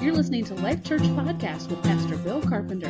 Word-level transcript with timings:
You're 0.00 0.14
listening 0.14 0.44
to 0.46 0.54
Life 0.54 0.82
Church 0.82 1.02
Podcast 1.02 1.68
with 1.68 1.82
Pastor 1.82 2.16
Bill 2.16 2.40
Carpenter. 2.40 2.88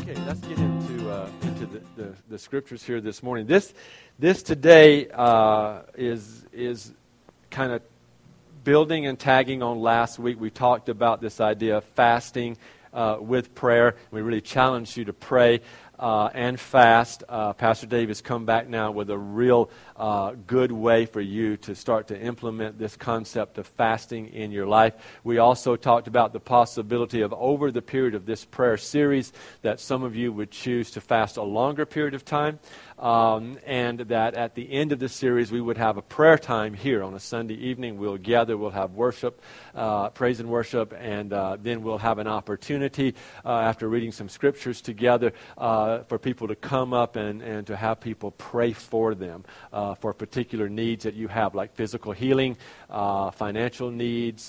Okay, 0.00 0.14
let's 0.26 0.40
get 0.40 0.58
into 0.58 1.10
uh, 1.10 1.28
into 1.42 1.66
the, 1.66 1.82
the, 1.94 2.14
the, 2.30 2.38
scriptures 2.38 2.82
here 2.82 3.02
this 3.02 3.22
morning. 3.22 3.46
This 3.46 3.74
this 4.18 4.42
today 4.42 5.08
uh, 5.10 5.82
is 5.94 6.46
is 6.54 6.94
kind 7.50 7.72
of 7.72 7.82
building 8.64 9.06
and 9.06 9.18
tagging 9.18 9.62
on 9.62 9.80
last 9.80 10.18
week. 10.18 10.40
We 10.40 10.48
talked 10.48 10.88
about 10.88 11.20
this 11.20 11.38
idea 11.38 11.76
of 11.76 11.84
fasting 11.84 12.56
uh, 12.94 13.18
with 13.20 13.54
prayer. 13.54 13.96
We 14.10 14.22
really 14.22 14.40
challenged 14.40 14.96
you 14.96 15.04
to 15.04 15.12
pray 15.12 15.60
uh, 15.98 16.30
and 16.32 16.58
fast. 16.58 17.24
Uh, 17.28 17.52
Pastor 17.52 17.86
Dave 17.86 18.08
has 18.08 18.22
come 18.22 18.46
back 18.46 18.68
now 18.68 18.90
with 18.90 19.10
a 19.10 19.18
real 19.18 19.68
uh, 19.96 20.32
good 20.46 20.72
way 20.72 21.06
for 21.06 21.20
you 21.20 21.56
to 21.58 21.74
start 21.74 22.08
to 22.08 22.20
implement 22.20 22.78
this 22.78 22.96
concept 22.96 23.58
of 23.58 23.66
fasting 23.66 24.28
in 24.28 24.50
your 24.50 24.66
life. 24.66 24.94
We 25.22 25.38
also 25.38 25.76
talked 25.76 26.08
about 26.08 26.32
the 26.32 26.40
possibility 26.40 27.20
of 27.20 27.32
over 27.32 27.70
the 27.70 27.82
period 27.82 28.14
of 28.14 28.26
this 28.26 28.44
prayer 28.44 28.76
series 28.76 29.32
that 29.62 29.80
some 29.80 30.02
of 30.02 30.16
you 30.16 30.32
would 30.32 30.50
choose 30.50 30.90
to 30.92 31.00
fast 31.00 31.36
a 31.36 31.42
longer 31.42 31.86
period 31.86 32.14
of 32.14 32.24
time. 32.24 32.58
Um, 32.96 33.58
and 33.66 33.98
that 34.00 34.34
at 34.34 34.54
the 34.54 34.72
end 34.72 34.92
of 34.92 35.00
the 35.00 35.08
series, 35.08 35.50
we 35.50 35.60
would 35.60 35.76
have 35.76 35.96
a 35.96 36.02
prayer 36.02 36.38
time 36.38 36.74
here 36.74 37.02
on 37.02 37.12
a 37.14 37.20
Sunday 37.20 37.54
evening. 37.54 37.98
We'll 37.98 38.18
gather, 38.18 38.56
we'll 38.56 38.70
have 38.70 38.92
worship, 38.92 39.42
uh, 39.74 40.10
praise 40.10 40.38
and 40.38 40.48
worship, 40.48 40.94
and 40.96 41.32
uh, 41.32 41.56
then 41.60 41.82
we'll 41.82 41.98
have 41.98 42.18
an 42.18 42.28
opportunity 42.28 43.16
uh, 43.44 43.58
after 43.58 43.88
reading 43.88 44.12
some 44.12 44.28
scriptures 44.28 44.80
together 44.80 45.32
uh, 45.58 46.04
for 46.04 46.20
people 46.20 46.46
to 46.46 46.54
come 46.54 46.92
up 46.92 47.16
and, 47.16 47.42
and 47.42 47.66
to 47.66 47.76
have 47.76 48.00
people 48.00 48.30
pray 48.30 48.72
for 48.72 49.16
them 49.16 49.44
uh, 49.84 49.94
for 49.94 50.12
particular 50.12 50.68
needs 50.68 51.04
that 51.04 51.14
you 51.14 51.28
have, 51.28 51.54
like 51.54 51.74
physical 51.74 52.12
healing, 52.12 52.56
uh, 52.90 53.30
financial 53.30 53.90
needs, 53.90 54.48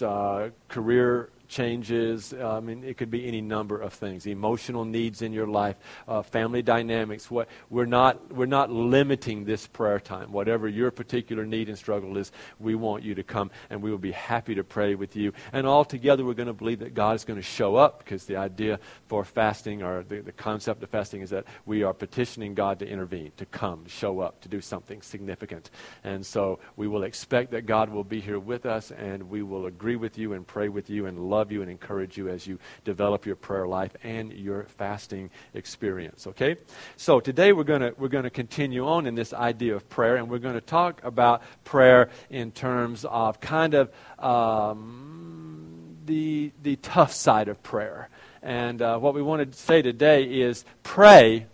career 0.70 1.30
changes. 1.48 2.34
I 2.34 2.60
mean, 2.60 2.84
it 2.84 2.98
could 2.98 3.12
be 3.12 3.28
any 3.28 3.42
number 3.42 3.80
of 3.80 3.94
things. 3.94 4.26
Emotional 4.26 4.86
needs 4.86 5.22
in 5.22 5.34
your 5.34 5.48
life, 5.48 5.78
uh, 6.08 6.22
family 6.22 6.62
dynamics. 6.62 7.30
What 7.30 7.48
we're 7.70 7.86
not 7.86 8.34
we're 8.34 8.46
not 8.46 8.72
limiting 8.72 9.46
this 9.46 9.68
prayer 9.68 10.00
time. 10.00 10.32
Whatever 10.32 10.68
your 10.68 10.92
particular 10.92 11.46
need 11.46 11.70
and 11.70 11.78
struggle 11.78 12.18
is, 12.18 12.32
we 12.60 12.76
want 12.76 13.04
you 13.04 13.16
to 13.16 13.24
come, 13.24 13.52
and 13.70 13.82
we 13.82 13.92
will 13.92 13.98
be 13.98 14.12
happy 14.12 14.56
to 14.56 14.64
pray 14.64 14.96
with 14.96 15.16
you. 15.16 15.34
And 15.54 15.68
all 15.68 15.86
together, 15.86 16.26
we're 16.26 16.34
going 16.34 16.48
to 16.48 16.54
believe 16.54 16.80
that 16.80 16.94
God 16.94 17.16
is 17.16 17.26
going 17.26 17.40
to 17.40 17.44
show 17.44 17.76
up 17.76 18.00
because 18.00 18.26
the 18.26 18.38
idea 18.38 18.80
for 19.08 19.24
fasting 19.24 19.84
or 19.84 20.04
the, 20.04 20.22
the 20.22 20.32
concept 20.32 20.84
of 20.84 20.90
fasting 20.90 21.22
is 21.22 21.30
that 21.30 21.46
we 21.66 21.84
are 21.84 21.94
petitioning 21.94 22.56
God 22.56 22.80
to 22.80 22.88
intervene, 22.88 23.32
to 23.38 23.46
come, 23.46 23.86
show 23.88 24.20
up, 24.20 24.42
to 24.42 24.50
do 24.50 24.62
something 24.62 25.02
significant. 25.02 25.70
And 26.04 26.26
so 26.26 26.60
we 26.76 26.88
will 26.88 27.04
expect 27.04 27.52
that 27.52 27.66
God 27.66 27.90
will 27.90 28.04
be 28.04 28.20
here 28.20 28.40
with 28.40 28.66
us, 28.66 28.92
and 28.92 29.30
we 29.30 29.44
will 29.44 29.66
agree 29.66 29.96
with 29.96 30.18
you 30.18 30.34
and 30.34 30.46
pray 30.46 30.70
with 30.70 30.90
you 30.90 31.06
and 31.06 31.20
love 31.20 31.35
love 31.36 31.52
you 31.52 31.62
and 31.62 31.70
encourage 31.70 32.18
you 32.18 32.30
as 32.30 32.48
you 32.48 32.58
develop 32.84 33.26
your 33.26 33.36
prayer 33.36 33.68
life 33.68 33.92
and 34.04 34.32
your 34.34 34.64
fasting 34.78 35.30
experience. 35.54 36.28
Okay? 36.28 36.56
So 36.96 37.20
today 37.20 37.52
we're 37.52 37.64
going 37.64 37.82
to 37.82 37.94
we're 37.98 38.08
going 38.08 38.24
to 38.24 38.30
continue 38.30 38.88
on 38.88 39.06
in 39.06 39.16
this 39.16 39.34
idea 39.34 39.76
of 39.76 39.90
prayer, 39.90 40.16
and 40.16 40.30
we're 40.30 40.40
going 40.40 40.56
to 40.56 40.62
talk 40.62 41.04
about 41.04 41.42
prayer 41.64 42.10
in 42.30 42.52
terms 42.52 43.06
of 43.06 43.40
kind 43.42 43.74
of 43.74 43.92
um, 44.20 45.98
the 46.06 46.52
the 46.64 46.78
tough 46.78 47.12
side 47.12 47.48
of 47.50 47.62
prayer. 47.64 48.10
And 48.42 48.82
uh, 48.82 49.00
what 49.00 49.14
we 49.14 49.22
want 49.22 49.52
to 49.52 49.58
say 49.58 49.82
today 49.82 50.24
is 50.24 50.64
pray 50.84 51.48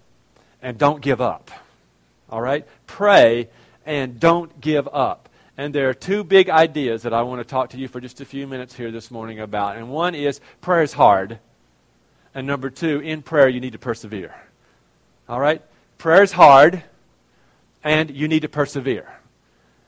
and 0.61 0.77
don't 0.77 1.01
give 1.01 1.21
up. 1.21 1.49
All 2.29 2.41
right? 2.41 2.67
Pray 2.85 3.49
and 3.85 4.19
don't 4.19 4.59
give 4.61 4.87
up. 4.91 5.29
And 5.57 5.75
there 5.75 5.89
are 5.89 5.93
two 5.93 6.23
big 6.23 6.49
ideas 6.49 7.03
that 7.03 7.13
I 7.13 7.21
want 7.23 7.41
to 7.41 7.45
talk 7.45 7.71
to 7.71 7.77
you 7.77 7.87
for 7.87 7.99
just 7.99 8.21
a 8.21 8.25
few 8.25 8.47
minutes 8.47 8.75
here 8.75 8.91
this 8.91 9.11
morning 9.11 9.39
about. 9.39 9.77
And 9.77 9.89
one 9.89 10.15
is 10.15 10.39
prayer 10.61 10.81
is 10.81 10.93
hard. 10.93 11.39
And 12.33 12.47
number 12.47 12.69
two, 12.69 12.99
in 12.99 13.21
prayer, 13.21 13.49
you 13.49 13.59
need 13.59 13.73
to 13.73 13.79
persevere. 13.79 14.33
All 15.27 15.39
right? 15.39 15.61
Prayer 15.97 16.23
is 16.23 16.31
hard, 16.31 16.83
and 17.83 18.09
you 18.09 18.27
need 18.27 18.41
to 18.41 18.49
persevere. 18.49 19.07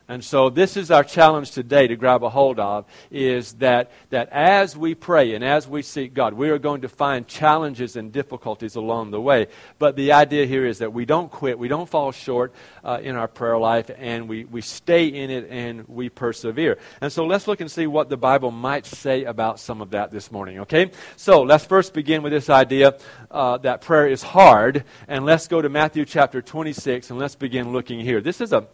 And 0.10 0.22
so 0.22 0.50
this 0.50 0.76
is 0.76 0.92
our 0.92 1.04
challenge 1.04 1.52
today 1.52 1.88
to 1.88 1.96
grab 1.96 2.24
a 2.24 2.30
hold 2.30 2.60
of 2.60 2.86
is 3.10 3.54
that, 3.54 3.90
that 4.10 4.28
as 4.30 4.76
we 4.76 4.96
pray 4.96 5.34
and 5.34 5.46
as 5.46 5.66
we 5.66 5.82
seek 5.82 6.14
God, 6.14 6.34
we 6.34 6.50
are 6.50 6.60
going 6.60 6.82
to 6.82 6.90
find 6.90 7.26
challenges 7.26 7.96
and 7.96 8.12
difficulties 8.12 8.76
along 8.76 9.12
the 9.12 9.22
way. 9.22 9.48
But 9.80 9.96
the 9.96 10.12
idea 10.12 10.46
here 10.46 10.66
is 10.66 10.80
that 10.80 10.92
we 10.92 11.06
don't 11.06 11.32
quit, 11.32 11.58
we 11.58 11.70
don't 11.70 11.88
fall 11.88 12.12
short 12.12 12.54
uh, 12.84 13.00
in 13.02 13.16
our 13.16 13.30
prayer 13.30 13.58
life, 13.58 13.90
and 13.98 14.28
we, 14.28 14.44
we 14.44 14.60
stay 14.60 15.08
in 15.08 15.30
it 15.30 15.48
and 15.50 15.88
we 15.88 16.10
persevere. 16.10 16.80
And 17.00 17.12
so 17.12 17.26
let's 17.26 17.48
look 17.48 17.62
and 17.62 17.72
see 17.72 17.88
what 17.88 18.10
the 18.10 18.18
Bible 18.18 18.52
might 18.52 18.86
say 18.86 19.24
about 19.24 19.58
some 19.58 19.82
of 19.82 19.92
that 19.92 20.12
this 20.12 20.34
morning, 20.34 20.60
okay? 20.60 20.92
So 21.16 21.44
let's 21.44 21.66
first 21.66 21.94
begin 21.94 22.24
with 22.24 22.34
this 22.34 22.50
idea 22.50 22.98
uh, 23.32 23.58
that 23.60 23.80
prayer 23.80 24.08
is 24.08 24.22
hard, 24.22 24.84
and 25.08 25.24
let's 25.24 25.48
go 25.48 25.62
to 25.62 25.70
Matthew 25.70 26.04
chapter 26.04 26.42
26 26.42 27.10
and 27.10 27.18
let's 27.18 27.36
begin 27.36 27.72
looking 27.72 28.02
here. 28.02 28.20
This 28.20 28.42
is 28.42 28.52
a 28.52 28.68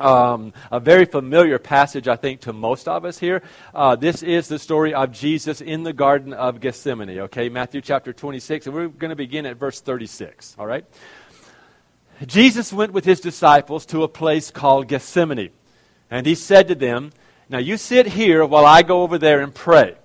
um, 0.00 0.52
a 0.70 0.80
very 0.80 1.04
familiar 1.04 1.58
passage, 1.58 2.08
I 2.08 2.16
think, 2.16 2.40
to 2.42 2.52
most 2.52 2.88
of 2.88 3.04
us 3.04 3.18
here. 3.18 3.42
Uh, 3.74 3.96
this 3.96 4.22
is 4.22 4.48
the 4.48 4.58
story 4.58 4.94
of 4.94 5.12
Jesus 5.12 5.60
in 5.60 5.82
the 5.82 5.92
Garden 5.92 6.32
of 6.32 6.60
Gethsemane, 6.60 7.18
okay? 7.20 7.48
Matthew 7.48 7.80
chapter 7.80 8.12
26, 8.12 8.66
and 8.66 8.74
we're 8.74 8.88
going 8.88 9.10
to 9.10 9.16
begin 9.16 9.46
at 9.46 9.56
verse 9.56 9.80
36, 9.80 10.56
all 10.58 10.66
right? 10.66 10.84
Jesus 12.26 12.72
went 12.72 12.92
with 12.92 13.04
his 13.04 13.20
disciples 13.20 13.86
to 13.86 14.02
a 14.02 14.08
place 14.08 14.50
called 14.50 14.88
Gethsemane, 14.88 15.50
and 16.10 16.26
he 16.26 16.34
said 16.34 16.68
to 16.68 16.74
them, 16.74 17.12
Now 17.48 17.58
you 17.58 17.76
sit 17.76 18.06
here 18.08 18.44
while 18.44 18.66
I 18.66 18.82
go 18.82 19.02
over 19.02 19.18
there 19.18 19.40
and 19.40 19.54
pray. 19.54 19.96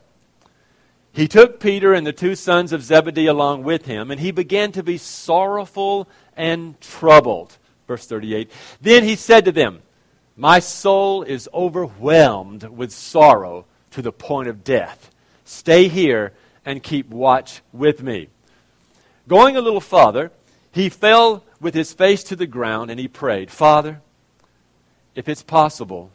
He 1.15 1.29
took 1.29 1.61
Peter 1.61 1.93
and 1.93 2.05
the 2.05 2.11
two 2.11 2.35
sons 2.35 2.73
of 2.73 2.83
Zebedee 2.83 3.27
along 3.27 3.63
with 3.63 3.85
him, 3.85 4.11
and 4.11 4.19
he 4.19 4.31
began 4.31 4.73
to 4.73 4.83
be 4.83 4.97
sorrowful 4.97 6.09
and 6.35 6.79
troubled. 6.81 7.57
Verse 7.87 8.05
38. 8.05 8.51
Then 8.81 9.03
he 9.05 9.15
said 9.15 9.45
to 9.45 9.53
them, 9.53 9.81
my 10.35 10.59
soul 10.59 11.23
is 11.23 11.49
overwhelmed 11.53 12.63
with 12.63 12.91
sorrow 12.91 13.65
to 13.91 14.01
the 14.01 14.11
point 14.11 14.49
of 14.49 14.63
death. 14.63 15.09
Stay 15.45 15.87
here 15.87 16.33
and 16.65 16.83
keep 16.83 17.09
watch 17.09 17.61
with 17.71 18.03
me. 18.03 18.27
Going 19.27 19.55
a 19.55 19.61
little 19.61 19.81
farther, 19.81 20.31
he 20.71 20.89
fell 20.89 21.43
with 21.61 21.73
his 21.73 21.93
face 21.93 22.23
to 22.25 22.35
the 22.35 22.47
ground 22.47 22.91
and 22.91 22.99
he 22.99 23.07
prayed, 23.07 23.49
Father, 23.49 24.01
if 25.15 25.29
it's 25.29 25.43
possible, 25.43 26.11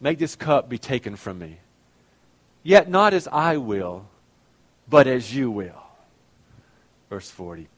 make 0.00 0.18
this 0.18 0.36
cup 0.36 0.68
be 0.68 0.78
taken 0.78 1.16
from 1.16 1.38
me. 1.38 1.58
Yet 2.62 2.90
not 2.90 3.14
as 3.14 3.26
I 3.28 3.56
will, 3.56 4.06
but 4.88 5.06
as 5.06 5.34
you 5.34 5.50
will. 5.50 5.82
Verse 7.08 7.30
40. 7.30 7.68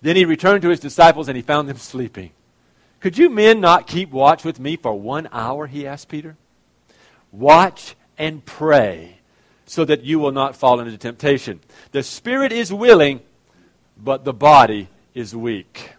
Then 0.00 0.14
he 0.14 0.24
returned 0.24 0.62
to 0.62 0.68
his 0.68 0.80
disciples 0.80 1.26
and 1.26 1.36
he 1.36 1.42
found 1.42 1.68
them 1.68 1.76
sleeping. 1.76 2.30
Could 3.00 3.16
you 3.16 3.30
men 3.30 3.60
not 3.60 3.86
keep 3.86 4.10
watch 4.10 4.44
with 4.44 4.58
me 4.58 4.76
for 4.76 4.94
one 4.94 5.28
hour? 5.30 5.66
He 5.66 5.86
asked 5.86 6.08
Peter. 6.08 6.36
Watch 7.30 7.94
and 8.16 8.44
pray 8.44 9.18
so 9.66 9.84
that 9.84 10.02
you 10.02 10.18
will 10.18 10.32
not 10.32 10.56
fall 10.56 10.80
into 10.80 10.96
temptation. 10.96 11.60
The 11.92 12.02
spirit 12.02 12.52
is 12.52 12.72
willing, 12.72 13.20
but 13.96 14.24
the 14.24 14.32
body 14.32 14.88
is 15.14 15.36
weak. 15.36 15.92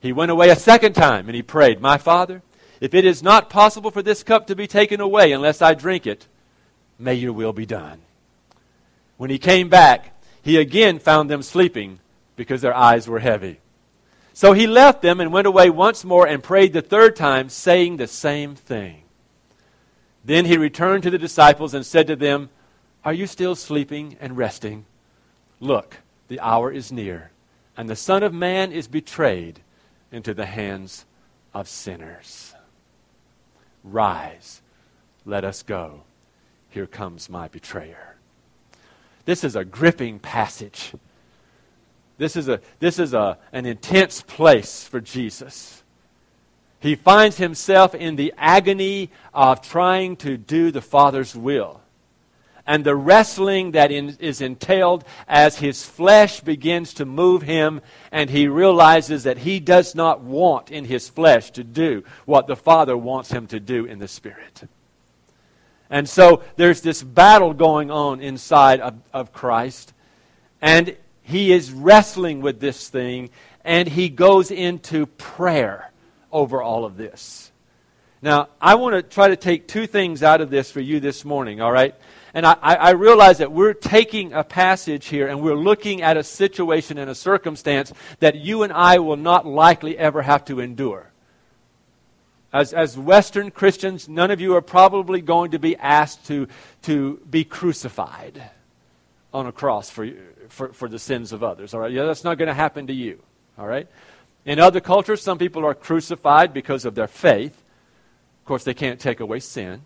He 0.00 0.12
went 0.12 0.30
away 0.30 0.50
a 0.50 0.56
second 0.56 0.94
time 0.94 1.28
and 1.28 1.36
he 1.36 1.42
prayed, 1.42 1.80
My 1.80 1.98
Father, 1.98 2.42
if 2.80 2.94
it 2.94 3.04
is 3.04 3.22
not 3.22 3.50
possible 3.50 3.90
for 3.90 4.02
this 4.02 4.22
cup 4.22 4.46
to 4.48 4.56
be 4.56 4.66
taken 4.66 5.00
away 5.00 5.32
unless 5.32 5.62
I 5.62 5.74
drink 5.74 6.06
it, 6.06 6.26
may 6.98 7.14
your 7.14 7.32
will 7.32 7.52
be 7.52 7.66
done. 7.66 8.00
When 9.18 9.30
he 9.30 9.38
came 9.38 9.68
back, 9.68 10.18
he 10.42 10.56
again 10.56 10.98
found 10.98 11.30
them 11.30 11.42
sleeping 11.42 12.00
because 12.36 12.62
their 12.62 12.74
eyes 12.74 13.06
were 13.06 13.18
heavy. 13.18 13.60
So 14.32 14.52
he 14.52 14.66
left 14.66 15.02
them 15.02 15.20
and 15.20 15.32
went 15.32 15.46
away 15.46 15.70
once 15.70 16.04
more 16.04 16.26
and 16.26 16.42
prayed 16.42 16.72
the 16.72 16.82
third 16.82 17.16
time, 17.16 17.48
saying 17.48 17.96
the 17.96 18.06
same 18.06 18.54
thing. 18.54 19.02
Then 20.24 20.44
he 20.44 20.56
returned 20.56 21.02
to 21.04 21.10
the 21.10 21.18
disciples 21.18 21.74
and 21.74 21.84
said 21.84 22.06
to 22.06 22.16
them, 22.16 22.50
Are 23.04 23.12
you 23.12 23.26
still 23.26 23.54
sleeping 23.54 24.16
and 24.20 24.36
resting? 24.36 24.84
Look, 25.58 25.98
the 26.28 26.40
hour 26.40 26.70
is 26.70 26.92
near, 26.92 27.30
and 27.76 27.88
the 27.88 27.96
Son 27.96 28.22
of 28.22 28.32
Man 28.32 28.72
is 28.72 28.88
betrayed 28.88 29.60
into 30.12 30.34
the 30.34 30.46
hands 30.46 31.04
of 31.52 31.68
sinners. 31.68 32.54
Rise, 33.82 34.62
let 35.24 35.44
us 35.44 35.62
go. 35.62 36.02
Here 36.68 36.86
comes 36.86 37.28
my 37.28 37.48
betrayer. 37.48 38.16
This 39.24 39.44
is 39.44 39.56
a 39.56 39.64
gripping 39.64 40.18
passage. 40.18 40.92
This 42.20 42.36
is, 42.36 42.50
a, 42.50 42.60
this 42.80 42.98
is 42.98 43.14
a, 43.14 43.38
an 43.50 43.64
intense 43.64 44.20
place 44.20 44.84
for 44.84 45.00
Jesus. 45.00 45.82
He 46.78 46.94
finds 46.94 47.38
himself 47.38 47.94
in 47.94 48.16
the 48.16 48.34
agony 48.36 49.10
of 49.32 49.62
trying 49.62 50.16
to 50.16 50.36
do 50.36 50.70
the 50.70 50.82
Father's 50.82 51.34
will. 51.34 51.80
And 52.66 52.84
the 52.84 52.94
wrestling 52.94 53.70
that 53.70 53.90
in, 53.90 54.18
is 54.20 54.42
entailed 54.42 55.06
as 55.26 55.60
his 55.60 55.82
flesh 55.82 56.40
begins 56.42 56.92
to 56.94 57.06
move 57.06 57.40
him, 57.40 57.80
and 58.12 58.28
he 58.28 58.48
realizes 58.48 59.22
that 59.22 59.38
he 59.38 59.58
does 59.58 59.94
not 59.94 60.20
want 60.20 60.70
in 60.70 60.84
his 60.84 61.08
flesh 61.08 61.50
to 61.52 61.64
do 61.64 62.04
what 62.26 62.46
the 62.46 62.54
Father 62.54 62.98
wants 62.98 63.30
him 63.30 63.46
to 63.46 63.58
do 63.58 63.86
in 63.86 63.98
the 63.98 64.08
Spirit. 64.08 64.64
And 65.88 66.06
so 66.06 66.42
there's 66.56 66.82
this 66.82 67.02
battle 67.02 67.54
going 67.54 67.90
on 67.90 68.20
inside 68.20 68.80
of, 68.80 69.00
of 69.10 69.32
Christ. 69.32 69.94
And 70.60 70.98
he 71.22 71.52
is 71.52 71.72
wrestling 71.72 72.40
with 72.40 72.60
this 72.60 72.88
thing. 72.88 73.30
And 73.64 73.88
he 73.88 74.08
goes 74.08 74.50
into 74.50 75.06
prayer 75.06 75.90
over 76.32 76.62
all 76.62 76.84
of 76.84 76.96
this. 76.96 77.52
Now, 78.22 78.48
I 78.60 78.74
want 78.74 78.94
to 78.94 79.02
try 79.02 79.28
to 79.28 79.36
take 79.36 79.66
two 79.66 79.86
things 79.86 80.22
out 80.22 80.40
of 80.40 80.50
this 80.50 80.70
for 80.70 80.80
you 80.80 81.00
this 81.00 81.24
morning, 81.24 81.60
all 81.60 81.72
right? 81.72 81.94
And 82.34 82.46
I, 82.46 82.52
I, 82.62 82.90
realize 82.90 83.38
that 83.38 83.50
we're 83.50 83.72
taking 83.72 84.32
a 84.34 84.44
passage 84.44 85.06
here 85.06 85.26
and 85.26 85.40
we're 85.40 85.56
looking 85.56 86.02
at 86.02 86.16
a 86.16 86.22
situation 86.22 86.98
and 86.98 87.10
a 87.10 87.14
circumstance 87.14 87.92
that 88.20 88.36
you 88.36 88.62
and 88.62 88.72
I 88.72 88.98
will 88.98 89.16
not 89.16 89.46
likely 89.46 89.98
ever 89.98 90.22
have 90.22 90.44
to 90.44 90.60
endure. 90.60 91.10
As, 92.52 92.72
as 92.72 92.96
Western 92.96 93.50
Christians, 93.50 94.08
none 94.08 94.30
of 94.30 94.40
you 94.40 94.54
are 94.54 94.62
probably 94.62 95.22
going 95.22 95.52
to 95.52 95.58
be 95.58 95.76
asked 95.76 96.26
to, 96.26 96.46
to 96.82 97.20
be 97.28 97.42
crucified 97.42 98.42
on 99.32 99.46
a 99.46 99.52
cross 99.52 99.90
for, 99.90 100.08
for, 100.48 100.72
for 100.72 100.88
the 100.88 100.98
sins 100.98 101.32
of 101.32 101.42
others. 101.42 101.74
All 101.74 101.80
right? 101.80 101.92
Yeah, 101.92 102.04
that's 102.04 102.24
not 102.24 102.38
going 102.38 102.48
to 102.48 102.54
happen 102.54 102.86
to 102.88 102.92
you. 102.92 103.22
All 103.58 103.66
right? 103.66 103.88
In 104.44 104.58
other 104.58 104.80
cultures, 104.80 105.22
some 105.22 105.38
people 105.38 105.64
are 105.64 105.74
crucified 105.74 106.52
because 106.52 106.84
of 106.84 106.94
their 106.94 107.06
faith. 107.06 107.62
Of 108.40 108.44
course, 108.46 108.64
they 108.64 108.74
can't 108.74 108.98
take 108.98 109.20
away 109.20 109.40
sin. 109.40 109.82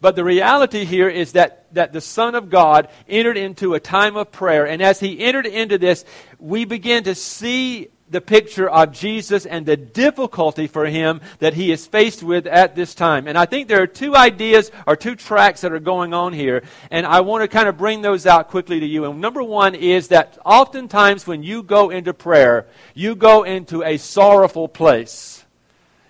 But 0.00 0.16
the 0.16 0.24
reality 0.24 0.84
here 0.84 1.08
is 1.08 1.32
that, 1.32 1.72
that 1.74 1.92
the 1.92 2.00
Son 2.00 2.34
of 2.34 2.50
God 2.50 2.88
entered 3.08 3.36
into 3.36 3.74
a 3.74 3.80
time 3.80 4.16
of 4.16 4.32
prayer. 4.32 4.66
And 4.66 4.82
as 4.82 4.98
he 4.98 5.20
entered 5.20 5.46
into 5.46 5.78
this, 5.78 6.04
we 6.40 6.64
begin 6.64 7.04
to 7.04 7.14
see 7.14 7.88
the 8.12 8.20
picture 8.20 8.68
of 8.68 8.92
Jesus 8.92 9.46
and 9.46 9.66
the 9.66 9.76
difficulty 9.76 10.66
for 10.66 10.86
him 10.86 11.20
that 11.40 11.54
he 11.54 11.72
is 11.72 11.86
faced 11.86 12.22
with 12.22 12.46
at 12.46 12.76
this 12.76 12.94
time. 12.94 13.26
And 13.26 13.36
I 13.36 13.46
think 13.46 13.68
there 13.68 13.82
are 13.82 13.86
two 13.86 14.14
ideas 14.14 14.70
or 14.86 14.94
two 14.94 15.16
tracks 15.16 15.62
that 15.62 15.72
are 15.72 15.80
going 15.80 16.14
on 16.14 16.32
here, 16.32 16.62
and 16.90 17.06
I 17.06 17.22
want 17.22 17.42
to 17.42 17.48
kind 17.48 17.68
of 17.68 17.78
bring 17.78 18.02
those 18.02 18.26
out 18.26 18.48
quickly 18.48 18.80
to 18.80 18.86
you. 18.86 19.04
And 19.06 19.20
number 19.20 19.42
one 19.42 19.74
is 19.74 20.08
that 20.08 20.38
oftentimes 20.44 21.26
when 21.26 21.42
you 21.42 21.62
go 21.62 21.90
into 21.90 22.14
prayer, 22.14 22.66
you 22.94 23.14
go 23.14 23.42
into 23.42 23.82
a 23.82 23.96
sorrowful 23.96 24.68
place. 24.68 25.44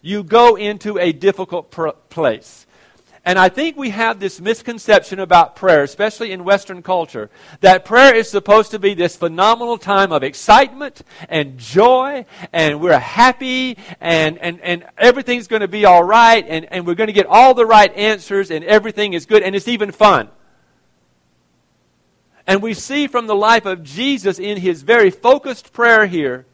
You 0.03 0.25
go 0.25 0.57
into 0.57 0.99
a 0.99 1.13
difficult 1.13 1.71
pr- 1.71 1.91
place. 2.11 2.62
And 3.25 3.39
I 3.39 3.51
think 3.51 3.77
we 3.77 3.91
have 3.91 4.19
this 4.19 4.41
misconception 4.41 5.21
about 5.21 5.55
prayer, 5.55 5.85
especially 5.85 6.33
in 6.33 6.43
Western 6.43 6.83
culture, 6.83 7.31
that 7.61 7.85
prayer 7.85 8.13
is 8.17 8.29
supposed 8.29 8.73
to 8.73 8.81
be 8.81 8.95
this 8.95 9.15
phenomenal 9.15 9.79
time 9.79 10.11
of 10.11 10.25
excitement 10.25 11.03
and 11.29 11.57
joy, 11.57 12.27
and 12.53 12.81
we're 12.81 12.99
happy, 12.99 13.79
and, 14.01 14.39
and, 14.39 14.61
and 14.63 14.85
everything's 14.99 15.47
going 15.47 15.61
to 15.61 15.69
be 15.69 15.85
all 15.85 16.03
right, 16.03 16.45
and, 16.49 16.67
and 16.73 16.85
we're 16.85 16.97
going 16.97 17.07
to 17.07 17.13
get 17.13 17.27
all 17.27 17.55
the 17.55 17.65
right 17.67 17.95
answers, 17.95 18.51
and 18.51 18.65
everything 18.65 19.13
is 19.13 19.25
good, 19.25 19.45
and 19.45 19.55
it's 19.55 19.69
even 19.69 19.93
fun. 19.93 20.29
And 22.45 22.61
we 22.61 22.75
see 22.75 23.07
from 23.07 23.29
the 23.29 23.37
life 23.37 23.67
of 23.67 23.85
Jesus 23.85 24.41
in 24.41 24.59
his 24.59 24.83
very 24.83 25.11
focused 25.11 25.73
prayer 25.73 26.07
here 26.07 26.45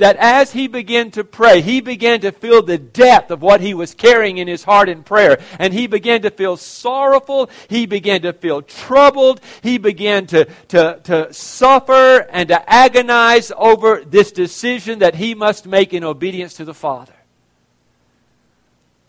that 0.00 0.16
as 0.16 0.50
he 0.50 0.66
began 0.66 1.10
to 1.10 1.22
pray, 1.22 1.60
he 1.60 1.82
began 1.82 2.22
to 2.22 2.32
feel 2.32 2.62
the 2.62 2.78
depth 2.78 3.30
of 3.30 3.42
what 3.42 3.60
he 3.60 3.74
was 3.74 3.94
carrying 3.94 4.38
in 4.38 4.48
his 4.48 4.64
heart 4.64 4.88
in 4.88 5.02
prayer. 5.02 5.38
And 5.58 5.74
he 5.74 5.86
began 5.86 6.22
to 6.22 6.30
feel 6.30 6.56
sorrowful. 6.56 7.50
He 7.68 7.84
began 7.84 8.22
to 8.22 8.32
feel 8.32 8.62
troubled. 8.62 9.42
He 9.62 9.76
began 9.76 10.26
to, 10.28 10.46
to, 10.68 11.00
to 11.04 11.32
suffer 11.34 12.26
and 12.30 12.48
to 12.48 12.72
agonize 12.72 13.52
over 13.54 14.02
this 14.02 14.32
decision 14.32 15.00
that 15.00 15.14
he 15.14 15.34
must 15.34 15.66
make 15.66 15.92
in 15.92 16.02
obedience 16.02 16.54
to 16.54 16.64
the 16.64 16.74
Father. 16.74 17.12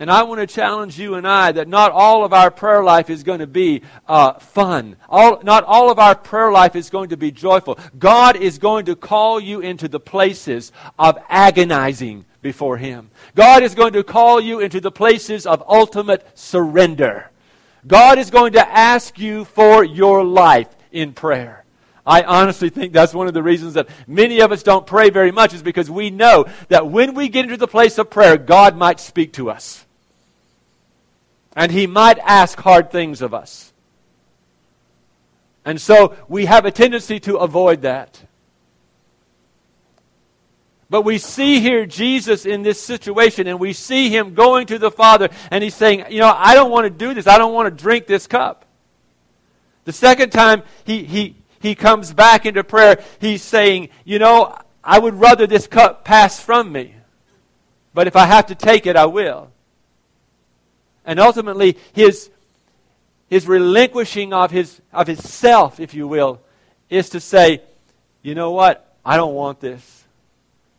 And 0.02 0.10
I 0.10 0.24
want 0.24 0.42
to 0.42 0.48
challenge 0.48 1.00
you 1.00 1.14
and 1.14 1.28
I 1.28 1.52
that 1.52 1.68
not 1.68 1.92
all 1.92 2.26
of 2.26 2.34
our 2.34 2.50
prayer 2.50 2.84
life 2.84 3.12
is 3.12 3.22
going 3.22 3.38
to 3.38 3.46
be 3.46 3.84
uh, 4.08 4.34
fun. 4.40 4.96
All, 5.08 5.40
not 5.44 5.64
all 5.64 5.92
of 5.92 6.00
our 6.00 6.16
prayer 6.16 6.52
life 6.52 6.76
is 6.76 6.90
going 6.90 7.10
to 7.10 7.18
be 7.18 7.30
joyful. 7.30 7.78
God 8.00 8.36
is 8.36 8.58
going 8.58 8.86
to 8.86 8.96
call 8.96 9.40
you 9.40 9.60
into 9.60 9.88
the 9.88 10.00
places 10.00 10.72
of 10.98 11.20
agonizing 11.30 12.26
before 12.42 12.78
Him. 12.78 13.12
God 13.36 13.62
is 13.62 13.76
going 13.76 13.94
to 13.94 14.04
call 14.04 14.42
you 14.42 14.60
into 14.60 14.82
the 14.82 14.90
places 14.90 15.46
of 15.46 15.64
ultimate 15.68 16.28
surrender. 16.34 17.30
God 17.86 18.18
is 18.18 18.32
going 18.32 18.54
to 18.54 18.68
ask 18.68 19.20
you 19.20 19.46
for 19.46 19.84
your 19.84 20.24
life 20.24 20.76
in 20.92 21.14
prayer. 21.14 21.64
I 22.08 22.24
honestly 22.24 22.70
think 22.70 22.92
that's 22.92 23.14
one 23.14 23.28
of 23.28 23.36
the 23.36 23.44
reasons 23.44 23.76
that 23.76 23.88
many 24.08 24.40
of 24.40 24.52
us 24.52 24.64
don't 24.64 24.88
pray 24.88 25.12
very 25.12 25.32
much 25.32 25.54
is 25.54 25.62
because 25.62 25.92
we 25.92 26.10
know 26.10 26.48
that 26.70 26.90
when 26.90 27.14
we 27.14 27.30
get 27.30 27.46
into 27.46 27.58
the 27.58 27.68
place 27.68 28.00
of 28.00 28.10
prayer, 28.10 28.40
God 28.40 28.76
might 28.76 29.00
speak 29.00 29.34
to 29.34 29.52
us. 29.52 29.86
And 31.56 31.72
he 31.72 31.88
might 31.88 32.18
ask 32.20 32.60
hard 32.60 32.92
things 32.92 33.22
of 33.22 33.34
us. 33.34 33.72
And 35.66 35.80
so 35.80 36.16
we 36.28 36.46
have 36.46 36.66
a 36.66 36.72
tendency 36.72 37.20
to 37.22 37.38
avoid 37.38 37.82
that. 37.84 38.22
But 40.90 41.04
we 41.04 41.20
see 41.20 41.62
here 41.62 41.86
Jesus 41.86 42.46
in 42.46 42.64
this 42.64 42.82
situation, 42.82 43.48
and 43.48 43.60
we 43.60 43.72
see 43.72 44.10
him 44.10 44.34
going 44.34 44.68
to 44.68 44.78
the 44.78 44.92
Father, 44.92 45.30
and 45.50 45.64
he's 45.64 45.76
saying, 45.76 46.06
You 46.10 46.20
know, 46.20 46.34
I 46.36 46.54
don't 46.54 46.70
want 46.70 46.84
to 46.84 46.90
do 46.90 47.14
this. 47.14 47.28
I 47.28 47.38
don't 47.38 47.54
want 47.54 47.68
to 47.68 47.84
drink 47.84 48.08
this 48.08 48.28
cup. 48.28 48.66
The 49.86 49.94
second 49.94 50.32
time 50.32 50.64
he, 50.84 51.06
he, 51.06 51.38
he 51.62 51.76
comes 51.76 52.14
back 52.14 52.46
into 52.46 52.64
prayer, 52.66 53.02
he's 53.20 53.42
saying, 53.42 53.88
You 54.04 54.20
know, 54.20 54.58
I 54.84 55.00
would 55.00 55.16
rather 55.16 55.48
this 55.48 55.66
cup 55.66 56.04
pass 56.04 56.42
from 56.42 56.72
me. 56.72 56.96
But 57.94 58.08
if 58.08 58.18
I 58.18 58.26
have 58.26 58.48
to 58.48 58.56
take 58.56 58.86
it, 58.86 58.98
I 58.98 59.06
will. 59.06 59.50
And 61.06 61.20
ultimately, 61.20 61.78
his, 61.94 62.30
his 63.30 63.48
relinquishing 63.48 64.34
of 64.34 64.52
his, 64.52 64.82
of 64.94 65.08
his 65.08 65.20
self, 65.28 65.80
if 65.80 65.94
you 65.94 66.08
will, 66.08 66.42
is 66.90 67.10
to 67.10 67.20
say, 67.20 67.62
you 68.22 68.36
know 68.36 68.52
what? 68.52 68.96
I 69.04 69.18
don't 69.18 69.34
want 69.34 69.60
this. 69.60 70.04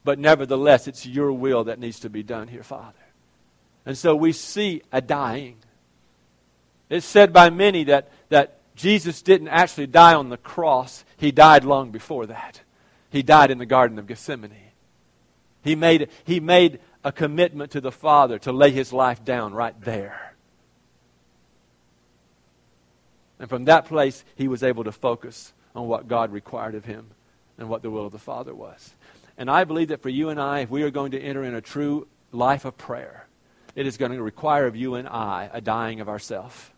But 0.04 0.18
nevertheless, 0.18 0.88
it's 0.88 1.06
your 1.06 1.32
will 1.32 1.64
that 1.64 1.78
needs 1.78 2.00
to 2.00 2.10
be 2.10 2.22
done 2.22 2.48
here, 2.48 2.62
Father. 2.62 2.98
And 3.84 3.98
so 3.98 4.14
we 4.14 4.32
see 4.32 4.82
a 4.92 5.00
dying. 5.00 5.56
It's 6.88 7.06
said 7.06 7.32
by 7.32 7.50
many 7.50 7.84
that, 7.84 8.10
that 8.28 8.58
Jesus 8.76 9.22
didn't 9.22 9.48
actually 9.48 9.86
die 9.86 10.14
on 10.14 10.28
the 10.28 10.36
cross, 10.36 11.04
he 11.16 11.32
died 11.32 11.64
long 11.64 11.90
before 11.90 12.26
that. 12.26 12.60
He 13.10 13.22
died 13.22 13.50
in 13.50 13.58
the 13.58 13.66
Garden 13.66 13.98
of 13.98 14.06
Gethsemane. 14.06 14.52
He 15.62 15.76
made, 15.76 16.08
he 16.24 16.40
made 16.40 16.80
a 17.04 17.12
commitment 17.12 17.72
to 17.72 17.80
the 17.80 17.92
Father 17.92 18.38
to 18.40 18.52
lay 18.52 18.70
his 18.70 18.92
life 18.92 19.24
down 19.24 19.52
right 19.52 19.78
there. 19.80 20.34
And 23.38 23.48
from 23.48 23.64
that 23.64 23.86
place, 23.86 24.24
he 24.36 24.46
was 24.46 24.62
able 24.62 24.84
to 24.84 24.92
focus 24.92 25.52
on 25.74 25.88
what 25.88 26.06
God 26.06 26.30
required 26.30 26.74
of 26.74 26.84
him 26.84 27.06
and 27.58 27.68
what 27.68 27.82
the 27.82 27.90
will 27.90 28.06
of 28.06 28.12
the 28.12 28.18
Father 28.18 28.54
was. 28.54 28.94
And 29.36 29.50
I 29.50 29.64
believe 29.64 29.88
that 29.88 30.02
for 30.02 30.10
you 30.10 30.28
and 30.28 30.40
I, 30.40 30.60
if 30.60 30.70
we 30.70 30.82
are 30.84 30.90
going 30.90 31.12
to 31.12 31.20
enter 31.20 31.42
in 31.42 31.54
a 31.54 31.60
true 31.60 32.06
life 32.30 32.64
of 32.64 32.78
prayer, 32.78 33.26
it 33.74 33.86
is 33.86 33.96
going 33.96 34.12
to 34.12 34.22
require 34.22 34.66
of 34.66 34.76
you 34.76 34.94
and 34.94 35.08
I 35.08 35.50
a 35.52 35.60
dying 35.60 36.00
of 36.00 36.08
ourself. 36.08 36.72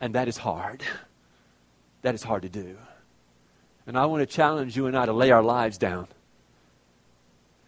And 0.00 0.14
that 0.14 0.28
is 0.28 0.38
hard. 0.38 0.82
That 2.02 2.14
is 2.14 2.22
hard 2.22 2.42
to 2.42 2.48
do. 2.48 2.78
And 3.86 3.98
I 3.98 4.06
want 4.06 4.20
to 4.22 4.26
challenge 4.26 4.76
you 4.76 4.86
and 4.86 4.96
I 4.96 5.06
to 5.06 5.12
lay 5.12 5.30
our 5.30 5.42
lives 5.42 5.76
down. 5.76 6.08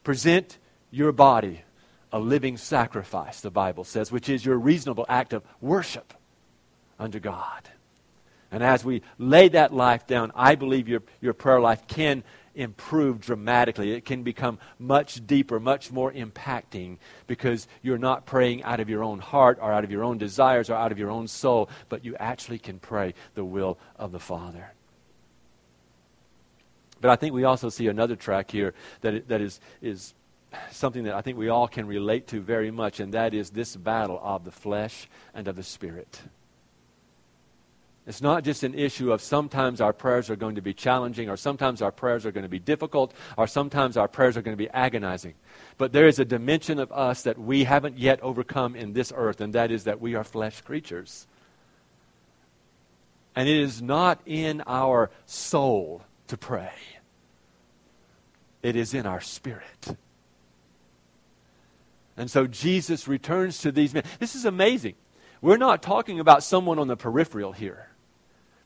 Present 0.02 0.56
your 0.96 1.12
body 1.12 1.62
a 2.12 2.18
living 2.18 2.56
sacrifice, 2.56 3.40
the 3.40 3.50
Bible 3.50 3.84
says, 3.84 4.10
which 4.10 4.28
is 4.28 4.44
your 4.44 4.56
reasonable 4.56 5.04
act 5.08 5.32
of 5.32 5.42
worship 5.60 6.14
unto 6.98 7.20
God. 7.20 7.68
And 8.50 8.62
as 8.62 8.84
we 8.84 9.02
lay 9.18 9.48
that 9.48 9.74
life 9.74 10.06
down, 10.06 10.32
I 10.34 10.54
believe 10.54 10.88
your, 10.88 11.02
your 11.20 11.34
prayer 11.34 11.60
life 11.60 11.86
can 11.86 12.22
improve 12.54 13.20
dramatically. 13.20 13.92
It 13.92 14.06
can 14.06 14.22
become 14.22 14.58
much 14.78 15.26
deeper, 15.26 15.60
much 15.60 15.92
more 15.92 16.10
impacting 16.10 16.96
because 17.26 17.68
you're 17.82 17.98
not 17.98 18.24
praying 18.24 18.62
out 18.62 18.80
of 18.80 18.88
your 18.88 19.04
own 19.04 19.18
heart 19.18 19.58
or 19.60 19.72
out 19.72 19.84
of 19.84 19.90
your 19.90 20.04
own 20.04 20.16
desires 20.16 20.70
or 20.70 20.74
out 20.74 20.92
of 20.92 20.98
your 20.98 21.10
own 21.10 21.28
soul, 21.28 21.68
but 21.90 22.04
you 22.04 22.16
actually 22.18 22.58
can 22.58 22.78
pray 22.78 23.12
the 23.34 23.44
will 23.44 23.78
of 23.96 24.12
the 24.12 24.20
Father. 24.20 24.72
But 27.00 27.10
I 27.10 27.16
think 27.16 27.34
we 27.34 27.44
also 27.44 27.68
see 27.68 27.88
another 27.88 28.16
track 28.16 28.50
here 28.50 28.72
that, 29.02 29.28
that 29.28 29.42
is, 29.42 29.60
is 29.82 30.14
something 30.70 31.04
that 31.04 31.14
I 31.14 31.20
think 31.20 31.38
we 31.38 31.48
all 31.48 31.68
can 31.68 31.86
relate 31.86 32.26
to 32.28 32.40
very 32.40 32.70
much, 32.70 33.00
and 33.00 33.14
that 33.14 33.34
is 33.34 33.50
this 33.50 33.76
battle 33.76 34.20
of 34.22 34.44
the 34.44 34.50
flesh 34.50 35.08
and 35.34 35.48
of 35.48 35.56
the 35.56 35.62
spirit. 35.62 36.20
It's 38.06 38.22
not 38.22 38.44
just 38.44 38.62
an 38.62 38.74
issue 38.74 39.12
of 39.12 39.20
sometimes 39.20 39.80
our 39.80 39.92
prayers 39.92 40.30
are 40.30 40.36
going 40.36 40.54
to 40.54 40.62
be 40.62 40.72
challenging, 40.72 41.28
or 41.28 41.36
sometimes 41.36 41.82
our 41.82 41.90
prayers 41.90 42.24
are 42.24 42.30
going 42.30 42.44
to 42.44 42.48
be 42.48 42.60
difficult, 42.60 43.12
or 43.36 43.48
sometimes 43.48 43.96
our 43.96 44.06
prayers 44.06 44.36
are 44.36 44.42
going 44.42 44.56
to 44.56 44.62
be 44.62 44.70
agonizing. 44.70 45.34
But 45.76 45.92
there 45.92 46.06
is 46.06 46.20
a 46.20 46.24
dimension 46.24 46.78
of 46.78 46.92
us 46.92 47.22
that 47.22 47.36
we 47.36 47.64
haven't 47.64 47.98
yet 47.98 48.22
overcome 48.22 48.76
in 48.76 48.92
this 48.92 49.12
earth, 49.14 49.40
and 49.40 49.52
that 49.54 49.72
is 49.72 49.84
that 49.84 50.00
we 50.00 50.14
are 50.14 50.22
flesh 50.22 50.60
creatures. 50.60 51.26
And 53.34 53.48
it 53.48 53.56
is 53.56 53.82
not 53.82 54.20
in 54.24 54.62
our 54.68 55.10
soul 55.26 56.02
to 56.28 56.36
pray, 56.36 56.72
it 58.62 58.76
is 58.76 58.94
in 58.94 59.04
our 59.04 59.20
spirit. 59.20 59.96
And 62.16 62.30
so 62.30 62.46
Jesus 62.46 63.06
returns 63.06 63.58
to 63.58 63.72
these 63.72 63.92
men. 63.92 64.04
This 64.18 64.34
is 64.34 64.44
amazing. 64.44 64.94
we're 65.40 65.56
not 65.56 65.82
talking 65.82 66.18
about 66.18 66.42
someone 66.42 66.78
on 66.78 66.88
the 66.88 66.96
peripheral 66.96 67.52
here. 67.52 67.90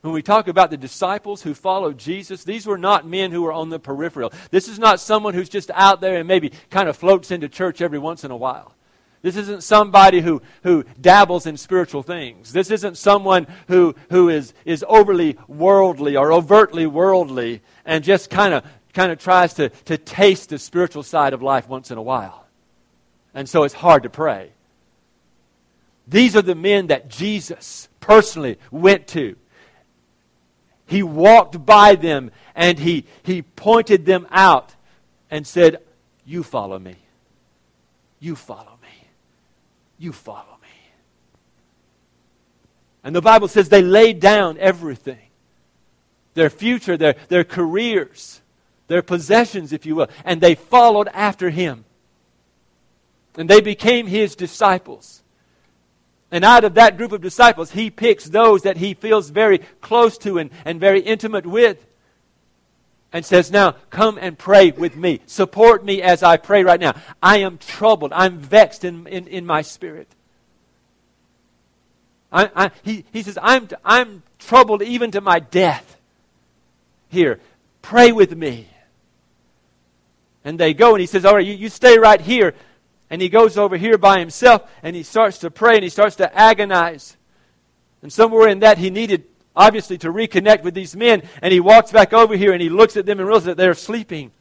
When 0.01 0.13
we 0.13 0.23
talk 0.23 0.47
about 0.47 0.71
the 0.71 0.77
disciples 0.77 1.43
who 1.43 1.53
followed 1.53 1.99
Jesus, 1.99 2.43
these 2.43 2.65
were 2.65 2.77
not 2.77 3.05
men 3.05 3.31
who 3.31 3.43
were 3.43 3.53
on 3.53 3.69
the 3.69 3.79
peripheral. 3.79 4.33
This 4.49 4.67
is 4.67 4.79
not 4.79 4.99
someone 4.99 5.35
who's 5.35 5.49
just 5.49 5.69
out 5.75 6.01
there 6.01 6.17
and 6.17 6.27
maybe 6.27 6.53
kind 6.71 6.89
of 6.89 6.97
floats 6.97 7.29
into 7.29 7.47
church 7.47 7.81
every 7.81 7.99
once 7.99 8.23
in 8.23 8.31
a 8.31 8.37
while. 8.37 8.73
This 9.21 9.35
isn't 9.35 9.63
somebody 9.63 10.21
who, 10.21 10.41
who 10.63 10.83
dabbles 10.99 11.45
in 11.45 11.55
spiritual 11.55 12.01
things. 12.01 12.51
This 12.51 12.71
isn't 12.71 12.97
someone 12.97 13.45
who, 13.67 13.93
who 14.09 14.29
is, 14.29 14.55
is 14.65 14.83
overly 14.87 15.37
worldly 15.47 16.17
or 16.17 16.33
overtly 16.33 16.87
worldly 16.87 17.61
and 17.85 18.03
just 18.03 18.31
kind 18.31 18.55
of 18.55 18.63
kind 18.93 19.11
of 19.11 19.19
tries 19.19 19.53
to, 19.53 19.69
to 19.69 19.97
taste 19.97 20.49
the 20.49 20.59
spiritual 20.59 21.03
side 21.03 21.33
of 21.33 21.41
life 21.41 21.69
once 21.69 21.91
in 21.91 21.97
a 21.97 22.01
while. 22.01 22.40
And 23.33 23.47
so 23.47 23.63
it's 23.63 23.73
hard 23.73 24.03
to 24.03 24.09
pray. 24.09 24.51
These 26.07 26.35
are 26.35 26.41
the 26.41 26.55
men 26.55 26.87
that 26.87 27.09
Jesus 27.09 27.87
personally 27.99 28.57
went 28.69 29.07
to. 29.07 29.35
He 30.85 31.03
walked 31.03 31.65
by 31.65 31.95
them 31.95 32.31
and 32.53 32.77
he, 32.77 33.05
he 33.23 33.43
pointed 33.43 34.05
them 34.05 34.27
out 34.29 34.75
and 35.29 35.47
said, 35.47 35.77
You 36.25 36.43
follow 36.43 36.77
me. 36.77 36.95
You 38.19 38.35
follow 38.35 38.77
me. 38.81 39.07
You 39.97 40.11
follow 40.11 40.57
me. 40.61 40.67
And 43.03 43.15
the 43.15 43.21
Bible 43.21 43.47
says 43.47 43.69
they 43.69 43.81
laid 43.81 44.19
down 44.19 44.57
everything 44.57 45.17
their 46.33 46.49
future, 46.49 46.97
their, 46.97 47.15
their 47.27 47.43
careers, 47.43 48.41
their 48.87 49.01
possessions, 49.01 49.73
if 49.73 49.85
you 49.85 49.95
will, 49.95 50.09
and 50.23 50.39
they 50.39 50.55
followed 50.55 51.09
after 51.13 51.49
him. 51.49 51.83
And 53.37 53.49
they 53.49 53.61
became 53.61 54.07
his 54.07 54.35
disciples. 54.35 55.21
And 56.31 56.45
out 56.45 56.63
of 56.63 56.75
that 56.75 56.97
group 56.97 57.11
of 57.11 57.21
disciples, 57.21 57.71
he 57.71 57.89
picks 57.89 58.25
those 58.25 58.61
that 58.63 58.77
he 58.77 58.93
feels 58.93 59.29
very 59.29 59.59
close 59.81 60.17
to 60.19 60.37
and, 60.37 60.49
and 60.63 60.79
very 60.79 61.01
intimate 61.01 61.45
with. 61.45 61.85
And 63.13 63.25
says, 63.25 63.51
Now 63.51 63.75
come 63.89 64.17
and 64.17 64.37
pray 64.37 64.71
with 64.71 64.95
me. 64.95 65.19
Support 65.25 65.83
me 65.83 66.01
as 66.01 66.23
I 66.23 66.37
pray 66.37 66.63
right 66.63 66.79
now. 66.79 66.93
I 67.21 67.39
am 67.39 67.57
troubled. 67.57 68.13
I'm 68.13 68.39
vexed 68.39 68.85
in, 68.85 69.05
in, 69.07 69.27
in 69.27 69.45
my 69.45 69.61
spirit. 69.61 70.07
I, 72.31 72.49
I, 72.55 72.71
he, 72.83 73.03
he 73.11 73.23
says, 73.23 73.37
I'm, 73.41 73.67
I'm 73.83 74.23
troubled 74.39 74.81
even 74.81 75.11
to 75.11 75.19
my 75.19 75.39
death. 75.39 75.97
Here, 77.09 77.41
pray 77.81 78.13
with 78.13 78.33
me. 78.33 78.69
And 80.45 80.57
they 80.57 80.73
go, 80.73 80.91
and 80.93 81.01
he 81.01 81.07
says, 81.07 81.25
All 81.25 81.35
right, 81.35 81.45
you, 81.45 81.53
you 81.53 81.67
stay 81.67 81.97
right 81.97 82.21
here 82.21 82.53
and 83.11 83.21
he 83.21 83.27
goes 83.27 83.57
over 83.57 83.75
here 83.75 83.97
by 83.97 84.19
himself 84.19 84.71
and 84.81 84.95
he 84.95 85.03
starts 85.03 85.39
to 85.39 85.51
pray 85.51 85.75
and 85.75 85.83
he 85.83 85.89
starts 85.89 86.15
to 86.15 86.35
agonize. 86.35 87.17
And 88.01 88.11
somewhere 88.11 88.47
in 88.47 88.61
that, 88.61 88.77
he 88.77 88.89
needed, 88.89 89.25
obviously, 89.53 89.97
to 89.99 90.07
reconnect 90.07 90.63
with 90.63 90.73
these 90.73 90.95
men. 90.95 91.21
And 91.41 91.51
he 91.51 91.59
walks 91.59 91.91
back 91.91 92.13
over 92.13 92.37
here 92.37 92.53
and 92.53 92.61
he 92.61 92.69
looks 92.69 92.95
at 92.95 93.05
them 93.05 93.19
and 93.19 93.27
realizes 93.27 93.47
that 93.47 93.57
they're 93.57 93.73
sleeping. 93.73 94.31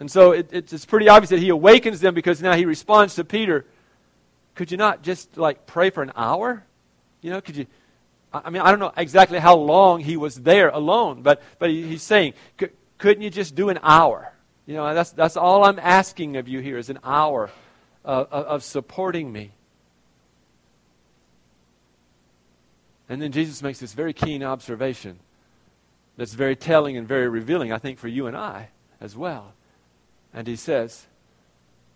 And 0.00 0.10
so 0.10 0.32
it, 0.32 0.52
it's 0.52 0.84
pretty 0.84 1.08
obvious 1.08 1.30
that 1.30 1.38
he 1.38 1.50
awakens 1.50 2.00
them 2.00 2.14
because 2.14 2.42
now 2.42 2.54
he 2.54 2.66
responds 2.66 3.14
to 3.14 3.24
Peter 3.24 3.64
Could 4.56 4.72
you 4.72 4.76
not 4.76 5.02
just, 5.02 5.36
like, 5.36 5.66
pray 5.66 5.90
for 5.90 6.02
an 6.02 6.12
hour? 6.16 6.64
You 7.22 7.30
know, 7.30 7.40
could 7.40 7.56
you. 7.56 7.66
I 8.32 8.50
mean, 8.50 8.60
I 8.60 8.70
don't 8.70 8.80
know 8.80 8.92
exactly 8.96 9.38
how 9.38 9.54
long 9.54 10.00
he 10.00 10.16
was 10.16 10.34
there 10.34 10.68
alone, 10.68 11.22
but, 11.22 11.40
but 11.60 11.70
he's 11.70 12.02
saying, 12.02 12.34
couldn't 12.98 13.22
you 13.22 13.30
just 13.30 13.54
do 13.54 13.68
an 13.68 13.78
hour? 13.82 14.32
You 14.68 14.74
know, 14.74 14.92
that's, 14.92 15.12
that's 15.12 15.38
all 15.38 15.64
I'm 15.64 15.78
asking 15.78 16.36
of 16.36 16.46
you 16.46 16.60
here 16.60 16.76
is 16.76 16.90
an 16.90 16.98
hour 17.02 17.50
of, 18.04 18.30
of 18.30 18.62
supporting 18.62 19.32
me. 19.32 19.52
And 23.08 23.22
then 23.22 23.32
Jesus 23.32 23.62
makes 23.62 23.80
this 23.80 23.94
very 23.94 24.12
keen 24.12 24.42
observation 24.42 25.20
that's 26.18 26.34
very 26.34 26.54
telling 26.54 26.98
and 26.98 27.08
very 27.08 27.30
revealing, 27.30 27.72
I 27.72 27.78
think, 27.78 27.98
for 27.98 28.08
you 28.08 28.26
and 28.26 28.36
I 28.36 28.68
as 29.00 29.16
well. 29.16 29.54
And 30.34 30.46
he 30.46 30.56
says, 30.56 31.06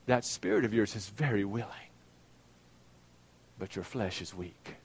That 0.07 0.25
spirit 0.25 0.65
of 0.65 0.73
yours 0.73 0.97
is 0.97 1.11
very 1.11 1.45
willing, 1.45 1.69
but 3.59 3.77
your 3.77 3.85
flesh 3.85 4.23
is 4.23 4.35
weak. 4.35 4.77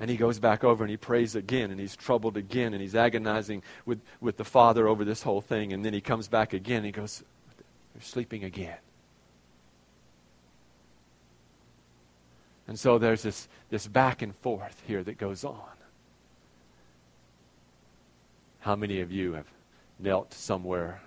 And 0.00 0.08
he 0.08 0.16
goes 0.16 0.38
back 0.38 0.64
over 0.64 0.82
and 0.82 0.90
he 0.90 0.96
prays 0.96 1.34
again, 1.34 1.70
and 1.70 1.78
he's 1.78 1.94
troubled 1.94 2.38
again, 2.38 2.72
and 2.72 2.80
he's 2.80 2.94
agonizing 2.94 3.62
with, 3.84 4.00
with 4.20 4.38
the 4.38 4.44
Father 4.44 4.88
over 4.88 5.04
this 5.04 5.22
whole 5.22 5.42
thing. 5.42 5.74
And 5.74 5.84
then 5.84 5.92
he 5.92 6.00
comes 6.00 6.26
back 6.26 6.54
again, 6.54 6.78
and 6.78 6.86
he 6.86 6.92
goes, 6.92 7.22
They're 7.94 8.02
sleeping 8.02 8.44
again. 8.44 8.78
And 12.66 12.78
so 12.78 12.98
there's 12.98 13.22
this, 13.22 13.46
this 13.68 13.86
back 13.86 14.22
and 14.22 14.34
forth 14.34 14.82
here 14.86 15.02
that 15.02 15.18
goes 15.18 15.44
on. 15.44 15.60
How 18.60 18.76
many 18.76 19.00
of 19.00 19.12
you 19.12 19.34
have 19.34 19.46
knelt 19.98 20.32
somewhere? 20.32 21.02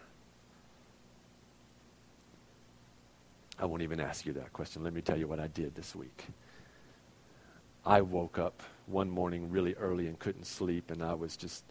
I 3.57 3.65
won't 3.65 3.81
even 3.81 3.99
ask 3.99 4.25
you 4.25 4.33
that 4.33 4.53
question. 4.53 4.83
Let 4.83 4.93
me 4.93 5.01
tell 5.01 5.17
you 5.17 5.27
what 5.27 5.39
I 5.39 5.47
did 5.47 5.73
this 5.73 5.95
week. 5.95 6.25
I 7.85 8.01
woke 8.01 8.39
up 8.39 8.63
one 8.85 9.09
morning 9.09 9.49
really 9.49 9.73
early 9.75 10.07
and 10.07 10.17
couldn't 10.17 10.45
sleep, 10.45 10.91
and 10.91 11.03
I 11.03 11.13
was 11.13 11.35
just 11.37 11.63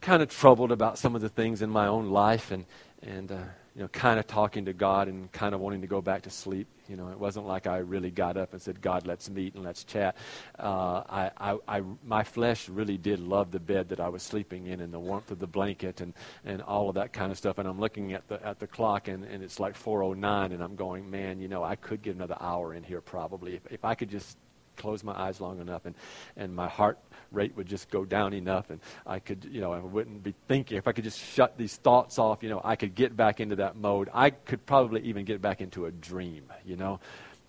kind 0.00 0.22
of 0.22 0.28
troubled 0.30 0.72
about 0.72 0.98
some 0.98 1.14
of 1.14 1.20
the 1.20 1.28
things 1.28 1.62
in 1.62 1.70
my 1.70 1.86
own 1.86 2.10
life, 2.10 2.50
and 2.50 2.64
and 3.02 3.30
uh, 3.30 3.38
you 3.74 3.82
know, 3.82 3.88
kind 3.88 4.18
of 4.18 4.26
talking 4.26 4.64
to 4.64 4.72
God 4.72 5.06
and 5.06 5.30
kind 5.30 5.54
of 5.54 5.60
wanting 5.60 5.82
to 5.82 5.86
go 5.86 6.00
back 6.00 6.22
to 6.22 6.30
sleep. 6.30 6.66
You 6.88 6.96
know, 6.96 7.10
it 7.10 7.18
wasn't 7.18 7.46
like 7.46 7.68
I 7.68 7.78
really 7.78 8.10
got 8.10 8.36
up 8.36 8.52
and 8.52 8.60
said, 8.60 8.80
"God, 8.80 9.06
let's 9.06 9.30
meet 9.30 9.54
and 9.54 9.62
let's 9.62 9.84
chat." 9.84 10.16
Uh, 10.58 11.04
I, 11.08 11.30
I, 11.38 11.58
I, 11.68 11.82
my 12.04 12.24
flesh 12.24 12.68
really 12.68 12.96
did 12.96 13.20
love 13.20 13.52
the 13.52 13.60
bed 13.60 13.90
that 13.90 14.00
I 14.00 14.08
was 14.08 14.22
sleeping 14.22 14.66
in 14.66 14.80
and 14.80 14.92
the 14.92 14.98
warmth 14.98 15.30
of 15.30 15.38
the 15.38 15.46
blanket 15.46 16.00
and, 16.00 16.12
and 16.44 16.60
all 16.62 16.88
of 16.88 16.96
that 16.96 17.12
kind 17.12 17.30
of 17.30 17.38
stuff. 17.38 17.58
And 17.58 17.68
I'm 17.68 17.78
looking 17.78 18.14
at 18.14 18.26
the 18.26 18.44
at 18.44 18.58
the 18.58 18.66
clock 18.66 19.08
and, 19.08 19.24
and 19.24 19.44
it's 19.44 19.60
like 19.60 19.74
4:09, 19.74 20.52
and 20.52 20.62
I'm 20.62 20.74
going, 20.74 21.08
"Man, 21.08 21.38
you 21.38 21.48
know, 21.48 21.62
I 21.62 21.76
could 21.76 22.02
get 22.02 22.16
another 22.16 22.36
hour 22.40 22.74
in 22.74 22.82
here 22.82 23.00
probably 23.00 23.54
if 23.54 23.66
if 23.70 23.84
I 23.84 23.94
could 23.94 24.10
just 24.10 24.38
close 24.78 25.04
my 25.04 25.12
eyes 25.12 25.40
long 25.40 25.60
enough 25.60 25.84
and, 25.84 25.94
and 26.36 26.54
my 26.54 26.68
heart 26.68 26.98
rate 27.32 27.54
would 27.56 27.66
just 27.66 27.90
go 27.90 28.04
down 28.04 28.32
enough 28.32 28.70
and 28.70 28.80
I 29.06 29.18
could, 29.18 29.44
you 29.50 29.60
know, 29.60 29.72
I 29.72 29.80
wouldn't 29.80 30.22
be 30.22 30.34
thinking. 30.46 30.78
If 30.78 30.88
I 30.88 30.92
could 30.92 31.04
just 31.04 31.18
shut 31.18 31.58
these 31.58 31.76
thoughts 31.76 32.18
off, 32.18 32.42
you 32.42 32.48
know, 32.48 32.60
I 32.64 32.76
could 32.76 32.94
get 32.94 33.16
back 33.16 33.40
into 33.40 33.56
that 33.56 33.76
mode. 33.76 34.08
I 34.14 34.30
could 34.30 34.64
probably 34.64 35.02
even 35.02 35.24
get 35.24 35.42
back 35.42 35.60
into 35.60 35.86
a 35.86 35.90
dream, 35.90 36.44
you 36.64 36.76
know. 36.76 37.00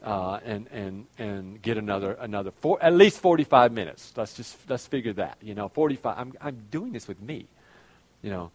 Uh, 0.01 0.39
and 0.45 0.65
and 0.71 1.07
and 1.17 1.61
get 1.61 1.77
another 1.77 2.13
another 2.21 2.51
four 2.61 2.81
at 2.81 2.93
least 2.93 3.19
45 3.19 3.73
minutes. 3.73 4.13
Let's 4.15 4.33
just 4.33 4.57
let's 4.69 4.87
figure 4.87 5.11
that. 5.13 5.37
You 5.41 5.53
know, 5.55 5.67
45. 5.67 6.17
I'm 6.17 6.33
I'm 6.39 6.67
doing 6.71 6.93
this 6.93 7.05
with 7.05 7.21
me. 7.21 7.47
You 8.21 8.29
know, 8.29 8.51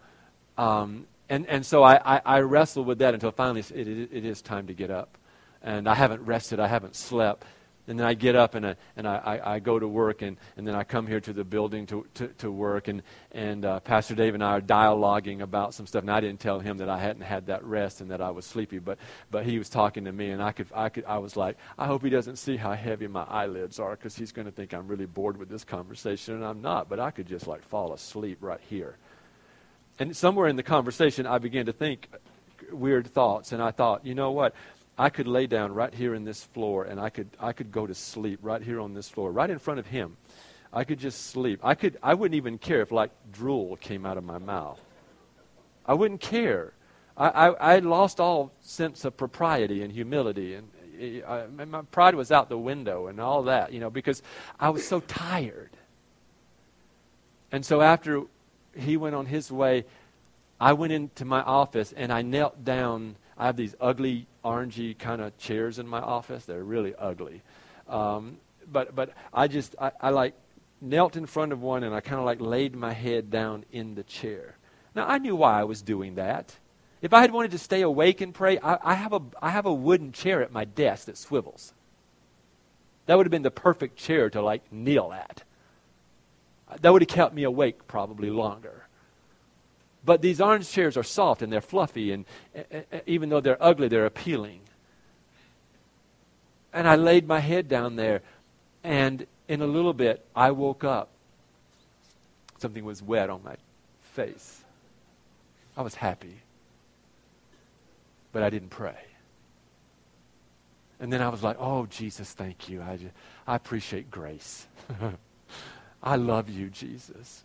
um, 0.57 1.07
and 1.29 1.47
and 1.47 1.65
so 1.65 1.83
I, 1.83 2.17
I, 2.17 2.23
I 2.25 2.41
wrestle 2.41 2.85
with 2.85 2.99
that 2.99 3.15
until 3.15 3.31
finally 3.31 3.61
it, 3.61 3.89
it, 3.89 4.09
it 4.13 4.25
is 4.25 4.43
time 4.43 4.67
to 4.69 4.75
get 4.75 4.91
up, 4.91 5.19
and 5.63 5.89
I 5.89 5.95
haven't 5.95 6.23
rested. 6.25 6.61
I 6.61 6.67
haven't 6.67 6.97
slept, 6.97 7.45
and 7.87 7.99
then 7.99 8.07
I 8.07 8.15
get 8.15 8.35
up 8.35 8.55
and, 8.55 8.67
I, 8.67 8.77
and 8.97 9.07
I, 9.07 9.41
I, 9.45 9.59
go 9.59 9.79
to 9.79 9.87
work, 9.87 10.23
and, 10.23 10.39
and 10.57 10.67
then 10.67 10.75
I 10.75 10.85
come 10.85 11.07
here 11.07 11.21
to 11.21 11.33
the 11.33 11.45
building 11.45 11.87
to, 11.87 12.07
to, 12.15 12.29
to 12.39 12.51
work. 12.51 12.89
And, 12.89 13.03
and 13.33 13.65
uh, 13.65 13.81
Pastor 13.81 14.15
Dave 14.15 14.35
and 14.35 14.43
I 14.43 14.53
are 14.53 14.61
dialoguing 14.61 15.43
about 15.43 15.75
some 15.75 15.87
stuff. 15.87 16.03
And 16.03 16.11
I 16.11 16.21
didn't 16.21 16.41
tell 16.41 16.61
him 16.61 16.79
that 16.79 16.89
I 16.89 16.99
hadn't 16.99 17.23
had 17.23 17.47
that 17.47 17.63
rest 17.65 18.01
and 18.01 18.11
that 18.11 18.23
I 18.23 18.31
was 18.31 18.47
sleepy, 18.47 18.79
but, 18.79 18.99
but 19.31 19.45
he 19.45 19.59
was 19.59 19.69
talking 19.69 20.05
to 20.07 20.13
me, 20.13 20.31
and 20.31 20.43
I, 20.43 20.53
could, 20.53 20.69
I, 20.75 20.89
could, 20.89 21.05
I 21.05 21.19
was 21.19 21.37
like, 21.37 21.59
I 21.79 21.87
hope 21.87 22.03
he 22.03 22.11
doesn't 22.11 22.37
see 22.37 22.57
how 22.57 22.73
heavy 22.73 23.07
my 23.07 23.25
eyelids 23.25 23.79
are 23.79 23.91
because 23.91 24.17
he's 24.17 24.33
going 24.33 24.47
to 24.47 24.53
think 24.53 24.73
I'm 24.73 24.89
really 24.89 25.07
bored 25.07 25.37
with 25.37 25.51
this 25.51 25.65
conversation, 25.65 26.35
and 26.35 26.45
I'm 26.45 26.63
not. 26.63 26.89
But 26.89 27.01
I 27.01 27.11
could 27.11 27.27
just 27.27 27.47
like 27.47 27.63
fall 27.63 27.93
asleep 27.93 28.39
right 28.41 28.61
here. 28.69 28.97
And 29.99 30.17
somewhere 30.17 30.49
in 30.49 30.57
the 30.57 30.63
conversation, 30.63 31.27
I 31.27 31.39
began 31.39 31.67
to 31.67 31.73
think 31.73 32.09
weird 32.73 33.07
thoughts, 33.07 33.53
and 33.53 33.63
I 33.63 33.71
thought, 33.71 34.05
you 34.05 34.15
know 34.15 34.33
what? 34.33 34.55
I 34.97 35.11
could 35.11 35.27
lay 35.27 35.47
down 35.47 35.73
right 35.73 35.93
here 35.93 36.15
in 36.15 36.25
this 36.25 36.45
floor 36.45 36.85
and 36.85 37.01
I 37.01 37.11
could, 37.11 37.29
I 37.41 37.53
could 37.53 37.73
go 37.73 37.87
to 37.87 37.95
sleep 37.95 38.39
right 38.43 38.63
here 38.63 38.81
on 38.81 38.95
this 38.95 39.09
floor, 39.09 39.33
right 39.33 39.51
in 39.51 39.59
front 39.59 39.81
of 39.81 39.87
him. 39.87 40.17
I 40.73 40.85
could 40.85 40.99
just 40.99 41.27
sleep. 41.27 41.61
I, 41.63 41.75
could, 41.75 41.99
I 42.03 42.15
wouldn't 42.15 42.37
even 42.37 42.59
care 42.59 42.81
if, 42.81 42.91
like, 42.91 43.11
drool 43.33 43.77
came 43.77 44.05
out 44.05 44.19
of 44.19 44.25
my 44.25 44.39
mouth. 44.39 44.81
I 45.87 45.95
wouldn't 45.95 46.21
care. 46.21 46.73
I, 47.17 47.29
I, 47.29 47.75
I 47.75 47.79
lost 47.79 48.19
all 48.19 48.53
sense 48.61 49.05
of 49.05 49.17
propriety 49.17 49.83
and 49.83 49.93
humility, 49.93 50.55
and 50.55 50.69
I, 51.27 51.47
my 51.47 51.83
pride 51.83 52.15
was 52.15 52.33
out 52.33 52.49
the 52.49 52.59
window 52.59 53.07
and 53.07 53.21
all 53.21 53.45
that, 53.45 53.73
you 53.73 53.81
know, 53.81 53.91
because 53.91 54.23
I 54.59 54.71
was 54.71 54.87
so 54.87 55.01
tired. 55.01 55.71
And 57.53 57.65
so 57.65 57.81
after 57.81 58.23
he 58.77 58.97
went 58.97 59.15
on 59.15 59.27
his 59.27 59.53
way, 59.53 59.85
I 60.61 60.73
went 60.73 60.93
into 60.93 61.25
my 61.25 61.43
office 61.43 61.93
and 61.93 62.13
I 62.13 62.23
knelt 62.23 62.65
down. 62.65 63.17
I 63.37 63.47
have 63.47 63.57
these 63.57 63.75
ugly 63.81 64.27
orangey 64.45 64.97
kind 64.99 65.21
of 65.21 65.37
chairs 65.39 65.79
in 65.79 65.87
my 65.87 66.01
office. 66.01 66.45
They're 66.45 66.63
really 66.63 66.95
ugly. 66.97 67.43
Um, 67.89 68.39
but 68.71 68.95
but 68.95 69.11
I 69.33 69.49
just 69.49 69.75
I, 69.81 69.93
I 70.01 70.11
like 70.11 70.35
knelt 70.81 71.17
in 71.17 71.27
front 71.27 71.53
of 71.53 71.63
one 71.63 71.83
and 71.83 71.95
I 71.95 72.01
kind 72.01 72.19
of 72.19 72.25
like 72.25 72.41
laid 72.41 72.75
my 72.75 72.93
head 72.93 73.31
down 73.31 73.65
in 73.73 73.95
the 73.95 74.03
chair. 74.03 74.57
Now 74.95 75.07
I 75.07 75.19
knew 75.19 75.37
why 75.37 75.61
I 75.61 75.65
was 75.65 75.83
doing 75.83 76.17
that. 76.17 76.57
If 77.05 77.13
I 77.13 77.21
had 77.21 77.33
wanted 77.33 77.51
to 77.51 77.59
stay 77.59 77.83
awake 77.83 78.23
and 78.23 78.33
pray, 78.33 78.59
I, 78.59 78.79
I, 78.83 78.95
have, 78.95 79.13
a, 79.13 79.21
I 79.43 79.51
have 79.51 79.67
a 79.67 79.75
wooden 79.75 80.13
chair 80.13 80.43
at 80.43 80.51
my 80.51 80.65
desk 80.65 81.05
that 81.05 81.19
swivels. 81.19 81.75
That 83.05 83.19
would 83.19 83.27
have 83.27 83.31
been 83.31 83.43
the 83.43 83.51
perfect 83.51 83.97
chair 83.99 84.31
to 84.31 84.41
like 84.41 84.73
kneel 84.73 85.13
at. 85.13 85.43
That 86.81 86.95
would 86.95 87.03
have 87.03 87.09
kept 87.09 87.35
me 87.35 87.43
awake 87.43 87.87
probably 87.87 88.31
longer. 88.31 88.84
But 90.05 90.21
these 90.21 90.41
orange 90.41 90.71
chairs 90.71 90.97
are 90.97 91.03
soft 91.03 91.43
and 91.43 91.53
they're 91.53 91.61
fluffy, 91.61 92.13
and 92.13 92.25
eh, 92.55 92.63
eh, 92.71 92.83
eh, 92.93 93.01
even 93.07 93.29
though 93.29 93.41
they're 93.41 93.63
ugly, 93.63 93.89
they're 93.89 94.07
appealing. 94.07 94.61
And 96.73 96.87
I 96.87 96.97
laid 96.97 97.27
my 97.27 97.41
head 97.41 97.69
down 97.69 97.97
there, 97.97 98.23
and 98.83 99.27
in 99.49 99.63
a 99.63 99.67
little 99.67 99.93
bit, 99.93 100.27
I 100.35 100.51
woke 100.51 100.85
up. 100.85 101.11
Something 102.59 102.85
was 102.85 103.03
wet 103.03 103.31
on 103.31 103.43
my 103.43 103.57
face. 104.13 104.63
I 105.77 105.83
was 105.83 105.95
happy, 105.95 106.41
but 108.33 108.43
I 108.43 108.51
didn't 108.51 108.71
pray. 108.71 108.97
And 111.01 111.13
then 111.13 111.21
I 111.21 111.29
was 111.29 111.43
like, 111.43 111.57
oh, 111.59 111.87
Jesus, 111.87 112.33
thank 112.33 112.69
you. 112.69 112.83
I, 112.83 112.97
just, 112.97 113.13
I 113.47 113.57
appreciate 113.57 114.11
grace. 114.11 114.67
I 116.03 116.17
love 116.17 116.49
you, 116.49 116.69
Jesus. 116.71 117.44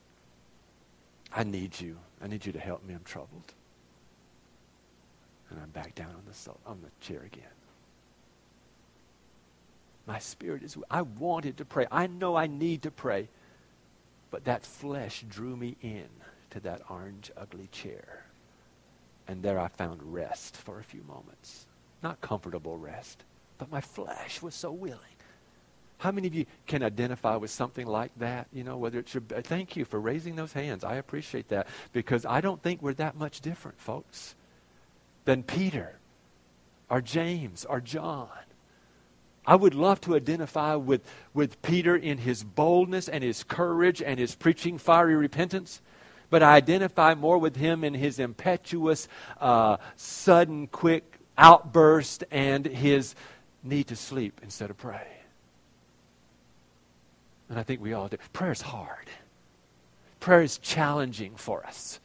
I 1.34 1.44
need 1.44 1.80
you. 1.80 1.98
I 2.22 2.28
need 2.28 2.46
you 2.46 2.52
to 2.52 2.60
help 2.60 2.86
me. 2.86 2.94
I'm 2.94 3.04
troubled. 3.04 3.54
And 5.50 5.60
I'm 5.60 5.70
back 5.70 5.96
down 5.96 6.10
on 6.10 6.24
the, 6.28 6.52
on 6.66 6.80
the 6.82 7.06
chair 7.06 7.24
again. 7.24 7.44
My 10.06 10.20
spirit 10.20 10.64
is, 10.64 10.76
I 10.90 11.04
wanted 11.04 11.58
to 11.58 11.66
pray. 11.66 11.86
I 11.92 12.08
know 12.08 12.36
I 12.36 12.48
need 12.48 12.84
to 12.84 12.92
pray. 12.92 13.30
But 14.32 14.46
that 14.46 14.66
flesh 14.66 15.24
drew 15.28 15.56
me 15.56 15.76
in 15.82 16.08
to 16.52 16.60
that 16.62 16.82
orange, 16.90 17.32
ugly 17.38 17.68
chair. 17.72 18.26
And 19.28 19.44
there 19.44 19.60
I 19.60 19.68
found 19.68 20.02
rest 20.02 20.58
for 20.58 20.80
a 20.80 20.84
few 20.84 21.04
moments. 21.04 21.68
Not 22.02 22.22
comfortable 22.22 22.78
rest, 22.78 23.24
but 23.58 23.72
my 23.72 23.82
flesh 23.82 24.42
was 24.42 24.56
so 24.56 24.72
willing. 24.72 25.00
How 26.00 26.12
many 26.12 26.28
of 26.28 26.34
you 26.34 26.46
can 26.66 26.82
identify 26.82 27.36
with 27.36 27.52
something 27.52 27.86
like 27.86 28.12
that? 28.20 28.48
You 28.54 28.64
know, 28.64 28.78
whether 28.78 29.00
it's 29.00 29.14
your, 29.14 29.22
thank 29.22 29.76
you 29.76 29.84
for 29.84 30.00
raising 30.00 30.38
those 30.38 30.54
hands. 30.54 30.86
I 30.86 30.96
appreciate 30.96 31.50
that 31.50 31.68
because 31.92 32.26
I 32.26 32.40
don't 32.40 32.64
think 32.64 32.82
we're 32.82 32.94
that 32.94 33.18
much 33.18 33.42
different, 33.42 33.80
folks, 33.82 34.36
than 35.26 35.44
Peter 35.44 36.00
or 36.90 37.02
James 37.02 37.66
or 37.66 37.82
John. 37.82 38.30
I 39.46 39.56
would 39.56 39.76
love 39.76 40.00
to 40.02 40.16
identify 40.16 40.76
with, 40.76 41.02
with 41.34 41.62
Peter 41.62 41.98
in 41.98 42.20
his 42.20 42.46
boldness 42.46 43.10
and 43.10 43.22
his 43.22 43.44
courage 43.44 44.02
and 44.02 44.18
his 44.20 44.36
preaching 44.36 44.78
fiery 44.78 45.18
repentance, 45.18 45.82
but 46.30 46.42
I 46.42 46.56
identify 46.56 47.14
more 47.14 47.38
with 47.38 47.58
him 47.58 47.84
in 47.84 47.94
his 47.94 48.20
impetuous, 48.20 49.10
uh, 49.42 49.78
sudden, 49.98 50.68
quick 50.68 51.20
outburst 51.38 52.24
and 52.32 52.66
his 52.66 53.16
need 53.64 53.88
to 53.88 53.98
sleep 53.98 54.40
instead 54.44 54.70
of 54.70 54.78
pray. 54.78 55.19
And 57.50 57.60
I 57.60 57.64
think 57.64 57.82
we 57.82 57.94
all 57.94 58.08
do. 58.08 58.18
Prayer 58.32 58.52
is 58.52 58.62
hard. 58.62 59.10
Prayer 60.20 60.42
is 60.42 60.58
challenging 60.58 61.36
for 61.36 61.66
us. 61.66 62.00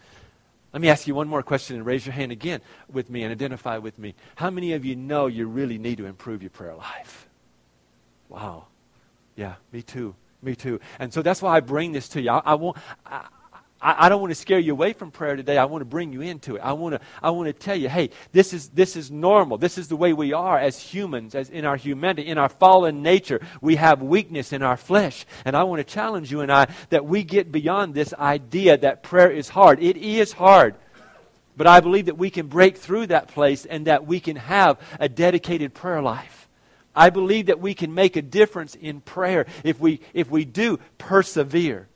Let 0.73 0.81
me 0.81 0.89
ask 0.89 1.07
you 1.07 1.15
one 1.15 1.29
more 1.29 1.43
question 1.43 1.77
and 1.77 1.87
raise 1.87 2.05
your 2.05 2.15
hand 2.15 2.33
again 2.33 2.61
with 2.91 3.09
me 3.09 3.23
and 3.23 3.31
identify 3.31 3.79
with 3.79 3.99
me. 3.99 4.15
How 4.35 4.51
many 4.51 4.73
of 4.73 4.85
you 4.85 4.97
know 4.97 5.27
you 5.27 5.47
really 5.47 5.79
need 5.79 5.99
to 5.99 6.07
improve 6.07 6.43
your 6.43 6.51
prayer 6.51 6.75
life? 6.75 7.29
Wow. 8.29 8.67
Yeah, 9.37 9.55
me 9.73 9.83
too. 9.83 10.17
Me 10.43 10.57
too. 10.57 10.81
And 10.99 11.13
so 11.13 11.23
that's 11.23 11.41
why 11.41 11.57
I 11.57 11.61
bring 11.61 11.93
this 11.93 12.09
to 12.11 12.21
you. 12.21 12.31
I, 12.31 12.39
I 12.45 12.55
won't. 12.55 12.77
I, 13.85 14.07
I, 14.07 14.09
don't 14.09 14.23
want 14.23 14.31
to 14.31 14.35
scare 14.35 14.59
you 14.59 14.73
away 14.73 14.95
from 14.95 15.11
prayer 15.11 15.37
today. 15.37 15.59
I 15.59 15.67
want 15.67 15.83
to 15.83 15.87
bring 15.87 16.13
you 16.13 16.23
into 16.23 16.57
it. 16.57 16.61
I 16.61 16.73
want 16.73 16.95
to, 16.95 17.01
I 17.23 17.31
want 17.31 17.47
to 17.49 17.53
tell 17.53 17.77
you, 17.77 17.91
hey, 17.91 18.11
this 18.33 18.55
is, 18.55 18.71
this 18.71 18.97
is 18.97 19.11
normal. 19.11 19.59
This 19.59 19.77
is 19.77 19.89
the 19.89 19.97
way 19.97 20.15
we 20.15 20.33
are 20.33 20.59
as 20.59 20.81
humans, 20.81 21.35
as 21.35 21.51
in 21.51 21.67
our 21.67 21.77
humanity, 21.77 22.27
in 22.27 22.39
our 22.39 22.49
fallen 22.49 23.03
nature. 23.03 23.41
We 23.61 23.77
have 23.77 24.01
weakness 24.03 24.55
in 24.55 24.63
our 24.63 24.79
flesh. 24.79 25.27
And 25.45 25.55
I 25.55 25.65
want 25.65 25.81
to 25.81 25.85
challenge 25.85 26.33
you 26.33 26.41
and 26.41 26.51
I 26.51 26.69
that 26.89 27.05
we 27.05 27.23
get 27.23 27.53
beyond 27.53 27.95
this 27.95 28.15
idea 28.15 28.79
that 28.79 29.03
prayer 29.03 29.31
is 29.31 29.51
hard. 29.51 29.83
It 29.83 29.99
is 29.99 30.33
hard. 30.33 30.77
But 31.57 31.67
I 31.67 31.81
believe 31.81 32.07
that 32.07 32.19
we 32.19 32.31
can 32.31 32.49
break 32.49 32.79
through 32.79 33.09
that 33.09 33.29
place 33.29 33.67
and 33.67 33.87
that 33.87 34.07
we 34.07 34.19
can 34.19 34.37
have 34.37 34.81
a 34.99 35.09
dedicated 35.09 35.75
prayer 35.75 36.03
life. 36.03 36.49
I 36.97 37.11
believe 37.11 37.47
that 37.47 37.61
we 37.61 37.75
can 37.75 37.93
make 37.93 38.17
a 38.17 38.23
difference 38.23 38.75
in 38.75 39.01
prayer 39.03 39.47
if 39.63 39.79
we, 39.79 40.01
if 40.15 40.31
we 40.31 40.45
do 40.45 40.79
persevere. 40.97 41.89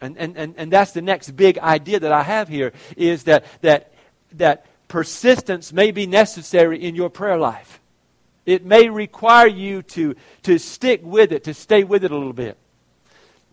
And, 0.00 0.16
and, 0.16 0.36
and, 0.36 0.54
and 0.56 0.72
that's 0.72 0.92
the 0.92 1.02
next 1.02 1.32
big 1.32 1.58
idea 1.58 2.00
that 2.00 2.12
I 2.12 2.22
have 2.22 2.48
here 2.48 2.72
is 2.96 3.24
that, 3.24 3.44
that, 3.60 3.92
that 4.32 4.66
persistence 4.88 5.72
may 5.72 5.90
be 5.90 6.06
necessary 6.06 6.82
in 6.82 6.94
your 6.94 7.10
prayer 7.10 7.36
life. 7.36 7.80
It 8.46 8.64
may 8.64 8.88
require 8.88 9.46
you 9.46 9.82
to, 9.82 10.16
to 10.44 10.58
stick 10.58 11.00
with 11.04 11.32
it, 11.32 11.44
to 11.44 11.54
stay 11.54 11.84
with 11.84 12.04
it 12.04 12.10
a 12.10 12.16
little 12.16 12.32
bit 12.32 12.56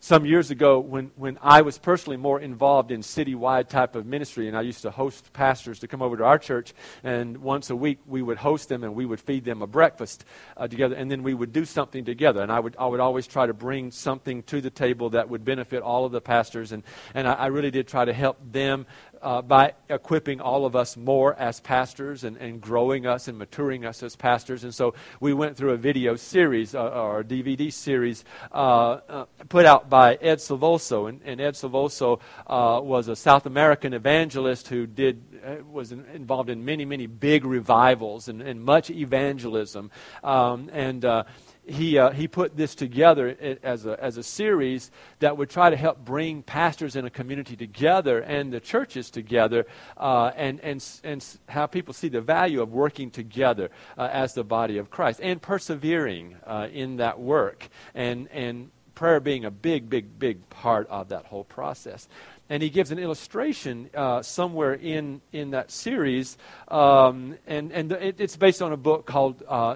some 0.07 0.25
years 0.25 0.51
ago 0.51 0.79
when, 0.79 1.11
when 1.17 1.37
I 1.41 1.63
was 1.63 1.77
personally 1.77 2.15
more 2.15 2.39
involved 2.39 2.91
in 2.91 3.01
citywide 3.01 3.67
type 3.67 3.93
of 3.93 4.05
ministry, 4.05 4.47
and 4.47 4.55
I 4.55 4.61
used 4.61 4.83
to 4.83 4.89
host 4.89 5.33
pastors 5.33 5.79
to 5.79 5.87
come 5.89 6.01
over 6.01 6.15
to 6.15 6.23
our 6.23 6.39
church, 6.39 6.73
and 7.03 7.39
once 7.39 7.69
a 7.69 7.75
week 7.75 7.99
we 8.05 8.21
would 8.21 8.37
host 8.37 8.69
them 8.69 8.85
and 8.85 8.95
we 8.95 9.05
would 9.05 9.19
feed 9.19 9.43
them 9.43 9.61
a 9.61 9.67
breakfast 9.67 10.23
uh, 10.55 10.65
together, 10.65 10.95
and 10.95 11.11
then 11.11 11.23
we 11.23 11.33
would 11.33 11.51
do 11.51 11.65
something 11.65 12.05
together. 12.05 12.41
And 12.41 12.53
I 12.53 12.61
would, 12.61 12.77
I 12.79 12.85
would 12.85 13.01
always 13.01 13.27
try 13.27 13.47
to 13.47 13.53
bring 13.53 13.91
something 13.91 14.43
to 14.43 14.61
the 14.61 14.69
table 14.69 15.09
that 15.09 15.27
would 15.27 15.43
benefit 15.43 15.83
all 15.83 16.05
of 16.05 16.13
the 16.13 16.21
pastors, 16.21 16.71
and, 16.71 16.83
and 17.13 17.27
I, 17.27 17.33
I 17.33 17.47
really 17.47 17.71
did 17.71 17.89
try 17.89 18.05
to 18.05 18.13
help 18.13 18.37
them 18.49 18.85
uh, 19.21 19.41
by 19.41 19.73
equipping 19.89 20.41
all 20.41 20.65
of 20.65 20.75
us 20.75 20.97
more 20.97 21.35
as 21.35 21.59
pastors 21.59 22.23
and, 22.23 22.37
and 22.37 22.61
growing 22.61 23.05
us 23.05 23.27
and 23.27 23.37
maturing 23.37 23.85
us 23.85 24.03
as 24.03 24.15
pastors. 24.15 24.63
And 24.63 24.73
so 24.73 24.93
we 25.19 25.33
went 25.33 25.57
through 25.57 25.71
a 25.71 25.77
video 25.77 26.15
series 26.15 26.75
uh, 26.75 26.89
or 26.89 27.19
a 27.19 27.23
DVD 27.23 27.71
series 27.71 28.25
uh, 28.51 28.99
uh, 29.09 29.25
put 29.49 29.65
out 29.65 29.89
by 29.89 30.15
Ed 30.15 30.39
Silvoso. 30.39 31.09
And, 31.09 31.21
and 31.23 31.41
Ed 31.41 31.53
Silvoso 31.53 32.19
uh, 32.47 32.79
was 32.81 33.07
a 33.07 33.15
South 33.15 33.45
American 33.45 33.93
evangelist 33.93 34.67
who 34.67 34.87
did 34.87 35.21
uh, 35.45 35.63
was 35.71 35.91
in, 35.91 36.05
involved 36.13 36.49
in 36.49 36.65
many, 36.65 36.85
many 36.85 37.07
big 37.07 37.45
revivals 37.45 38.27
and, 38.27 38.41
and 38.41 38.63
much 38.63 38.89
evangelism. 38.89 39.91
Um, 40.23 40.69
and 40.73 41.05
he, 41.67 41.97
uh, 41.97 42.11
he 42.11 42.27
put 42.27 42.55
this 42.55 42.75
together 42.75 43.57
as 43.63 43.85
a, 43.85 44.01
as 44.03 44.17
a 44.17 44.23
series 44.23 44.91
that 45.19 45.37
would 45.37 45.49
try 45.49 45.69
to 45.69 45.75
help 45.75 46.03
bring 46.03 46.41
pastors 46.43 46.95
in 46.95 47.05
a 47.05 47.09
community 47.09 47.55
together 47.55 48.19
and 48.19 48.51
the 48.51 48.59
churches 48.59 49.09
together 49.09 49.65
uh, 49.97 50.31
and, 50.35 50.59
and, 50.61 50.83
and 51.03 51.25
how 51.49 51.67
people 51.67 51.93
see 51.93 52.07
the 52.07 52.21
value 52.21 52.61
of 52.61 52.71
working 52.71 53.11
together 53.11 53.69
uh, 53.97 54.09
as 54.11 54.33
the 54.33 54.43
body 54.43 54.77
of 54.77 54.89
Christ 54.89 55.19
and 55.21 55.41
persevering 55.41 56.37
uh, 56.45 56.67
in 56.71 56.97
that 56.97 57.19
work 57.19 57.67
and, 57.93 58.27
and 58.31 58.71
prayer 58.95 59.19
being 59.19 59.45
a 59.45 59.51
big, 59.51 59.89
big, 59.89 60.17
big 60.17 60.49
part 60.49 60.87
of 60.89 61.09
that 61.09 61.25
whole 61.25 61.43
process 61.43 62.07
and 62.49 62.63
he 62.63 62.69
gives 62.69 62.91
an 62.91 62.99
illustration 62.99 63.89
uh, 63.93 64.21
somewhere 64.21 64.73
in, 64.73 65.21
in 65.33 65.51
that 65.51 65.69
series, 65.69 66.37
um, 66.69 67.37
and, 67.45 67.71
and 67.73 67.91
it, 67.91 68.21
it's 68.21 68.37
based 68.37 68.61
on 68.61 68.71
a 68.71 68.77
book 68.77 69.05
called 69.05 69.43
uh, 69.47 69.75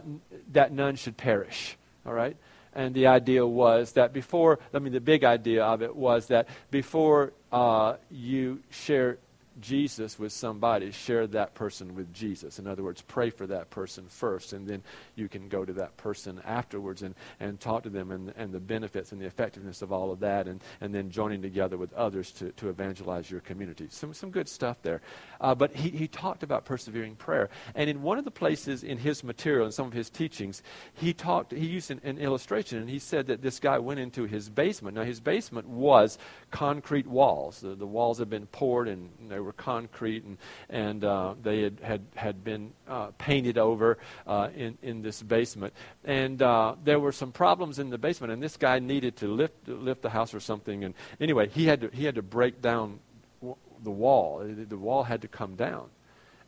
That 0.53 0.71
None 0.71 0.95
Should 0.95 1.17
Perish. 1.17 1.77
All 2.05 2.13
right? 2.13 2.35
And 2.73 2.95
the 2.95 3.07
idea 3.07 3.45
was 3.45 3.93
that 3.93 4.13
before, 4.13 4.59
I 4.73 4.79
mean, 4.79 4.93
the 4.93 5.01
big 5.01 5.23
idea 5.23 5.63
of 5.65 5.81
it 5.81 5.95
was 5.95 6.27
that 6.27 6.47
before 6.69 7.33
uh, 7.51 7.95
you 8.09 8.59
share 8.69 9.17
Jesus 9.61 10.19
with 10.19 10.31
somebody, 10.31 10.91
share 10.91 11.27
that 11.27 11.53
person 11.53 11.95
with 11.95 12.11
Jesus. 12.13 12.59
In 12.59 12.67
other 12.67 12.83
words, 12.83 13.01
pray 13.01 13.29
for 13.29 13.47
that 13.47 13.69
person 13.69 14.05
first, 14.07 14.53
and 14.53 14.67
then 14.67 14.83
you 15.15 15.29
can 15.29 15.47
go 15.47 15.63
to 15.63 15.73
that 15.73 15.97
person 15.97 16.41
afterwards 16.45 17.01
and, 17.01 17.15
and 17.39 17.59
talk 17.59 17.83
to 17.83 17.89
them 17.89 18.11
and, 18.11 18.33
and 18.35 18.51
the 18.51 18.59
benefits 18.59 19.11
and 19.11 19.21
the 19.21 19.25
effectiveness 19.25 19.81
of 19.81 19.91
all 19.91 20.11
of 20.11 20.19
that, 20.19 20.47
and, 20.47 20.61
and 20.81 20.93
then 20.93 21.09
joining 21.09 21.41
together 21.41 21.77
with 21.77 21.93
others 21.93 22.31
to, 22.31 22.51
to 22.53 22.69
evangelize 22.69 23.29
your 23.29 23.41
community. 23.41 23.87
Some, 23.89 24.13
some 24.13 24.31
good 24.31 24.49
stuff 24.49 24.81
there. 24.81 25.01
Uh, 25.39 25.55
but 25.55 25.75
he, 25.75 25.89
he 25.89 26.07
talked 26.07 26.43
about 26.43 26.65
persevering 26.65 27.15
prayer. 27.15 27.49
And 27.75 27.89
in 27.89 28.01
one 28.01 28.17
of 28.17 28.25
the 28.25 28.31
places 28.31 28.83
in 28.83 28.97
his 28.97 29.23
material, 29.23 29.65
in 29.65 29.71
some 29.71 29.87
of 29.87 29.93
his 29.93 30.09
teachings, 30.09 30.63
he 30.93 31.13
talked, 31.13 31.51
he 31.51 31.67
used 31.67 31.91
an, 31.91 32.01
an 32.03 32.17
illustration, 32.17 32.79
and 32.79 32.89
he 32.89 32.99
said 32.99 33.27
that 33.27 33.41
this 33.41 33.59
guy 33.59 33.77
went 33.79 33.99
into 33.99 34.25
his 34.25 34.49
basement. 34.49 34.95
Now, 34.95 35.03
his 35.03 35.19
basement 35.19 35.67
was 35.67 36.17
concrete 36.51 37.07
walls. 37.07 37.61
The, 37.61 37.75
the 37.75 37.87
walls 37.87 38.19
had 38.19 38.29
been 38.29 38.45
poured 38.45 38.87
and 38.87 39.09
they 39.29 39.39
were 39.39 39.53
concrete 39.53 40.23
and, 40.23 40.37
and 40.69 41.03
uh, 41.03 41.33
they 41.41 41.63
had, 41.63 41.79
had, 41.81 42.05
had 42.15 42.43
been 42.43 42.73
uh, 42.87 43.07
painted 43.17 43.57
over 43.57 43.97
uh, 44.27 44.49
in, 44.55 44.77
in 44.81 45.01
this 45.01 45.21
basement. 45.23 45.73
And 46.03 46.41
uh, 46.41 46.75
there 46.83 46.99
were 46.99 47.11
some 47.11 47.31
problems 47.31 47.79
in 47.79 47.89
the 47.89 47.97
basement, 47.97 48.33
and 48.33 48.43
this 48.43 48.57
guy 48.57 48.79
needed 48.79 49.15
to 49.17 49.27
lift, 49.27 49.67
lift 49.67 50.01
the 50.01 50.09
house 50.09 50.33
or 50.33 50.39
something. 50.39 50.83
And 50.83 50.93
anyway, 51.19 51.49
he 51.49 51.65
had 51.65 51.81
to, 51.81 51.89
he 51.89 52.03
had 52.05 52.15
to 52.15 52.21
break 52.21 52.61
down 52.61 52.99
w- 53.39 53.57
the 53.83 53.91
wall. 53.91 54.43
The 54.45 54.77
wall 54.77 55.03
had 55.03 55.21
to 55.21 55.27
come 55.27 55.55
down. 55.55 55.89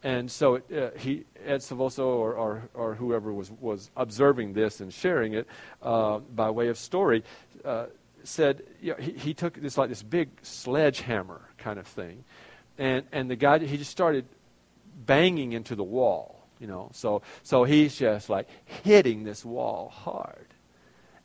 And 0.04 0.30
so 0.30 0.56
it, 0.56 0.72
uh, 0.72 0.98
he, 0.98 1.24
Ed 1.46 1.60
Silvoso 1.60 2.06
or, 2.06 2.34
or, 2.34 2.70
or, 2.74 2.96
whoever 2.96 3.32
was, 3.32 3.50
was 3.52 3.90
observing 3.96 4.52
this 4.52 4.82
and 4.82 4.94
sharing 4.94 5.34
it 5.34 5.48
uh, 5.82 6.20
by 6.20 6.50
way 6.50 6.68
of 6.68 6.78
story, 6.78 7.24
uh, 7.64 7.86
said 8.24 8.64
you 8.82 8.92
know, 8.92 8.98
he, 8.98 9.12
he 9.12 9.34
took 9.34 9.56
this 9.56 9.78
like 9.78 9.90
this 9.90 10.04
big 10.04 10.30
sledgehammer 10.42 11.42
kind 11.58 11.80
of 11.80 11.88
thing, 11.88 12.24
and 12.78 13.06
and 13.12 13.30
the 13.30 13.36
guy 13.36 13.60
he 13.60 13.78
just 13.78 13.92
started 13.92 14.26
banging 15.06 15.54
into 15.54 15.76
the 15.76 15.84
wall. 15.84 16.40
You 16.60 16.68
know, 16.68 16.90
so 16.94 17.22
so 17.44 17.64
he's 17.64 17.98
just 17.98 18.30
like 18.30 18.48
hitting 18.66 19.24
this 19.24 19.44
wall 19.44 19.90
hard, 19.90 20.48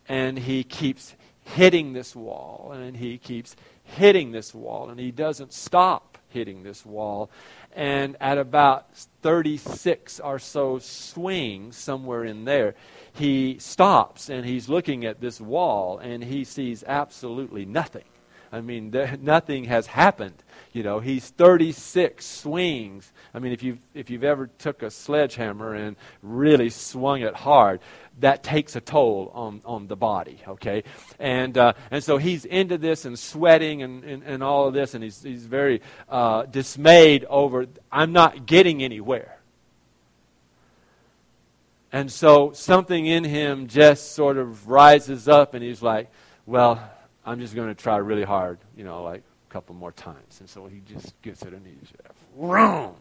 and 0.09 0.39
he 0.39 0.65
keeps 0.65 1.15
hitting 1.45 1.93
this 1.93 2.15
wall, 2.15 2.73
and 2.75 2.97
he 2.97 3.19
keeps 3.19 3.57
hitting 3.85 4.33
this 4.33 4.55
wall, 4.55 4.91
and 4.91 5.01
he 5.01 5.11
doesn't 5.11 5.53
stop 5.53 6.19
hitting 6.29 6.63
this 6.63 6.85
wall. 6.85 7.31
And 7.75 8.17
at 8.21 8.39
about 8.39 8.95
36 9.23 10.21
or 10.21 10.39
so 10.39 10.79
swings, 10.79 11.77
somewhere 11.77 12.25
in 12.25 12.45
there, 12.45 12.75
he 13.19 13.59
stops 13.59 14.29
and 14.29 14.47
he's 14.47 14.69
looking 14.69 15.05
at 15.05 15.21
this 15.21 15.41
wall 15.41 15.99
and 15.99 16.23
he 16.23 16.45
sees 16.45 16.85
absolutely 16.87 17.65
nothing. 17.65 18.05
I 18.51 18.61
mean, 18.61 18.95
nothing 19.23 19.65
has 19.65 19.87
happened. 19.87 20.43
You 20.73 20.83
know, 20.83 21.01
he's 21.01 21.31
36 21.31 22.25
swings. 22.25 23.13
I 23.35 23.39
mean, 23.39 23.53
if 23.53 23.63
you've, 23.63 23.79
if 23.95 24.11
you've 24.11 24.25
ever 24.25 24.49
took 24.59 24.83
a 24.83 24.91
sledgehammer 24.91 25.75
and 25.75 25.97
really 26.23 26.71
swung 26.71 27.23
it 27.23 27.35
hard, 27.35 27.81
that 28.21 28.43
takes 28.43 28.75
a 28.77 28.81
toll 28.81 29.31
on, 29.35 29.61
on 29.65 29.87
the 29.87 29.97
body, 29.97 30.41
okay? 30.47 30.85
And, 31.19 31.57
uh, 31.57 31.75
and 31.91 32.03
so 32.03 32.17
he's 32.19 32.45
into 32.45 32.79
this 32.79 33.05
and 33.05 33.19
sweating 33.19 33.83
and, 33.83 34.05
and, 34.05 34.23
and 34.25 34.43
all 34.43 34.67
of 34.69 34.75
this, 34.75 34.95
and 34.95 35.05
he's, 35.05 35.23
he's 35.23 35.47
very 35.47 35.83
uh, 36.09 36.45
dismayed 36.45 37.25
over, 37.27 37.67
I'm 37.93 38.13
not 38.13 38.47
getting 38.47 38.83
anywhere. 38.83 39.38
And 41.93 42.13
so 42.13 42.53
something 42.53 43.07
in 43.07 43.25
him 43.25 43.67
just 43.67 44.13
sort 44.13 44.37
of 44.37 44.69
rises 44.69 45.27
up, 45.27 45.55
and 45.55 45.63
he's 45.65 45.83
like, 45.83 46.11
well, 46.45 46.83
I'm 47.25 47.41
just 47.41 47.55
going 47.55 47.69
to 47.69 47.75
try 47.75 47.97
really 47.97 48.25
hard, 48.25 48.59
you 48.77 48.85
know, 48.85 49.03
like 49.03 49.23
a 49.49 49.53
couple 49.53 49.75
more 49.75 49.93
times. 49.93 50.41
And 50.41 50.49
so 50.49 50.67
he 50.67 50.81
just 50.87 51.21
gets 51.23 51.43
it 51.43 51.53
and 51.53 51.67
he's 51.67 51.93
wrong. 52.37 52.97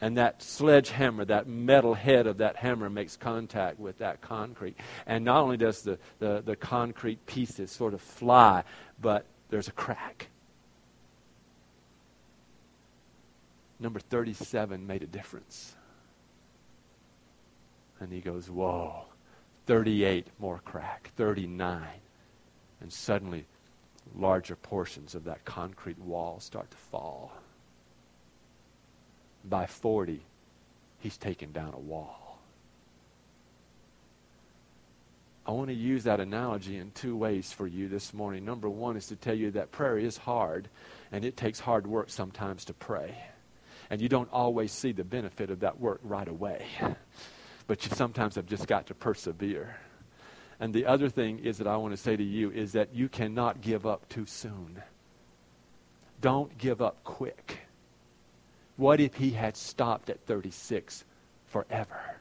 And 0.00 0.16
that 0.18 0.42
sledgehammer, 0.42 1.24
that 1.26 1.46
metal 1.46 1.94
head 1.94 2.26
of 2.26 2.38
that 2.38 2.56
hammer 2.56 2.90
makes 2.90 3.16
contact 3.16 3.78
with 3.78 3.98
that 3.98 4.20
concrete. 4.20 4.76
And 5.06 5.24
not 5.24 5.40
only 5.40 5.56
does 5.56 5.82
the, 5.82 5.98
the, 6.18 6.42
the 6.44 6.56
concrete 6.56 7.24
pieces 7.26 7.70
sort 7.70 7.94
of 7.94 8.00
fly, 8.00 8.64
but 9.00 9.24
there's 9.50 9.68
a 9.68 9.72
crack. 9.72 10.28
Number 13.78 14.00
37 14.00 14.84
made 14.86 15.02
a 15.02 15.06
difference. 15.06 15.76
And 18.04 18.12
he 18.12 18.20
goes, 18.20 18.50
Whoa, 18.50 19.06
38 19.64 20.26
more 20.38 20.60
crack, 20.62 21.10
39. 21.16 21.82
And 22.82 22.92
suddenly, 22.92 23.46
larger 24.14 24.56
portions 24.56 25.14
of 25.14 25.24
that 25.24 25.46
concrete 25.46 25.98
wall 25.98 26.38
start 26.38 26.70
to 26.70 26.76
fall. 26.76 27.32
By 29.46 29.64
40, 29.64 30.20
he's 30.98 31.16
taken 31.16 31.50
down 31.52 31.72
a 31.72 31.78
wall. 31.78 32.38
I 35.46 35.52
want 35.52 35.68
to 35.68 35.74
use 35.74 36.04
that 36.04 36.20
analogy 36.20 36.76
in 36.76 36.90
two 36.90 37.16
ways 37.16 37.52
for 37.52 37.66
you 37.66 37.88
this 37.88 38.12
morning. 38.12 38.44
Number 38.44 38.68
one 38.68 38.98
is 38.98 39.06
to 39.06 39.16
tell 39.16 39.34
you 39.34 39.50
that 39.52 39.72
prayer 39.72 39.96
is 39.96 40.18
hard, 40.18 40.68
and 41.10 41.24
it 41.24 41.38
takes 41.38 41.58
hard 41.58 41.86
work 41.86 42.10
sometimes 42.10 42.66
to 42.66 42.74
pray. 42.74 43.16
And 43.88 44.02
you 44.02 44.10
don't 44.10 44.30
always 44.30 44.72
see 44.72 44.92
the 44.92 45.04
benefit 45.04 45.50
of 45.50 45.60
that 45.60 45.80
work 45.80 46.00
right 46.02 46.28
away. 46.28 46.66
But 47.66 47.84
you 47.84 47.92
sometimes 47.94 48.34
have 48.34 48.46
just 48.46 48.66
got 48.66 48.86
to 48.86 48.94
persevere. 48.94 49.76
And 50.60 50.72
the 50.72 50.86
other 50.86 51.08
thing 51.08 51.40
is 51.40 51.58
that 51.58 51.66
I 51.66 51.76
want 51.76 51.92
to 51.92 51.96
say 51.96 52.16
to 52.16 52.22
you 52.22 52.50
is 52.50 52.72
that 52.72 52.94
you 52.94 53.08
cannot 53.08 53.60
give 53.60 53.86
up 53.86 54.08
too 54.08 54.26
soon. 54.26 54.82
Don't 56.20 56.56
give 56.58 56.80
up 56.80 57.02
quick. 57.04 57.58
What 58.76 59.00
if 59.00 59.14
he 59.14 59.30
had 59.30 59.56
stopped 59.56 60.10
at 60.10 60.20
36 60.26 61.04
forever? 61.46 62.18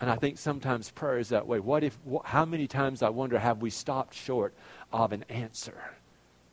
And 0.00 0.10
I 0.10 0.16
think 0.16 0.36
sometimes 0.36 0.90
prayer 0.90 1.18
is 1.18 1.30
that 1.30 1.46
way. 1.46 1.58
What 1.58 1.82
if, 1.82 1.96
wh- 2.10 2.24
how 2.24 2.44
many 2.44 2.66
times 2.66 3.02
I 3.02 3.08
wonder 3.08 3.38
have 3.38 3.62
we 3.62 3.70
stopped 3.70 4.14
short 4.14 4.52
of 4.92 5.12
an 5.12 5.24
answer 5.28 5.78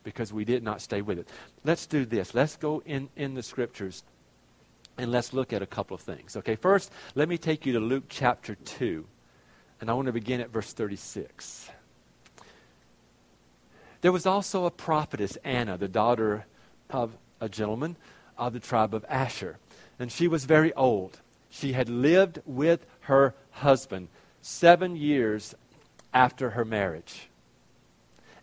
because 0.03 0.31
we 0.31 0.45
did 0.45 0.63
not 0.63 0.81
stay 0.81 1.01
with 1.01 1.19
it? 1.19 1.27
Let's 1.65 1.85
do 1.85 2.05
this. 2.05 2.33
Let's 2.33 2.55
go 2.55 2.81
in, 2.85 3.09
in 3.17 3.33
the 3.33 3.43
scriptures 3.43 4.03
and 4.97 5.11
let's 5.11 5.33
look 5.33 5.53
at 5.53 5.61
a 5.61 5.65
couple 5.65 5.95
of 5.95 6.01
things. 6.01 6.35
Okay, 6.37 6.55
first, 6.55 6.91
let 7.15 7.27
me 7.27 7.37
take 7.37 7.65
you 7.65 7.73
to 7.73 7.79
Luke 7.79 8.05
chapter 8.09 8.55
2, 8.55 9.05
and 9.81 9.89
I 9.89 9.93
want 9.93 10.05
to 10.07 10.11
begin 10.11 10.41
at 10.41 10.49
verse 10.49 10.71
36. 10.73 11.69
There 14.01 14.11
was 14.11 14.25
also 14.25 14.65
a 14.65 14.71
prophetess, 14.71 15.37
Anna, 15.43 15.77
the 15.77 15.87
daughter 15.87 16.45
of 16.89 17.15
a 17.39 17.49
gentleman 17.49 17.95
of 18.37 18.53
the 18.53 18.59
tribe 18.59 18.93
of 18.93 19.05
Asher, 19.07 19.57
and 19.97 20.11
she 20.11 20.27
was 20.27 20.45
very 20.45 20.73
old. 20.73 21.19
She 21.49 21.73
had 21.73 21.89
lived 21.89 22.39
with 22.45 22.85
her 23.01 23.33
husband 23.51 24.09
seven 24.41 24.95
years 24.95 25.55
after 26.13 26.51
her 26.51 26.65
marriage, 26.65 27.29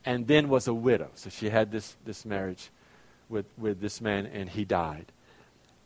and 0.05 0.27
then 0.27 0.49
was 0.49 0.67
a 0.67 0.75
widow. 0.75 1.11
So 1.15 1.31
she 1.31 1.51
had 1.51 1.71
this, 1.71 1.97
this 2.05 2.25
marriage 2.25 2.71
with, 3.29 3.47
with 3.59 3.81
this 3.81 4.01
man, 4.01 4.27
and 4.27 4.49
he 4.49 4.65
died. 4.65 5.13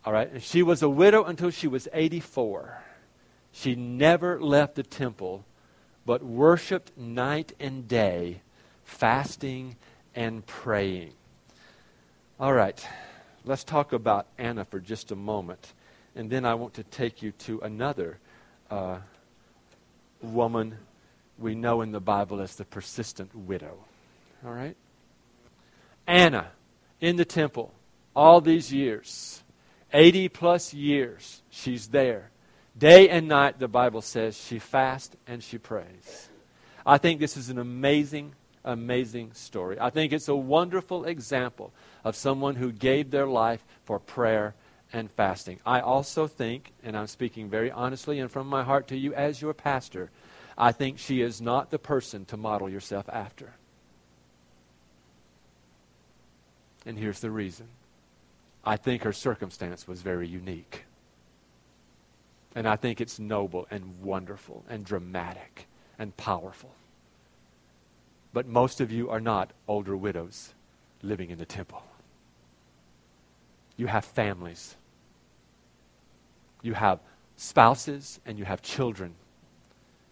All 0.04 0.12
right. 0.12 0.42
She 0.42 0.62
was 0.62 0.82
a 0.82 0.88
widow 0.88 1.24
until 1.24 1.50
she 1.50 1.66
was 1.66 1.88
84. 1.92 2.82
She 3.52 3.74
never 3.74 4.40
left 4.40 4.74
the 4.74 4.82
temple, 4.82 5.44
but 6.04 6.22
worshiped 6.22 6.96
night 6.98 7.52
and 7.58 7.88
day, 7.88 8.42
fasting 8.84 9.76
and 10.14 10.44
praying. 10.44 11.12
All 12.38 12.52
right. 12.52 12.84
Let's 13.44 13.64
talk 13.64 13.92
about 13.92 14.26
Anna 14.38 14.64
for 14.64 14.80
just 14.80 15.10
a 15.10 15.16
moment. 15.16 15.72
And 16.16 16.30
then 16.30 16.44
I 16.44 16.54
want 16.54 16.74
to 16.74 16.82
take 16.82 17.22
you 17.22 17.32
to 17.32 17.60
another 17.60 18.18
uh, 18.70 18.98
woman 20.20 20.76
we 21.38 21.54
know 21.54 21.80
in 21.80 21.92
the 21.92 22.00
Bible 22.00 22.40
as 22.40 22.56
the 22.56 22.64
persistent 22.64 23.34
widow. 23.34 23.76
All 24.44 24.52
right? 24.52 24.76
Anna 26.06 26.48
in 27.00 27.16
the 27.16 27.24
temple 27.24 27.72
all 28.14 28.40
these 28.40 28.72
years 28.72 29.43
80 29.94 30.28
plus 30.28 30.74
years, 30.74 31.42
she's 31.48 31.88
there. 31.88 32.30
Day 32.76 33.08
and 33.08 33.28
night, 33.28 33.60
the 33.60 33.68
Bible 33.68 34.02
says, 34.02 34.36
she 34.36 34.58
fasts 34.58 35.14
and 35.26 35.42
she 35.42 35.56
prays. 35.56 36.28
I 36.84 36.98
think 36.98 37.20
this 37.20 37.36
is 37.36 37.48
an 37.48 37.58
amazing, 37.58 38.34
amazing 38.64 39.32
story. 39.32 39.78
I 39.80 39.90
think 39.90 40.12
it's 40.12 40.28
a 40.28 40.34
wonderful 40.34 41.04
example 41.04 41.72
of 42.02 42.16
someone 42.16 42.56
who 42.56 42.72
gave 42.72 43.10
their 43.10 43.26
life 43.26 43.64
for 43.84 44.00
prayer 44.00 44.54
and 44.92 45.10
fasting. 45.10 45.60
I 45.64 45.80
also 45.80 46.26
think, 46.26 46.72
and 46.82 46.96
I'm 46.96 47.06
speaking 47.06 47.48
very 47.48 47.70
honestly 47.70 48.18
and 48.18 48.30
from 48.30 48.48
my 48.48 48.64
heart 48.64 48.88
to 48.88 48.96
you 48.96 49.14
as 49.14 49.40
your 49.40 49.54
pastor, 49.54 50.10
I 50.58 50.72
think 50.72 50.98
she 50.98 51.20
is 51.20 51.40
not 51.40 51.70
the 51.70 51.78
person 51.78 52.24
to 52.26 52.36
model 52.36 52.68
yourself 52.68 53.08
after. 53.08 53.54
And 56.84 56.98
here's 56.98 57.20
the 57.20 57.30
reason 57.30 57.68
I 58.64 58.76
think 58.76 59.02
her 59.02 59.12
circumstance 59.12 59.86
was 59.86 60.02
very 60.02 60.26
unique. 60.26 60.84
And 62.54 62.68
I 62.68 62.76
think 62.76 63.00
it's 63.00 63.18
noble 63.18 63.66
and 63.70 64.00
wonderful 64.00 64.64
and 64.68 64.84
dramatic 64.84 65.66
and 65.98 66.16
powerful. 66.16 66.70
But 68.32 68.46
most 68.46 68.80
of 68.80 68.90
you 68.90 69.10
are 69.10 69.20
not 69.20 69.50
older 69.68 69.96
widows 69.96 70.54
living 71.02 71.30
in 71.30 71.38
the 71.38 71.44
temple. 71.44 71.82
You 73.76 73.86
have 73.86 74.04
families. 74.04 74.76
You 76.62 76.74
have 76.74 77.00
spouses 77.36 78.20
and 78.24 78.38
you 78.38 78.44
have 78.44 78.62
children. 78.62 79.14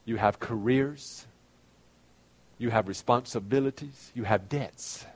You 0.05 0.17
have 0.17 0.41
careers. 0.41 1.27
You 2.59 2.71
have 2.71 2.88
responsibilities. 2.88 4.12
You 4.15 4.25
have 4.25 4.49
debts. 4.49 5.07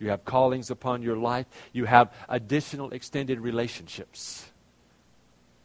You 0.00 0.08
have 0.08 0.24
callings 0.24 0.70
upon 0.70 1.02
your 1.02 1.16
life. 1.16 1.46
You 1.72 1.84
have 1.84 2.12
additional 2.28 2.90
extended 2.90 3.38
relationships. 3.38 4.50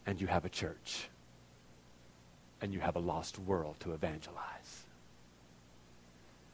And 0.06 0.20
you 0.22 0.28
have 0.28 0.46
a 0.46 0.50
church. 0.50 1.08
And 2.62 2.74
you 2.74 2.82
have 2.82 2.98
a 2.98 3.00
lost 3.00 3.40
world 3.40 3.78
to 3.80 3.94
evangelize. 3.94 4.84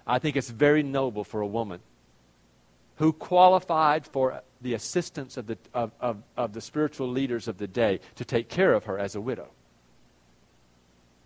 I 0.06 0.20
think 0.20 0.36
it's 0.36 0.50
very 0.50 0.84
noble 0.84 1.24
for 1.24 1.42
a 1.42 1.48
woman 1.48 1.80
who 2.98 3.14
qualified 3.14 4.06
for 4.06 4.44
the 4.62 4.76
assistance 4.76 5.36
of 5.36 5.48
the, 5.48 5.58
of, 5.74 5.92
of, 6.00 6.18
of 6.38 6.54
the 6.54 6.62
spiritual 6.62 7.08
leaders 7.08 7.48
of 7.48 7.58
the 7.58 7.68
day 7.68 8.00
to 8.16 8.24
take 8.24 8.48
care 8.48 8.74
of 8.74 8.84
her 8.86 9.00
as 9.00 9.16
a 9.16 9.22
widow, 9.22 9.50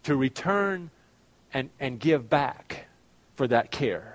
to 0.04 0.16
return 0.16 0.90
and, 1.54 1.70
and 1.80 2.00
give 2.00 2.30
back 2.30 2.86
for 3.36 3.48
that 3.48 3.72
care 3.72 4.15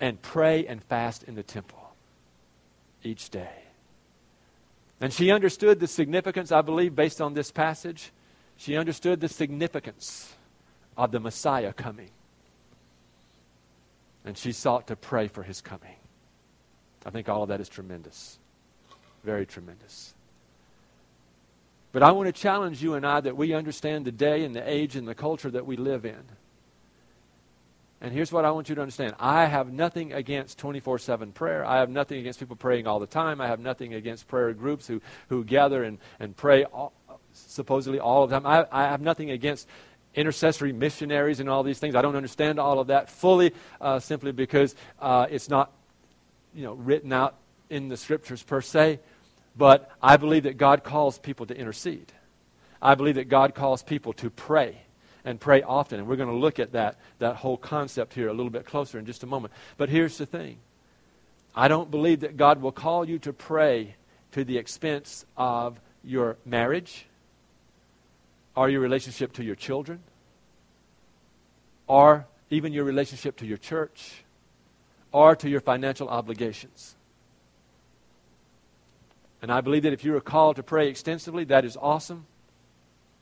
and 0.00 0.20
pray 0.22 0.66
and 0.66 0.82
fast 0.84 1.24
in 1.24 1.34
the 1.34 1.42
temple 1.42 1.92
each 3.02 3.30
day. 3.30 3.62
And 5.00 5.12
she 5.12 5.30
understood 5.30 5.80
the 5.80 5.86
significance, 5.86 6.50
I 6.50 6.62
believe, 6.62 6.94
based 6.94 7.20
on 7.20 7.34
this 7.34 7.50
passage. 7.50 8.10
She 8.56 8.76
understood 8.76 9.20
the 9.20 9.28
significance 9.28 10.34
of 10.96 11.12
the 11.12 11.20
Messiah 11.20 11.72
coming. 11.72 12.10
And 14.24 14.36
she 14.36 14.52
sought 14.52 14.88
to 14.88 14.96
pray 14.96 15.28
for 15.28 15.42
his 15.42 15.60
coming. 15.60 15.94
I 17.06 17.10
think 17.10 17.28
all 17.28 17.44
of 17.44 17.48
that 17.50 17.60
is 17.60 17.68
tremendous. 17.68 18.38
Very 19.24 19.46
tremendous. 19.46 20.14
But 21.92 22.02
I 22.02 22.10
want 22.10 22.26
to 22.26 22.32
challenge 22.32 22.82
you 22.82 22.94
and 22.94 23.06
I 23.06 23.20
that 23.20 23.36
we 23.36 23.54
understand 23.54 24.04
the 24.04 24.12
day 24.12 24.44
and 24.44 24.54
the 24.54 24.68
age 24.68 24.96
and 24.96 25.06
the 25.06 25.14
culture 25.14 25.50
that 25.50 25.64
we 25.64 25.76
live 25.76 26.04
in. 26.04 26.22
And 28.00 28.12
here's 28.12 28.30
what 28.30 28.44
I 28.44 28.52
want 28.52 28.68
you 28.68 28.74
to 28.76 28.80
understand 28.80 29.14
I 29.18 29.46
have 29.46 29.72
nothing 29.72 30.12
against 30.12 30.58
24 30.58 30.98
7 30.98 31.32
prayer. 31.32 31.64
I 31.64 31.78
have 31.78 31.90
nothing 31.90 32.18
against 32.18 32.38
people 32.38 32.56
praying 32.56 32.86
all 32.86 33.00
the 33.00 33.06
time. 33.06 33.40
I 33.40 33.48
have 33.48 33.60
nothing 33.60 33.94
against 33.94 34.28
prayer 34.28 34.52
groups 34.52 34.86
who, 34.86 35.00
who 35.28 35.44
gather 35.44 35.82
and, 35.82 35.98
and 36.20 36.36
pray 36.36 36.64
all, 36.64 36.92
supposedly 37.32 37.98
all 37.98 38.22
of 38.22 38.30
the 38.30 38.38
time. 38.38 38.46
I, 38.46 38.66
I 38.70 38.88
have 38.88 39.00
nothing 39.00 39.30
against 39.30 39.66
intercessory 40.14 40.72
missionaries 40.72 41.40
and 41.40 41.48
all 41.48 41.62
these 41.62 41.78
things. 41.78 41.94
I 41.94 42.02
don't 42.02 42.16
understand 42.16 42.58
all 42.58 42.78
of 42.78 42.86
that 42.86 43.10
fully 43.10 43.52
uh, 43.80 43.98
simply 43.98 44.32
because 44.32 44.74
uh, 45.00 45.26
it's 45.30 45.48
not 45.48 45.72
you 46.54 46.62
know, 46.62 46.74
written 46.74 47.12
out 47.12 47.36
in 47.68 47.88
the 47.88 47.96
scriptures 47.96 48.42
per 48.42 48.60
se. 48.60 49.00
But 49.56 49.90
I 50.00 50.16
believe 50.16 50.44
that 50.44 50.56
God 50.56 50.84
calls 50.84 51.18
people 51.18 51.46
to 51.46 51.56
intercede. 51.56 52.12
I 52.80 52.94
believe 52.94 53.16
that 53.16 53.28
God 53.28 53.56
calls 53.56 53.82
people 53.82 54.12
to 54.14 54.30
pray 54.30 54.82
and 55.28 55.38
pray 55.38 55.60
often. 55.60 55.98
And 55.98 56.08
we're 56.08 56.16
going 56.16 56.30
to 56.30 56.34
look 56.34 56.58
at 56.58 56.72
that, 56.72 56.96
that 57.18 57.36
whole 57.36 57.58
concept 57.58 58.14
here 58.14 58.28
a 58.28 58.32
little 58.32 58.48
bit 58.48 58.64
closer 58.64 58.98
in 58.98 59.04
just 59.04 59.22
a 59.22 59.26
moment. 59.26 59.52
But 59.76 59.90
here's 59.90 60.16
the 60.16 60.24
thing 60.24 60.56
I 61.54 61.68
don't 61.68 61.90
believe 61.90 62.20
that 62.20 62.38
God 62.38 62.62
will 62.62 62.72
call 62.72 63.06
you 63.06 63.18
to 63.18 63.34
pray 63.34 63.96
to 64.32 64.42
the 64.42 64.56
expense 64.56 65.26
of 65.36 65.78
your 66.02 66.38
marriage 66.46 67.04
or 68.56 68.70
your 68.70 68.80
relationship 68.80 69.34
to 69.34 69.44
your 69.44 69.54
children 69.54 70.00
or 71.86 72.26
even 72.48 72.72
your 72.72 72.84
relationship 72.84 73.36
to 73.36 73.46
your 73.46 73.58
church 73.58 74.24
or 75.12 75.36
to 75.36 75.48
your 75.50 75.60
financial 75.60 76.08
obligations. 76.08 76.96
And 79.42 79.52
I 79.52 79.60
believe 79.60 79.82
that 79.82 79.92
if 79.92 80.04
you 80.04 80.16
are 80.16 80.22
called 80.22 80.56
to 80.56 80.62
pray 80.62 80.88
extensively, 80.88 81.44
that 81.44 81.66
is 81.66 81.76
awesome. 81.76 82.24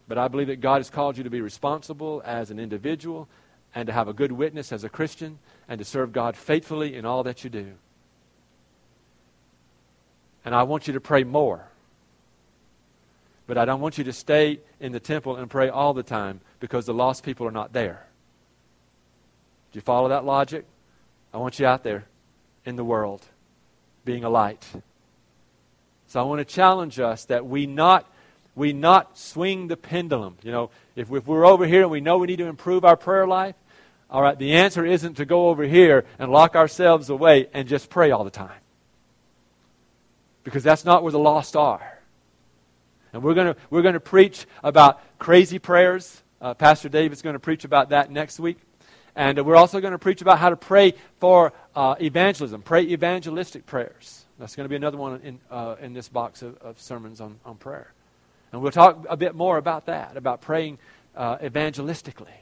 But 0.09 0.19
I 0.19 0.29
believe 0.29 0.47
that 0.47 0.61
God 0.61 0.79
has 0.79 0.91
called 0.91 1.17
you 1.17 1.25
to 1.25 1.31
be 1.31 1.41
responsible 1.41 2.23
as 2.25 2.51
an 2.51 2.59
individual 2.59 3.29
and 3.75 3.87
to 3.89 3.93
have 3.93 4.09
a 4.09 4.13
good 4.13 4.33
witness 4.33 4.73
as 4.73 4.85
a 4.85 4.89
Christian 4.89 5.39
and 5.69 5.79
to 5.79 5.85
serve 5.85 6.13
God 6.13 6.37
faithfully 6.37 6.95
in 6.95 7.05
all 7.05 7.25
that 7.25 7.45
you 7.45 7.51
do. 7.51 7.73
And 10.45 10.55
I 10.55 10.63
want 10.63 10.87
you 10.87 10.93
to 10.95 11.01
pray 11.01 11.25
more. 11.25 11.67
But 13.47 13.59
I 13.59 13.65
don't 13.65 13.81
want 13.81 13.99
you 13.99 14.05
to 14.05 14.13
stay 14.13 14.61
in 14.81 14.93
the 14.93 15.01
temple 15.01 15.37
and 15.37 15.51
pray 15.51 15.69
all 15.69 15.93
the 15.93 16.03
time 16.03 16.41
because 16.61 16.87
the 16.87 16.95
lost 16.95 17.25
people 17.25 17.47
are 17.47 17.53
not 17.53 17.73
there. 17.73 18.07
Do 19.73 19.77
you 19.77 19.81
follow 19.83 20.09
that 20.09 20.25
logic? 20.25 20.65
I 21.35 21.39
want 21.39 21.59
you 21.59 21.67
out 21.67 21.83
there 21.83 22.07
in 22.65 22.77
the 22.77 22.85
world 22.85 23.25
being 24.05 24.25
a 24.25 24.31
light. 24.31 24.65
So 26.07 26.21
I 26.21 26.23
want 26.23 26.39
to 26.39 26.45
challenge 26.45 26.99
us 26.99 27.25
that 27.27 27.47
we 27.47 27.67
not 27.67 28.11
we 28.57 28.73
not 28.73 29.17
swing 29.17 29.69
the 29.69 29.77
pendulum. 29.77 30.37
You 30.43 30.51
know, 30.51 30.71
if, 30.97 31.13
if 31.13 31.27
we're 31.27 31.47
over 31.47 31.67
here 31.67 31.83
and 31.83 31.91
we 31.91 32.01
know 32.01 32.19
we 32.19 32.27
need 32.27 32.39
to 32.39 32.47
improve 32.47 32.85
our 32.85 32.97
prayer 32.97 33.27
life, 33.27 33.55
all 34.11 34.23
right, 34.23 34.39
the 34.39 34.55
answer 34.55 34.85
isn't 34.85 35.15
to 35.15 35.25
go 35.25 35.51
over 35.51 35.63
here 35.65 36.07
and 36.19 36.33
lock 36.33 36.57
ourselves 36.57 37.11
away 37.11 37.49
and 37.53 37.69
just 37.69 37.91
pray 37.91 38.11
all 38.11 38.25
the 38.25 38.31
time. 38.31 38.59
Because 40.43 40.63
that's 40.63 40.85
not 40.85 41.03
where 41.03 41.13
the 41.13 41.19
lost 41.19 41.55
are. 41.55 41.99
And 43.13 43.23
we're 43.23 43.35
going 43.35 43.55
we're 43.71 43.83
to 43.83 44.01
preach 44.01 44.47
about 44.63 45.01
crazy 45.19 45.59
prayers. 45.59 46.23
Uh, 46.41 46.55
Pastor 46.55 46.89
David's 46.89 47.23
going 47.23 47.35
to 47.35 47.41
preach 47.41 47.65
about 47.65 47.91
that 47.91 48.11
next 48.11 48.41
week. 48.41 48.59
And 49.15 49.45
we're 49.45 49.57
also 49.57 49.81
going 49.81 49.93
to 49.93 49.99
preach 49.99 50.23
about 50.23 50.39
how 50.39 50.51
to 50.51 50.57
pray 50.57 50.95
for 51.19 51.53
uh, 51.75 51.97
evangelism, 52.01 52.63
pray 52.63 52.83
evangelistic 52.83 53.67
prayers. 53.67 54.25
That's 54.39 54.55
going 54.55 54.67
to 54.67 54.69
be 54.69 54.77
another 54.77 54.99
one 54.99 55.21
in, 55.23 55.41
uh, 55.51 55.77
in 55.81 55.95
this 55.95 56.09
box 56.09 56.43
of, 56.43 56.59
of 56.59 56.81
sermons 56.81 57.21
on, 57.21 57.41
on 57.45 57.57
prayer. 57.57 57.93
And 58.57 58.63
we'll 58.63 58.73
talk 58.73 59.05
a 59.11 59.19
bit 59.19 59.35
more 59.35 59.59
about 59.59 59.85
that, 59.85 60.17
about 60.17 60.41
praying 60.41 60.79
uh, 61.15 61.37
evangelistically. 61.37 62.33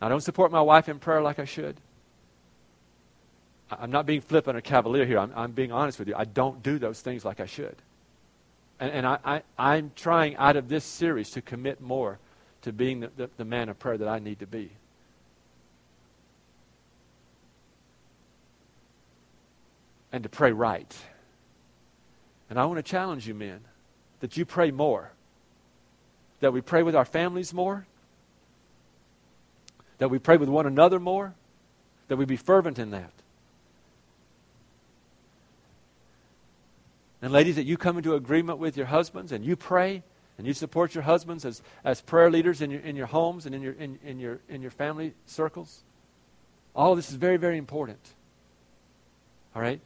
I 0.00 0.08
don't 0.08 0.22
support 0.22 0.50
my 0.50 0.62
wife 0.62 0.88
in 0.88 0.98
prayer 0.98 1.20
like 1.20 1.38
I 1.38 1.44
should. 1.44 1.76
I'm 3.70 3.90
not 3.90 4.06
being 4.06 4.20
flippant 4.20 4.56
or 4.56 4.60
cavalier 4.60 5.04
here. 5.04 5.18
I'm, 5.18 5.32
I'm 5.36 5.52
being 5.52 5.72
honest 5.72 5.98
with 5.98 6.08
you. 6.08 6.14
I 6.16 6.24
don't 6.24 6.62
do 6.62 6.78
those 6.78 7.00
things 7.00 7.24
like 7.24 7.38
I 7.38 7.46
should. 7.46 7.76
And, 8.80 8.90
and 8.90 9.06
I, 9.06 9.18
I, 9.24 9.42
I'm 9.58 9.92
trying 9.94 10.36
out 10.36 10.56
of 10.56 10.68
this 10.68 10.84
series 10.84 11.30
to 11.30 11.42
commit 11.42 11.80
more 11.80 12.18
to 12.62 12.72
being 12.72 13.00
the, 13.00 13.10
the, 13.16 13.30
the 13.36 13.44
man 13.44 13.68
of 13.68 13.78
prayer 13.78 13.98
that 13.98 14.08
I 14.08 14.18
need 14.18 14.40
to 14.40 14.46
be. 14.46 14.70
And 20.12 20.22
to 20.22 20.28
pray 20.28 20.52
right. 20.52 20.96
And 22.48 22.58
I 22.58 22.64
want 22.66 22.78
to 22.78 22.82
challenge 22.82 23.28
you, 23.28 23.34
men, 23.34 23.60
that 24.20 24.36
you 24.36 24.44
pray 24.44 24.70
more. 24.70 25.12
That 26.40 26.52
we 26.52 26.60
pray 26.60 26.82
with 26.82 26.96
our 26.96 27.04
families 27.04 27.54
more. 27.54 27.86
That 29.98 30.08
we 30.08 30.18
pray 30.18 30.36
with 30.36 30.48
one 30.48 30.66
another 30.66 30.98
more. 30.98 31.34
That 32.08 32.16
we 32.16 32.24
be 32.24 32.36
fervent 32.36 32.78
in 32.78 32.90
that. 32.90 33.12
And 37.22 37.32
ladies, 37.32 37.56
that 37.56 37.64
you 37.66 37.76
come 37.76 37.98
into 37.98 38.14
agreement 38.14 38.58
with 38.58 38.76
your 38.76 38.86
husbands 38.86 39.30
and 39.30 39.44
you 39.44 39.54
pray 39.54 40.02
and 40.38 40.46
you 40.46 40.54
support 40.54 40.94
your 40.94 41.02
husbands 41.02 41.44
as, 41.44 41.60
as 41.84 42.00
prayer 42.00 42.30
leaders 42.30 42.62
in 42.62 42.70
your, 42.70 42.80
in 42.80 42.96
your 42.96 43.06
homes 43.06 43.44
and 43.44 43.54
in 43.54 43.60
your, 43.60 43.74
in, 43.74 43.98
in, 44.02 44.18
your, 44.18 44.40
in 44.48 44.62
your 44.62 44.70
family 44.70 45.12
circles. 45.26 45.82
All 46.74 46.92
of 46.92 46.98
this 46.98 47.10
is 47.10 47.16
very, 47.16 47.36
very 47.36 47.58
important. 47.58 48.00
All 49.54 49.60
right? 49.60 49.80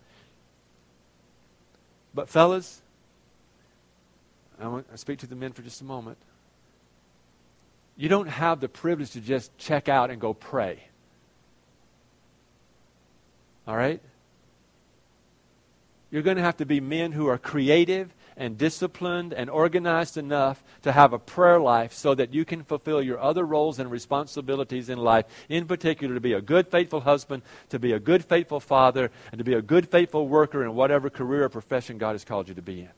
But, 2.15 2.29
fellas, 2.29 2.81
I 4.61 4.69
want 4.69 4.91
to 4.91 4.99
speak 4.99 5.19
to 5.21 5.27
the 5.27 5.35
men 5.35 5.53
for 5.53 5.63
just 5.63 5.81
a 5.81 5.85
moment. 5.85 6.19
You 7.97 8.09
don't 8.09 8.29
have 8.29 8.61
the 8.61 8.69
privilege 8.69 9.11
to 9.13 9.21
just 9.21 9.57
check 9.59 9.89
out 9.89 10.11
and 10.11 10.21
go 10.21 10.35
pray. 10.35 10.85
All 13.67 13.77
right? 13.77 14.01
You're 16.11 16.23
going 16.23 16.37
to 16.37 16.43
have 16.43 16.59
to 16.59 16.67
be 16.67 16.81
men 16.81 17.13
who 17.13 17.27
are 17.27 17.39
creative 17.39 18.15
and 18.37 18.59
disciplined 18.59 19.33
and 19.33 19.49
organized 19.49 20.17
enough 20.17 20.63
to 20.83 20.93
have 20.93 21.13
a 21.13 21.19
prayer 21.19 21.61
life 21.61 21.93
so 21.93 22.15
that 22.15 22.35
you 22.35 22.45
can 22.45 22.63
fulfill 22.65 23.03
your 23.03 23.21
other 23.21 23.45
roles 23.45 23.79
and 23.79 23.91
responsibilities 23.91 24.89
in 24.89 24.99
life, 24.99 25.27
in 25.49 25.67
particular, 25.67 26.15
to 26.15 26.21
be 26.21 26.33
a 26.33 26.41
good, 26.41 26.69
faithful 26.69 27.01
husband, 27.01 27.43
to 27.69 27.79
be 27.79 27.93
a 27.93 27.99
good, 27.99 28.25
faithful 28.25 28.61
father, 28.61 29.11
and 29.31 29.39
to 29.39 29.45
be 29.45 29.55
a 29.55 29.63
good, 29.63 29.89
faithful 29.89 30.29
worker 30.29 30.65
in 30.65 30.75
whatever 30.75 31.11
career 31.11 31.45
or 31.45 31.49
profession 31.49 31.99
God 31.99 32.13
has 32.13 32.25
called 32.25 32.49
you 32.49 32.55
to 32.55 32.63
be 32.63 32.81
in. 32.81 32.91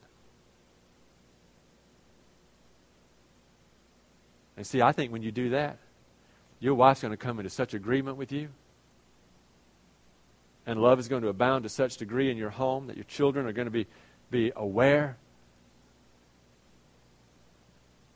And 4.57 4.65
see, 4.65 4.81
I 4.81 4.91
think 4.91 5.11
when 5.11 5.21
you 5.21 5.31
do 5.31 5.51
that, 5.51 5.77
your 6.59 6.73
wife's 6.73 7.01
going 7.01 7.11
to 7.11 7.17
come 7.17 7.39
into 7.39 7.51
such 7.51 7.75
agreement 7.75 8.17
with 8.17 8.31
you 8.31 8.49
and 10.67 10.81
love 10.81 10.99
is 10.99 11.07
going 11.07 11.21
to 11.21 11.29
abound 11.29 11.63
to 11.63 11.69
such 11.69 11.95
degree 11.95 12.29
in 12.29 12.35
your 12.35 12.49
home 12.49 12.87
that 12.87 12.97
your 12.97 13.05
children 13.05 13.47
are 13.47 13.53
going 13.53 13.65
to 13.65 13.71
be, 13.71 13.87
be 14.29 14.51
aware. 14.55 15.15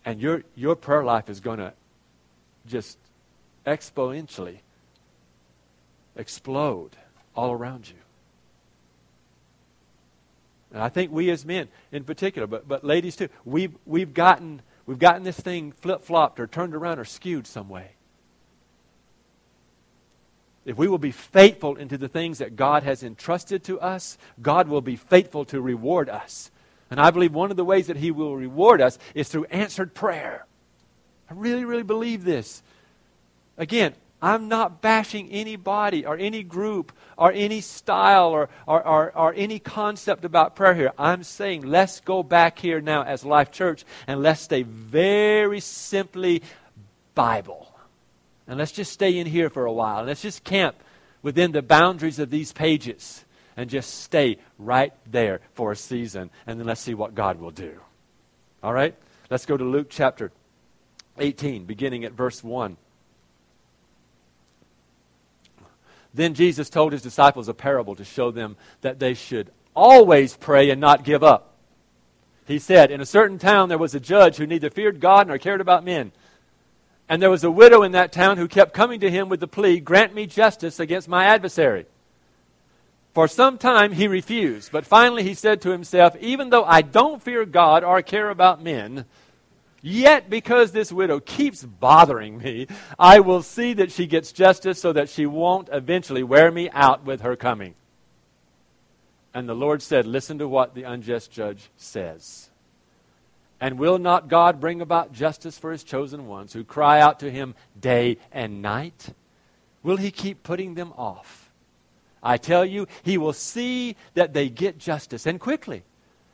And 0.06 0.20
your, 0.20 0.44
your 0.56 0.76
prayer 0.76 1.04
life 1.04 1.30
is 1.30 1.40
going 1.40 1.60
to 1.60 1.74
just 2.68 2.98
exponentially 3.66 4.60
explode 6.16 6.92
all 7.36 7.52
around 7.52 7.88
you. 7.88 7.96
And 10.74 10.82
I 10.82 10.90
think 10.90 11.12
we 11.12 11.30
as 11.30 11.46
men 11.46 11.68
in 11.92 12.04
particular, 12.04 12.48
but, 12.48 12.68
but 12.68 12.84
ladies 12.84 13.16
too, 13.16 13.30
we've, 13.46 13.76
we've, 13.86 14.14
gotten, 14.14 14.62
we've 14.86 15.00
gotten 15.00 15.24
this 15.24 15.40
thing 15.40 15.74
flip 15.74 16.04
flopped 16.04 16.40
or 16.40 16.48
turned 16.48 16.74
around 16.74 17.00
or 17.00 17.06
skewed 17.06 17.46
some 17.46 17.70
way 17.70 17.92
if 20.66 20.78
we 20.78 20.88
will 20.88 20.98
be 20.98 21.12
faithful 21.12 21.76
into 21.76 21.98
the 21.98 22.08
things 22.08 22.38
that 22.38 22.56
God 22.56 22.84
has 22.84 23.04
entrusted 23.04 23.64
to 23.66 23.80
us, 23.80 24.18
God 24.42 24.68
will 24.68 24.82
be 24.82 24.96
faithful 24.96 25.46
to 25.46 25.60
reward 25.60 26.08
us. 26.10 26.52
And 26.92 27.00
I 27.00 27.10
believe 27.10 27.34
one 27.34 27.50
of 27.50 27.58
the 27.58 27.66
ways 27.66 27.88
that 27.88 27.98
He 27.98 28.12
will 28.12 28.36
reward 28.36 28.82
us 28.82 29.00
is 29.16 29.30
through 29.30 29.46
answered 29.46 29.96
prayer. 29.96 30.46
I 31.30 31.34
really, 31.34 31.64
really 31.64 31.84
believe 31.84 32.26
this. 32.26 32.62
Again, 33.58 33.94
I'm 34.22 34.50
not 34.50 34.82
bashing 34.82 35.32
anybody 35.32 36.06
or 36.06 36.18
any 36.18 36.44
group 36.44 36.92
or 37.18 37.32
any 37.32 37.62
style 37.62 38.30
or, 38.30 38.50
or, 38.68 38.86
or, 38.86 39.18
or, 39.18 39.34
any 39.36 39.58
concept 39.58 40.26
about 40.26 40.56
prayer 40.56 40.76
here. 40.76 40.92
I'm 40.98 41.24
saying 41.24 41.64
let's 41.64 42.02
go 42.02 42.22
back 42.22 42.60
here 42.60 42.82
now 42.82 43.04
as 43.04 43.26
Life 43.26 43.52
Church 43.52 43.84
and 44.06 44.22
let's 44.22 44.42
stay 44.42 44.62
very 44.62 45.60
simply 45.60 46.44
Bible. 47.16 47.74
And 48.48 48.60
let's 48.60 48.72
just 48.72 48.92
stay 48.92 49.18
in 49.18 49.26
here 49.26 49.50
for 49.50 49.66
a 49.66 49.74
while. 49.74 50.00
And 50.00 50.08
let's 50.08 50.22
just 50.22 50.44
camp 50.44 50.76
within 51.24 51.52
the 51.52 51.62
boundaries 51.62 52.20
of 52.20 52.30
these 52.30 52.52
pages 52.52 53.26
and 53.58 53.70
just 53.70 54.02
stay 54.02 54.38
right 54.58 54.94
there 55.06 55.42
for 55.54 55.72
a 55.72 55.76
season. 55.76 56.30
And 56.48 56.60
then 56.60 56.68
let's 56.68 56.82
see 56.82 56.94
what 56.94 57.16
God 57.16 57.40
will 57.40 57.52
do. 57.52 57.80
All 58.64 58.74
right? 58.74 58.96
Let's 59.30 59.46
go 59.46 59.58
to 59.58 59.64
Luke 59.64 59.88
chapter 59.90 60.32
18, 61.18 61.66
beginning 61.66 62.06
at 62.06 62.14
verse 62.14 62.44
1. 62.44 62.78
Then 66.14 66.34
Jesus 66.34 66.70
told 66.70 66.92
his 66.92 67.02
disciples 67.02 67.48
a 67.48 67.54
parable 67.54 67.96
to 67.96 68.04
show 68.04 68.32
them 68.32 68.58
that 68.82 69.00
they 69.00 69.14
should 69.14 69.50
always 69.74 70.36
pray 70.36 70.70
and 70.70 70.82
not 70.82 71.04
give 71.04 71.24
up. 71.24 71.54
He 72.46 72.60
said, 72.60 72.92
In 72.92 73.00
a 73.00 73.06
certain 73.06 73.40
town 73.40 73.70
there 73.70 73.78
was 73.78 73.96
a 73.96 74.00
judge 74.00 74.36
who 74.36 74.46
neither 74.46 74.70
feared 74.70 75.00
God 75.00 75.28
nor 75.28 75.38
cared 75.38 75.62
about 75.62 75.86
men. 75.86 76.12
And 77.08 77.22
there 77.22 77.30
was 77.30 77.44
a 77.44 77.52
widow 77.52 77.84
in 77.84 77.94
that 77.94 78.12
town 78.12 78.38
who 78.38 78.48
kept 78.48 78.74
coming 78.74 79.00
to 79.02 79.12
him 79.12 79.30
with 79.30 79.40
the 79.40 79.48
plea, 79.48 79.80
Grant 79.80 80.14
me 80.14 80.26
justice 80.26 80.80
against 80.80 81.08
my 81.08 81.26
adversary. 81.26 81.86
For 83.14 83.28
some 83.28 83.58
time 83.58 83.92
he 83.92 84.08
refused, 84.08 84.72
but 84.72 84.86
finally 84.86 85.24
he 85.24 85.34
said 85.34 85.62
to 85.62 85.72
himself, 85.72 86.16
Even 86.18 86.50
though 86.50 86.64
I 86.64 86.82
don't 86.82 87.22
fear 87.22 87.46
God 87.46 87.84
or 87.84 88.02
care 88.02 88.30
about 88.30 88.64
men, 88.64 89.06
Yet, 89.82 90.30
because 90.30 90.72
this 90.72 90.92
widow 90.92 91.20
keeps 91.20 91.64
bothering 91.64 92.38
me, 92.38 92.68
I 93.00 93.20
will 93.20 93.42
see 93.42 93.74
that 93.74 93.92
she 93.92 94.06
gets 94.06 94.32
justice 94.32 94.80
so 94.80 94.94
that 94.94 95.10
she 95.10 95.26
won't 95.26 95.70
eventually 95.72 96.22
wear 96.22 96.52
me 96.52 96.70
out 96.70 97.04
with 97.04 97.22
her 97.22 97.36
coming. 97.36 97.74
And 99.34 99.50
the 99.50 99.56
Lord 99.56 99.82
said, 99.82 100.06
Listen 100.06 100.38
to 100.38 100.48
what 100.48 100.76
the 100.76 100.84
unjust 100.84 101.32
judge 101.32 101.72
says. 101.78 102.50
And 103.60 103.80
will 103.80 103.98
not 103.98 104.28
God 104.28 104.60
bring 104.60 104.82
about 104.82 105.14
justice 105.14 105.58
for 105.58 105.72
his 105.72 105.84
chosen 105.84 106.28
ones 106.28 106.54
who 106.54 106.64
cry 106.64 107.00
out 107.00 107.20
to 107.22 107.32
him 107.32 107.56
day 107.80 108.18
and 108.32 108.62
night? 108.62 109.14
Will 109.82 109.98
he 109.98 110.12
keep 110.12 110.44
putting 110.44 110.76
them 110.76 110.94
off? 110.96 111.41
I 112.24 112.38
tell 112.38 112.66
you, 112.66 112.88
he 113.04 113.18
will 113.18 113.34
see 113.34 113.96
that 114.14 114.34
they 114.34 114.50
get 114.50 114.78
justice 114.78 115.26
and 115.26 115.40
quickly. 115.40 115.84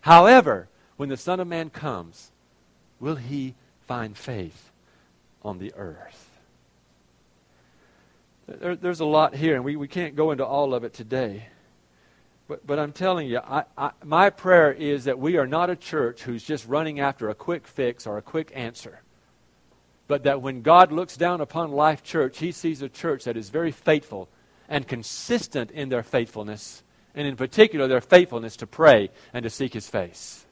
However, 0.01 0.67
when 0.97 1.09
the 1.09 1.17
Son 1.17 1.39
of 1.39 1.47
Man 1.47 1.69
comes, 1.69 2.31
will 2.99 3.15
he 3.15 3.55
find 3.87 4.17
faith 4.17 4.71
on 5.43 5.59
the 5.59 5.73
earth? 5.75 6.29
There, 8.47 8.75
there's 8.75 8.99
a 8.99 9.05
lot 9.05 9.35
here, 9.35 9.55
and 9.55 9.63
we, 9.63 9.75
we 9.75 9.87
can't 9.87 10.15
go 10.15 10.31
into 10.31 10.45
all 10.45 10.73
of 10.73 10.83
it 10.83 10.93
today. 10.93 11.47
But, 12.47 12.65
but 12.65 12.79
I'm 12.79 12.93
telling 12.93 13.27
you, 13.27 13.39
I, 13.39 13.63
I, 13.77 13.91
my 14.03 14.29
prayer 14.29 14.71
is 14.71 15.05
that 15.05 15.19
we 15.19 15.37
are 15.37 15.47
not 15.47 15.69
a 15.69 15.75
church 15.75 16.23
who's 16.23 16.43
just 16.43 16.65
running 16.65 16.99
after 16.99 17.29
a 17.29 17.35
quick 17.35 17.67
fix 17.67 18.07
or 18.07 18.17
a 18.17 18.21
quick 18.21 18.51
answer. 18.55 19.01
But 20.07 20.23
that 20.23 20.41
when 20.41 20.61
God 20.61 20.93
looks 20.93 21.17
down 21.17 21.41
upon 21.41 21.71
Life 21.71 22.03
Church, 22.03 22.37
he 22.37 22.53
sees 22.53 22.81
a 22.81 22.87
church 22.87 23.25
that 23.25 23.35
is 23.35 23.49
very 23.49 23.71
faithful 23.71 24.29
and 24.69 24.87
consistent 24.87 25.71
in 25.71 25.89
their 25.89 26.03
faithfulness, 26.03 26.83
and 27.15 27.27
in 27.27 27.35
particular, 27.35 27.87
their 27.87 28.01
faithfulness 28.01 28.57
to 28.57 28.67
pray 28.67 29.09
and 29.33 29.43
to 29.43 29.49
seek 29.49 29.73
his 29.73 29.87
face. 29.89 30.45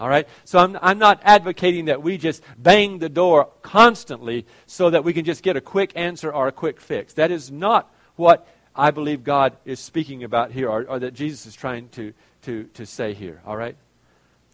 All 0.00 0.08
right? 0.08 0.26
So 0.44 0.58
I'm, 0.58 0.78
I'm 0.80 0.98
not 0.98 1.20
advocating 1.24 1.84
that 1.86 2.02
we 2.02 2.16
just 2.16 2.42
bang 2.56 2.98
the 2.98 3.10
door 3.10 3.50
constantly 3.60 4.46
so 4.66 4.88
that 4.90 5.04
we 5.04 5.12
can 5.12 5.26
just 5.26 5.42
get 5.42 5.56
a 5.56 5.60
quick 5.60 5.92
answer 5.94 6.32
or 6.32 6.48
a 6.48 6.52
quick 6.52 6.80
fix. 6.80 7.14
That 7.14 7.30
is 7.30 7.50
not 7.50 7.92
what 8.16 8.48
I 8.74 8.92
believe 8.92 9.24
God 9.24 9.56
is 9.66 9.78
speaking 9.78 10.24
about 10.24 10.52
here 10.52 10.70
or, 10.70 10.84
or 10.84 10.98
that 11.00 11.12
Jesus 11.12 11.44
is 11.44 11.54
trying 11.54 11.90
to, 11.90 12.14
to, 12.42 12.64
to 12.74 12.86
say 12.86 13.12
here. 13.12 13.42
All 13.44 13.56
right? 13.56 13.76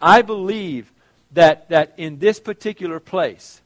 I 0.00 0.22
believe 0.22 0.92
that, 1.32 1.68
that 1.68 1.94
in 1.96 2.18
this 2.18 2.40
particular 2.40 2.98
place, 2.98 3.62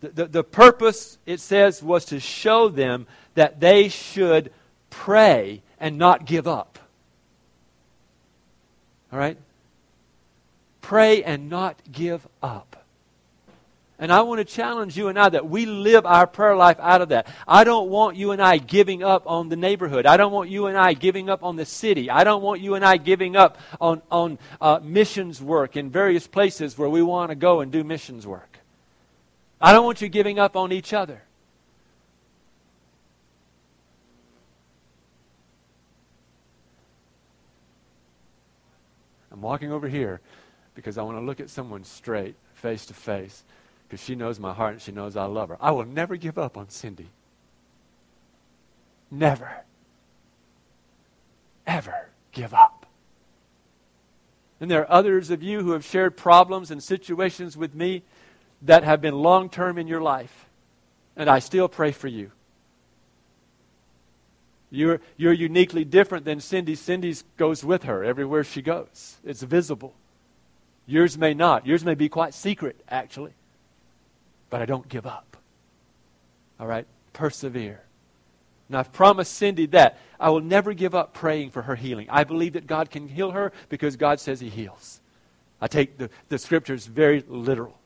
the, 0.00 0.08
the, 0.08 0.26
the 0.26 0.44
purpose, 0.44 1.18
it 1.26 1.40
says, 1.40 1.82
was 1.82 2.06
to 2.06 2.20
show 2.20 2.68
them 2.68 3.06
that 3.38 3.60
they 3.60 3.88
should 3.88 4.52
pray 4.90 5.62
and 5.78 5.96
not 5.96 6.24
give 6.24 6.48
up. 6.48 6.76
All 9.12 9.18
right? 9.18 9.38
Pray 10.80 11.22
and 11.22 11.48
not 11.48 11.76
give 11.92 12.26
up. 12.42 12.84
And 14.00 14.12
I 14.12 14.22
want 14.22 14.40
to 14.40 14.44
challenge 14.44 14.96
you 14.96 15.06
and 15.06 15.16
I 15.16 15.28
that 15.28 15.48
we 15.48 15.66
live 15.66 16.04
our 16.04 16.26
prayer 16.26 16.56
life 16.56 16.78
out 16.80 17.00
of 17.00 17.10
that. 17.10 17.28
I 17.46 17.62
don't 17.62 17.90
want 17.90 18.16
you 18.16 18.32
and 18.32 18.42
I 18.42 18.58
giving 18.58 19.04
up 19.04 19.22
on 19.26 19.48
the 19.48 19.56
neighborhood. 19.56 20.04
I 20.04 20.16
don't 20.16 20.32
want 20.32 20.50
you 20.50 20.66
and 20.66 20.76
I 20.76 20.94
giving 20.94 21.30
up 21.30 21.44
on 21.44 21.54
the 21.54 21.64
city. 21.64 22.10
I 22.10 22.24
don't 22.24 22.42
want 22.42 22.60
you 22.60 22.74
and 22.74 22.84
I 22.84 22.96
giving 22.96 23.36
up 23.36 23.56
on, 23.80 24.02
on 24.10 24.38
uh, 24.60 24.80
missions 24.82 25.40
work 25.40 25.76
in 25.76 25.90
various 25.90 26.26
places 26.26 26.76
where 26.76 26.88
we 26.88 27.02
want 27.02 27.30
to 27.30 27.36
go 27.36 27.60
and 27.60 27.70
do 27.70 27.84
missions 27.84 28.26
work. 28.26 28.58
I 29.60 29.70
don't 29.72 29.84
want 29.84 30.02
you 30.02 30.08
giving 30.08 30.40
up 30.40 30.56
on 30.56 30.72
each 30.72 30.92
other. 30.92 31.22
I'm 39.38 39.42
walking 39.42 39.70
over 39.70 39.86
here 39.86 40.20
because 40.74 40.98
I 40.98 41.02
want 41.02 41.16
to 41.16 41.20
look 41.20 41.38
at 41.38 41.48
someone 41.48 41.84
straight, 41.84 42.34
face 42.54 42.86
to 42.86 42.94
face, 42.94 43.44
because 43.86 44.02
she 44.04 44.16
knows 44.16 44.40
my 44.40 44.52
heart 44.52 44.72
and 44.72 44.82
she 44.82 44.90
knows 44.90 45.16
I 45.16 45.26
love 45.26 45.50
her. 45.50 45.56
I 45.60 45.70
will 45.70 45.84
never 45.84 46.16
give 46.16 46.38
up 46.38 46.56
on 46.56 46.70
Cindy. 46.70 47.06
Never. 49.12 49.62
Ever 51.68 52.08
give 52.32 52.52
up. 52.52 52.86
And 54.60 54.68
there 54.68 54.80
are 54.80 54.90
others 54.90 55.30
of 55.30 55.40
you 55.40 55.62
who 55.62 55.70
have 55.70 55.84
shared 55.84 56.16
problems 56.16 56.72
and 56.72 56.82
situations 56.82 57.56
with 57.56 57.76
me 57.76 58.02
that 58.62 58.82
have 58.82 59.00
been 59.00 59.14
long 59.14 59.48
term 59.48 59.78
in 59.78 59.86
your 59.86 60.00
life. 60.00 60.46
And 61.14 61.30
I 61.30 61.38
still 61.38 61.68
pray 61.68 61.92
for 61.92 62.08
you. 62.08 62.32
You're, 64.70 65.00
you're 65.16 65.32
uniquely 65.32 65.84
different 65.84 66.24
than 66.24 66.40
Cindy. 66.40 66.74
Cindy 66.74 67.14
goes 67.36 67.64
with 67.64 67.84
her 67.84 68.04
everywhere 68.04 68.44
she 68.44 68.62
goes, 68.62 69.16
it's 69.24 69.42
visible. 69.42 69.94
Yours 70.86 71.18
may 71.18 71.34
not. 71.34 71.66
Yours 71.66 71.84
may 71.84 71.94
be 71.94 72.08
quite 72.08 72.32
secret, 72.32 72.80
actually. 72.88 73.32
But 74.48 74.62
I 74.62 74.64
don't 74.64 74.88
give 74.88 75.06
up. 75.06 75.36
All 76.58 76.66
right? 76.66 76.86
Persevere. 77.12 77.82
And 78.68 78.76
I've 78.76 78.92
promised 78.92 79.34
Cindy 79.34 79.66
that 79.66 79.98
I 80.18 80.30
will 80.30 80.40
never 80.40 80.72
give 80.72 80.94
up 80.94 81.12
praying 81.12 81.50
for 81.50 81.62
her 81.62 81.74
healing. 81.74 82.06
I 82.08 82.24
believe 82.24 82.54
that 82.54 82.66
God 82.66 82.90
can 82.90 83.06
heal 83.06 83.32
her 83.32 83.52
because 83.68 83.96
God 83.96 84.18
says 84.18 84.40
He 84.40 84.48
heals. 84.48 85.00
I 85.60 85.66
take 85.66 85.98
the, 85.98 86.08
the 86.28 86.38
scriptures 86.38 86.86
very 86.86 87.22
literal. 87.26 87.78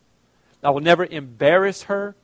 I 0.62 0.70
will 0.70 0.80
never 0.80 1.04
embarrass 1.04 1.84
her 1.84 2.14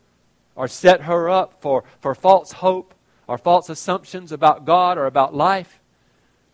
or 0.55 0.69
set 0.69 1.03
her 1.03 1.29
up 1.29 1.61
for, 1.61 1.85
for 2.01 2.15
false 2.15 2.53
hope 2.53 2.95
or 3.29 3.39
false 3.39 3.69
assumptions 3.69 4.33
about 4.33 4.65
God 4.65 4.99
or 4.99 5.07
about 5.07 5.35
life. 5.35 5.79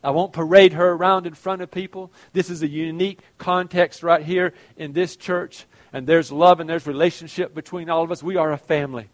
I 0.02 0.10
won't 0.10 0.34
parade 0.34 0.74
her 0.74 0.90
around 0.90 1.26
in 1.26 1.32
front 1.32 1.62
of 1.62 1.70
people. 1.70 2.12
This 2.34 2.50
is 2.50 2.62
a 2.62 2.68
unique 2.68 3.20
context 3.38 4.02
right 4.02 4.22
here 4.22 4.52
in 4.76 4.92
this 4.92 5.16
church. 5.16 5.64
And 5.94 6.06
there's 6.06 6.30
love 6.30 6.60
and 6.60 6.68
there's 6.68 6.86
relationship 6.86 7.54
between 7.54 7.88
all 7.88 8.02
of 8.02 8.12
us. 8.12 8.22
We 8.22 8.36
are 8.36 8.52
a 8.52 8.58
family. 8.58 9.08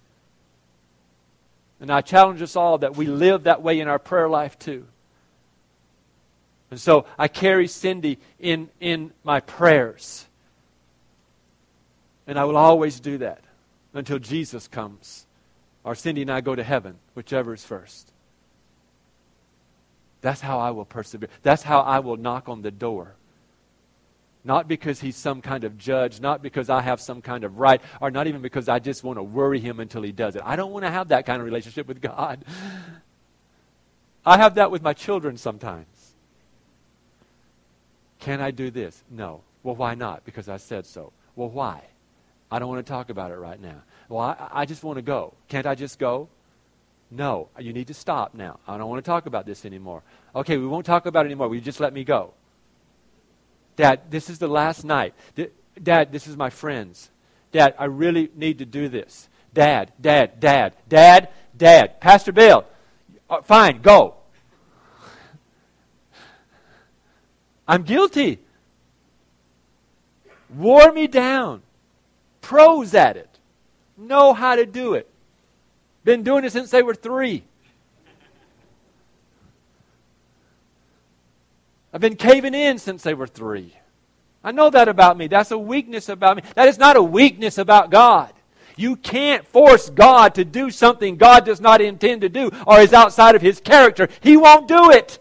And 1.79 1.91
I 1.91 2.01
challenge 2.01 2.43
us 2.43 2.57
all 2.57 2.79
that 2.79 2.97
we 2.97 3.07
live 3.07 3.45
that 3.45 3.63
way 3.63 3.79
in 3.79 3.87
our 3.87 3.99
prayer 4.01 4.29
life 4.29 4.59
too. 4.59 4.87
And 6.71 6.81
so 6.81 7.05
I 7.19 7.29
carry 7.29 7.69
Cindy 7.69 8.19
in, 8.39 8.69
in 8.81 9.13
my 9.23 9.41
prayers. 9.41 10.27
And 12.27 12.39
I 12.39 12.45
will 12.45 12.57
always 12.57 13.01
do 13.01 13.19
that 13.19 13.43
until 13.93 14.19
Jesus 14.19 14.67
comes. 14.67 15.27
Or 15.85 15.95
Cindy 15.95 16.23
and 16.23 16.31
I 16.31 16.41
go 16.41 16.55
to 16.55 16.63
heaven, 16.63 16.99
whichever 17.15 17.55
is 17.55 17.65
first. 17.65 18.13
That's 20.21 20.41
how 20.41 20.59
I 20.59 20.71
will 20.71 20.85
persevere. 20.85 21.31
That's 21.43 21.63
how 21.63 21.81
I 21.81 22.01
will 22.01 22.17
knock 22.17 22.49
on 22.49 22.63
the 22.63 22.71
door. 22.71 23.15
Not 24.45 24.69
because 24.69 25.01
he's 25.01 25.17
some 25.17 25.43
kind 25.43 25.65
of 25.65 25.77
judge, 25.77 26.21
not 26.21 26.43
because 26.43 26.71
I 26.71 26.81
have 26.81 27.01
some 27.01 27.21
kind 27.21 27.45
of 27.45 27.59
right, 27.59 27.81
or 28.01 28.11
not 28.11 28.27
even 28.27 28.41
because 28.41 28.69
I 28.69 28.79
just 28.79 29.05
want 29.05 29.19
to 29.19 29.23
worry 29.23 29.61
him 29.61 29.81
until 29.81 30.03
he 30.03 30.13
does 30.13 30.37
it. 30.37 30.43
I 30.45 30.57
don't 30.57 30.73
want 30.73 30.85
to 30.85 30.91
have 30.91 31.09
that 31.09 31.27
kind 31.27 31.41
of 31.41 31.45
relationship 31.47 31.87
with 31.87 32.01
God. 32.01 32.45
I 34.25 34.39
have 34.39 34.55
that 34.57 34.71
with 34.71 34.83
my 34.83 34.93
children 34.93 35.37
sometimes. 35.37 35.87
Can 38.19 38.41
I 38.41 38.51
do 38.51 38.71
this? 38.71 39.03
No. 39.11 39.43
Well, 39.63 39.77
why 39.77 39.95
not? 39.95 40.25
Because 40.25 40.49
I 40.49 40.59
said 40.59 40.87
so. 40.87 41.13
Well, 41.37 41.49
why? 41.49 41.83
I 42.51 42.59
don't 42.59 42.69
want 42.69 42.85
to 42.85 42.91
talk 42.91 43.11
about 43.11 43.31
it 43.31 43.37
right 43.37 43.61
now. 43.61 43.83
Well, 44.09 44.21
I, 44.21 44.49
I 44.53 44.65
just 44.67 44.83
want 44.83 44.97
to 44.97 45.03
go. 45.03 45.35
Can't 45.49 45.67
I 45.67 45.75
just 45.75 45.99
go? 45.99 46.29
No, 47.11 47.49
you 47.59 47.73
need 47.73 47.89
to 47.89 47.95
stop 47.95 48.35
now. 48.35 48.61
I 48.69 48.79
don't 48.79 48.89
want 48.89 49.05
to 49.05 49.09
talk 49.09 49.27
about 49.27 49.47
this 49.47 49.65
anymore. 49.65 50.03
Okay, 50.35 50.57
we 50.57 50.67
won't 50.67 50.87
talk 50.87 51.07
about 51.07 51.27
it 51.27 51.29
anymore. 51.29 51.49
Will 51.49 51.57
you 51.57 51.61
just 51.61 51.81
let 51.81 51.93
me 51.93 52.05
go? 52.05 52.33
Dad, 53.77 54.03
this 54.11 54.31
is 54.31 54.39
the 54.39 54.47
last 54.47 54.85
night. 54.85 55.15
Dad, 55.83 56.13
this 56.13 56.27
is 56.27 56.37
my 56.37 56.51
friends. 56.51 57.11
Dad, 57.51 57.75
I 57.79 57.87
really 57.87 58.31
need 58.37 58.59
to 58.59 58.67
do 58.67 58.89
this. 58.89 59.29
Dad, 59.53 59.93
Dad, 60.01 60.39
Dad, 60.39 60.75
Dad, 60.89 61.29
Dad. 61.57 62.01
Pastor 62.01 62.31
Bill, 62.31 62.65
uh, 63.29 63.43
fine, 63.43 63.81
go. 63.81 64.15
I'm 67.67 67.83
guilty. 67.83 68.39
Wore 70.49 70.93
me 70.93 71.07
down. 71.07 71.63
Pros 72.41 72.95
at 72.95 73.17
it. 73.17 73.39
Know 73.97 74.33
how 74.33 74.57
to 74.57 74.67
do 74.67 74.95
it. 74.95 75.09
Been 76.05 76.23
doing 76.23 76.45
it 76.45 76.53
since 76.53 76.71
they 76.71 76.83
were 76.83 76.95
three. 76.95 77.45
I've 81.93 82.01
been 82.01 82.17
caving 82.17 82.55
in 82.55 82.79
since 82.79 83.03
they 83.03 83.15
were 83.15 83.27
three. 83.27 83.77
I 84.43 84.53
know 84.53 84.71
that 84.71 84.89
about 84.89 85.19
me. 85.19 85.27
That's 85.27 85.51
a 85.51 85.59
weakness 85.59 86.09
about 86.09 86.37
me. 86.37 86.43
That 86.55 86.69
is 86.69 86.79
not 86.79 86.97
a 86.97 87.03
weakness 87.03 87.59
about 87.59 87.91
God. 87.91 88.33
You 88.77 88.97
can't 88.97 89.47
force 89.47 89.91
God 89.91 90.37
to 90.37 90.45
do 90.45 90.71
something 90.71 91.17
God 91.17 91.45
does 91.45 91.61
not 91.61 91.83
intend 91.83 92.23
to 92.23 92.31
do 92.31 92.51
or 92.67 92.81
is 92.81 92.95
outside 92.95 93.35
of 93.35 93.43
His 93.43 93.61
character. 93.61 94.09
He 94.21 94.37
won't 94.37 94.67
do 94.67 94.91
it. 94.91 95.19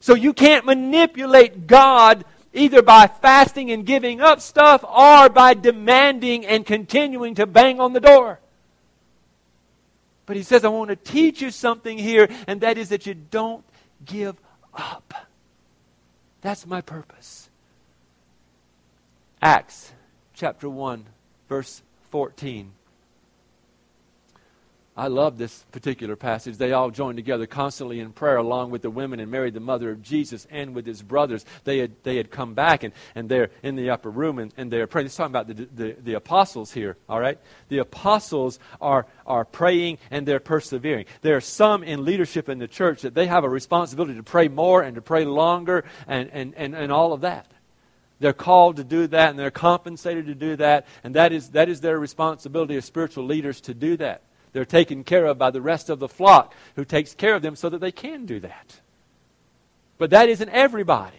So 0.00 0.14
you 0.14 0.32
can't 0.32 0.64
manipulate 0.64 1.66
God 1.66 2.24
either 2.54 2.80
by 2.80 3.06
fasting 3.06 3.70
and 3.70 3.84
giving 3.84 4.20
up 4.20 4.40
stuff 4.40 4.82
or 4.84 5.28
by 5.28 5.54
demanding 5.54 6.46
and 6.46 6.64
continuing 6.64 7.34
to 7.34 7.46
bang 7.46 7.80
on 7.80 7.92
the 7.92 8.00
door. 8.00 8.38
But 10.26 10.36
he 10.36 10.42
says, 10.42 10.64
I 10.64 10.68
want 10.68 10.88
to 10.88 10.96
teach 10.96 11.42
you 11.42 11.50
something 11.50 11.98
here, 11.98 12.28
and 12.46 12.62
that 12.62 12.78
is 12.78 12.88
that 12.88 13.04
you 13.04 13.14
don't 13.14 13.64
give 14.06 14.36
up. 14.72 15.12
That's 16.40 16.66
my 16.66 16.80
purpose. 16.80 17.50
Acts 19.42 19.92
chapter 20.32 20.68
1, 20.68 21.04
verse 21.48 21.82
14. 22.10 22.72
I 24.96 25.08
love 25.08 25.38
this 25.38 25.64
particular 25.72 26.14
passage. 26.14 26.56
They 26.56 26.72
all 26.72 26.90
joined 26.90 27.16
together 27.16 27.46
constantly 27.46 27.98
in 27.98 28.12
prayer 28.12 28.36
along 28.36 28.70
with 28.70 28.82
the 28.82 28.90
women 28.90 29.18
and 29.18 29.28
Mary, 29.28 29.50
the 29.50 29.58
mother 29.58 29.90
of 29.90 30.02
Jesus, 30.02 30.46
and 30.52 30.72
with 30.72 30.86
his 30.86 31.02
brothers. 31.02 31.44
They 31.64 31.78
had, 31.78 31.90
they 32.04 32.16
had 32.16 32.30
come 32.30 32.54
back 32.54 32.84
and, 32.84 32.94
and 33.16 33.28
they're 33.28 33.50
in 33.64 33.74
the 33.74 33.90
upper 33.90 34.08
room 34.08 34.38
and, 34.38 34.54
and 34.56 34.70
they're 34.70 34.86
praying. 34.86 35.06
He's 35.06 35.16
talking 35.16 35.32
about 35.32 35.48
the, 35.48 35.54
the, 35.54 35.96
the 36.00 36.14
apostles 36.14 36.70
here, 36.72 36.96
all 37.08 37.18
right? 37.18 37.38
The 37.70 37.78
apostles 37.78 38.60
are, 38.80 39.06
are 39.26 39.44
praying 39.44 39.98
and 40.12 40.28
they're 40.28 40.38
persevering. 40.38 41.06
There 41.22 41.36
are 41.36 41.40
some 41.40 41.82
in 41.82 42.04
leadership 42.04 42.48
in 42.48 42.58
the 42.58 42.68
church 42.68 43.02
that 43.02 43.14
they 43.14 43.26
have 43.26 43.42
a 43.42 43.48
responsibility 43.48 44.14
to 44.14 44.22
pray 44.22 44.46
more 44.46 44.82
and 44.82 44.94
to 44.94 45.02
pray 45.02 45.24
longer 45.24 45.84
and, 46.06 46.30
and, 46.32 46.54
and, 46.56 46.72
and 46.72 46.92
all 46.92 47.12
of 47.12 47.22
that. 47.22 47.50
They're 48.20 48.32
called 48.32 48.76
to 48.76 48.84
do 48.84 49.08
that 49.08 49.30
and 49.30 49.38
they're 49.38 49.50
compensated 49.50 50.26
to 50.26 50.36
do 50.36 50.54
that, 50.56 50.86
and 51.02 51.16
that 51.16 51.32
is, 51.32 51.50
that 51.50 51.68
is 51.68 51.80
their 51.80 51.98
responsibility 51.98 52.76
as 52.76 52.84
spiritual 52.84 53.24
leaders 53.24 53.60
to 53.62 53.74
do 53.74 53.96
that. 53.96 54.22
They're 54.54 54.64
taken 54.64 55.02
care 55.02 55.26
of 55.26 55.36
by 55.36 55.50
the 55.50 55.60
rest 55.60 55.90
of 55.90 55.98
the 55.98 56.08
flock 56.08 56.54
who 56.76 56.84
takes 56.84 57.12
care 57.12 57.34
of 57.34 57.42
them 57.42 57.56
so 57.56 57.68
that 57.68 57.80
they 57.80 57.90
can 57.90 58.24
do 58.24 58.38
that. 58.40 58.80
But 59.98 60.10
that 60.10 60.28
isn't 60.28 60.48
everybody. 60.48 61.16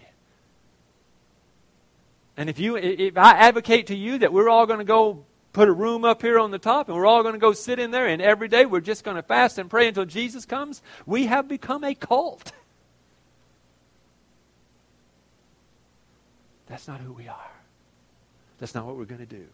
And 2.37 2.49
if 2.49 2.59
you 2.59 2.77
if 2.77 3.17
I 3.17 3.31
advocate 3.31 3.87
to 3.87 3.95
you 3.95 4.19
that 4.19 4.31
we're 4.31 4.49
all 4.49 4.65
going 4.65 4.79
to 4.79 4.85
go 4.85 5.25
put 5.51 5.67
a 5.67 5.73
room 5.73 6.05
up 6.05 6.21
here 6.21 6.39
on 6.39 6.51
the 6.51 6.59
top 6.59 6.87
and 6.87 6.97
we're 6.97 7.05
all 7.05 7.23
going 7.23 7.33
to 7.33 7.39
go 7.39 7.51
sit 7.51 7.77
in 7.77 7.91
there 7.91 8.07
and 8.07 8.21
every 8.21 8.47
day 8.47 8.65
we're 8.65 8.79
just 8.79 9.03
going 9.03 9.15
to 9.15 9.23
fast 9.23 9.57
and 9.57 9.69
pray 9.69 9.89
until 9.89 10.05
Jesus 10.05 10.45
comes, 10.45 10.81
we 11.05 11.25
have 11.25 11.49
become 11.49 11.83
a 11.83 11.93
cult. 11.93 12.53
That's 16.67 16.87
not 16.87 17.01
who 17.01 17.11
we 17.11 17.27
are. 17.27 17.51
That's 18.59 18.73
not 18.73 18.85
what 18.85 18.95
we're 18.95 19.05
going 19.05 19.19
to 19.19 19.25
do. 19.25 19.45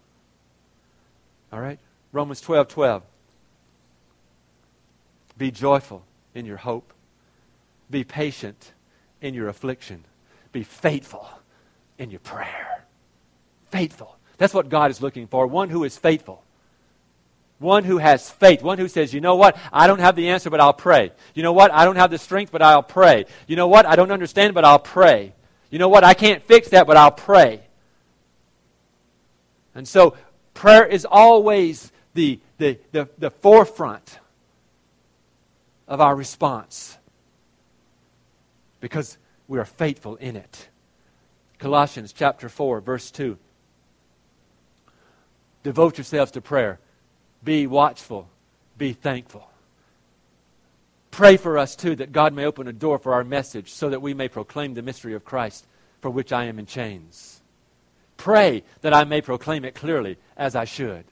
All 1.52 1.60
right? 1.60 1.80
Romans 2.12 2.42
12 2.42 2.68
12. 2.68 3.04
Be 5.42 5.50
joyful 5.50 6.06
in 6.36 6.46
your 6.46 6.58
hope. 6.58 6.94
Be 7.90 8.04
patient 8.04 8.74
in 9.22 9.34
your 9.34 9.48
affliction. 9.48 10.06
Be 10.52 10.62
faithful 10.62 11.28
in 11.98 12.12
your 12.12 12.20
prayer. 12.20 12.86
Faithful. 13.72 14.16
That's 14.38 14.54
what 14.54 14.70
God 14.70 14.92
is 14.92 15.02
looking 15.02 15.26
for. 15.26 15.48
One 15.48 15.72
who 15.72 15.84
is 15.84 15.98
faithful. 15.98 16.44
One 17.58 17.86
who 17.86 17.98
has 17.98 18.30
faith. 18.30 18.62
One 18.62 18.78
who 18.78 18.88
says, 18.88 19.16
you 19.16 19.20
know 19.20 19.36
what? 19.36 19.58
I 19.74 19.88
don't 19.88 19.98
have 19.98 20.16
the 20.16 20.30
answer, 20.30 20.52
but 20.52 20.62
I'll 20.62 20.74
pray. 20.74 21.12
You 21.34 21.42
know 21.42 21.54
what? 21.54 21.72
I 21.72 21.86
don't 21.86 21.96
have 21.96 22.12
the 22.12 22.20
strength, 22.20 22.52
but 22.52 22.62
I'll 22.62 22.84
pray. 22.84 23.26
You 23.48 23.56
know 23.56 23.68
what? 23.68 23.88
I 23.88 23.96
don't 23.96 24.12
understand, 24.12 24.54
but 24.54 24.64
I'll 24.64 24.78
pray. 24.78 25.34
You 25.72 25.80
know 25.80 25.90
what? 25.90 26.04
I 26.04 26.14
can't 26.14 26.44
fix 26.44 26.70
that, 26.70 26.86
but 26.86 26.98
I'll 26.98 27.10
pray. 27.10 27.62
And 29.74 29.88
so 29.88 30.16
prayer 30.54 30.86
is 30.86 31.04
always 31.04 31.92
the, 32.14 32.40
the, 32.60 32.78
the, 32.92 33.10
the 33.18 33.32
forefront 33.32 34.20
of 35.92 36.00
our 36.00 36.16
response 36.16 36.98
because 38.80 39.18
we 39.50 39.60
are 39.60 39.66
faithful 39.66 40.16
in 40.16 40.38
it. 40.38 40.70
Colossians 41.60 42.14
chapter 42.14 42.48
4, 42.48 42.80
verse 42.80 43.12
2. 43.12 43.38
Devote 45.64 45.98
yourselves 45.98 46.32
to 46.32 46.40
prayer. 46.40 46.80
Be 47.44 47.68
watchful. 47.68 48.30
Be 48.78 48.94
thankful. 48.94 49.50
Pray 51.12 51.36
for 51.36 51.58
us, 51.58 51.76
too, 51.76 51.98
that 51.98 52.14
God 52.14 52.34
may 52.34 52.46
open 52.46 52.70
a 52.70 52.74
door 52.74 52.98
for 52.98 53.14
our 53.14 53.26
message 53.26 53.70
so 53.74 53.90
that 53.90 54.02
we 54.02 54.14
may 54.14 54.30
proclaim 54.30 54.74
the 54.74 54.82
mystery 54.82 55.14
of 55.14 55.26
Christ 55.26 55.68
for 56.00 56.10
which 56.10 56.32
I 56.32 56.46
am 56.46 56.58
in 56.58 56.68
chains. 56.68 57.42
Pray 58.16 58.64
that 58.80 58.94
I 58.94 59.04
may 59.04 59.20
proclaim 59.20 59.66
it 59.66 59.76
clearly 59.76 60.18
as 60.38 60.56
I 60.56 60.64
should. 60.64 61.04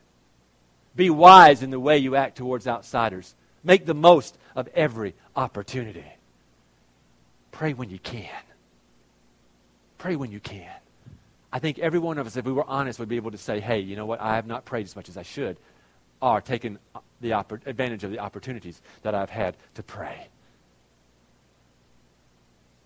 Be 0.96 1.10
wise 1.10 1.64
in 1.64 1.70
the 1.70 1.82
way 1.82 1.98
you 1.98 2.16
act 2.16 2.38
towards 2.38 2.66
outsiders. 2.66 3.36
Make 3.62 3.86
the 3.86 3.94
most 3.94 4.38
of 4.60 4.68
every 4.70 5.16
opportunity. 5.36 6.06
Pray 7.52 7.74
when 7.74 7.90
you 7.90 8.00
can. 8.00 8.30
Pray 9.98 10.16
when 10.16 10.32
you 10.32 10.40
can. 10.40 10.72
I 11.52 11.60
think 11.60 11.80
every 11.80 12.00
one 12.00 12.18
of 12.18 12.28
us, 12.28 12.38
if 12.38 12.46
we 12.46 12.52
were 12.52 12.66
honest, 12.68 13.00
would 13.00 13.10
be 13.10 13.16
able 13.16 13.32
to 13.32 13.38
say, 13.38 13.60
hey, 13.60 13.80
you 13.80 13.96
know 13.96 14.06
what? 14.06 14.22
I 14.22 14.36
have 14.36 14.46
not 14.46 14.66
prayed 14.66 14.86
as 14.86 14.96
much 14.96 15.10
as 15.10 15.18
I 15.18 15.24
should, 15.24 15.58
or 16.22 16.42
taken 16.42 16.78
the 17.22 17.32
oppor- 17.32 17.66
advantage 17.66 18.04
of 18.04 18.12
the 18.12 18.20
opportunities 18.20 18.82
that 19.02 19.16
I've 19.16 19.30
had 19.30 19.58
to 19.76 19.84
pray. 19.84 20.28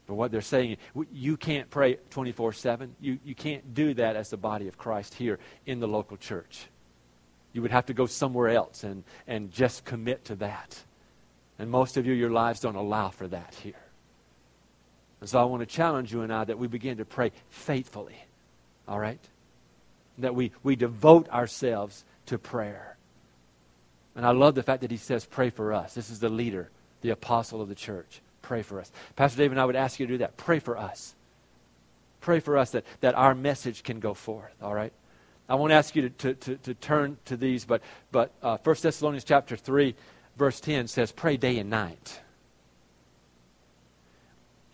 But 0.07 0.15
what 0.15 0.31
they're 0.31 0.41
saying, 0.41 0.77
you 1.11 1.37
can't 1.37 1.69
pray 1.69 1.97
24 2.09 2.53
7. 2.53 2.95
You, 2.99 3.19
you 3.23 3.35
can't 3.35 3.73
do 3.73 3.93
that 3.95 4.15
as 4.15 4.29
the 4.29 4.37
body 4.37 4.67
of 4.67 4.77
Christ 4.77 5.13
here 5.13 5.39
in 5.65 5.79
the 5.79 5.87
local 5.87 6.17
church. 6.17 6.67
You 7.53 7.61
would 7.61 7.71
have 7.71 7.85
to 7.85 7.93
go 7.93 8.05
somewhere 8.05 8.49
else 8.49 8.83
and, 8.83 9.03
and 9.27 9.51
just 9.51 9.85
commit 9.85 10.25
to 10.25 10.35
that. 10.37 10.83
And 11.59 11.69
most 11.69 11.97
of 11.97 12.05
you, 12.05 12.13
your 12.13 12.31
lives 12.31 12.59
don't 12.59 12.75
allow 12.75 13.09
for 13.09 13.27
that 13.27 13.55
here. 13.61 13.73
And 15.21 15.29
so 15.29 15.39
I 15.39 15.45
want 15.45 15.61
to 15.61 15.65
challenge 15.65 16.11
you 16.11 16.21
and 16.21 16.33
I 16.33 16.43
that 16.43 16.57
we 16.57 16.67
begin 16.67 16.97
to 16.97 17.05
pray 17.05 17.31
faithfully. 17.49 18.17
All 18.87 18.99
right? 18.99 19.19
That 20.17 20.35
we, 20.35 20.51
we 20.63 20.75
devote 20.75 21.29
ourselves 21.29 22.03
to 22.25 22.37
prayer. 22.37 22.97
And 24.15 24.25
I 24.25 24.31
love 24.31 24.55
the 24.55 24.63
fact 24.63 24.81
that 24.81 24.91
he 24.91 24.97
says, 24.97 25.25
pray 25.25 25.49
for 25.49 25.73
us. 25.73 25.93
This 25.93 26.09
is 26.09 26.19
the 26.19 26.29
leader, 26.29 26.69
the 27.01 27.11
apostle 27.11 27.61
of 27.61 27.69
the 27.69 27.75
church. 27.75 28.21
Pray 28.41 28.61
for 28.61 28.79
us. 28.79 28.91
Pastor 29.15 29.37
David 29.37 29.53
and 29.53 29.61
I 29.61 29.65
would 29.65 29.75
ask 29.75 29.99
you 29.99 30.05
to 30.07 30.13
do 30.13 30.17
that. 30.19 30.37
Pray 30.37 30.59
for 30.59 30.77
us. 30.77 31.15
Pray 32.21 32.39
for 32.39 32.57
us 32.57 32.71
that, 32.71 32.85
that 33.01 33.15
our 33.15 33.33
message 33.33 33.83
can 33.83 33.99
go 33.99 34.13
forth. 34.13 34.53
All 34.61 34.73
right? 34.73 34.93
I 35.49 35.55
won't 35.55 35.73
ask 35.73 35.95
you 35.95 36.03
to, 36.03 36.09
to, 36.09 36.33
to, 36.33 36.55
to 36.57 36.73
turn 36.73 37.17
to 37.25 37.37
these, 37.37 37.65
but, 37.65 37.81
but 38.11 38.31
uh, 38.41 38.57
1 38.63 38.75
Thessalonians 38.81 39.23
chapter 39.23 39.55
3, 39.55 39.95
verse 40.37 40.59
10 40.59 40.87
says, 40.87 41.11
Pray 41.11 41.37
day 41.37 41.59
and 41.59 41.69
night. 41.69 42.21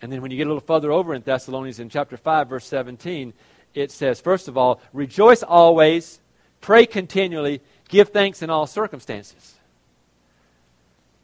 And 0.02 0.10
then 0.10 0.22
when 0.22 0.30
you 0.30 0.36
get 0.36 0.46
a 0.46 0.50
little 0.50 0.60
further 0.60 0.90
over 0.90 1.14
in 1.14 1.22
Thessalonians 1.22 1.78
in 1.78 1.90
chapter 1.90 2.16
5, 2.16 2.48
verse 2.48 2.66
17, 2.66 3.34
it 3.74 3.90
says, 3.90 4.20
First 4.20 4.48
of 4.48 4.56
all, 4.56 4.80
rejoice 4.92 5.42
always, 5.42 6.20
pray 6.60 6.86
continually, 6.86 7.60
give 7.88 8.08
thanks 8.08 8.42
in 8.42 8.50
all 8.50 8.66
circumstances. 8.66 9.56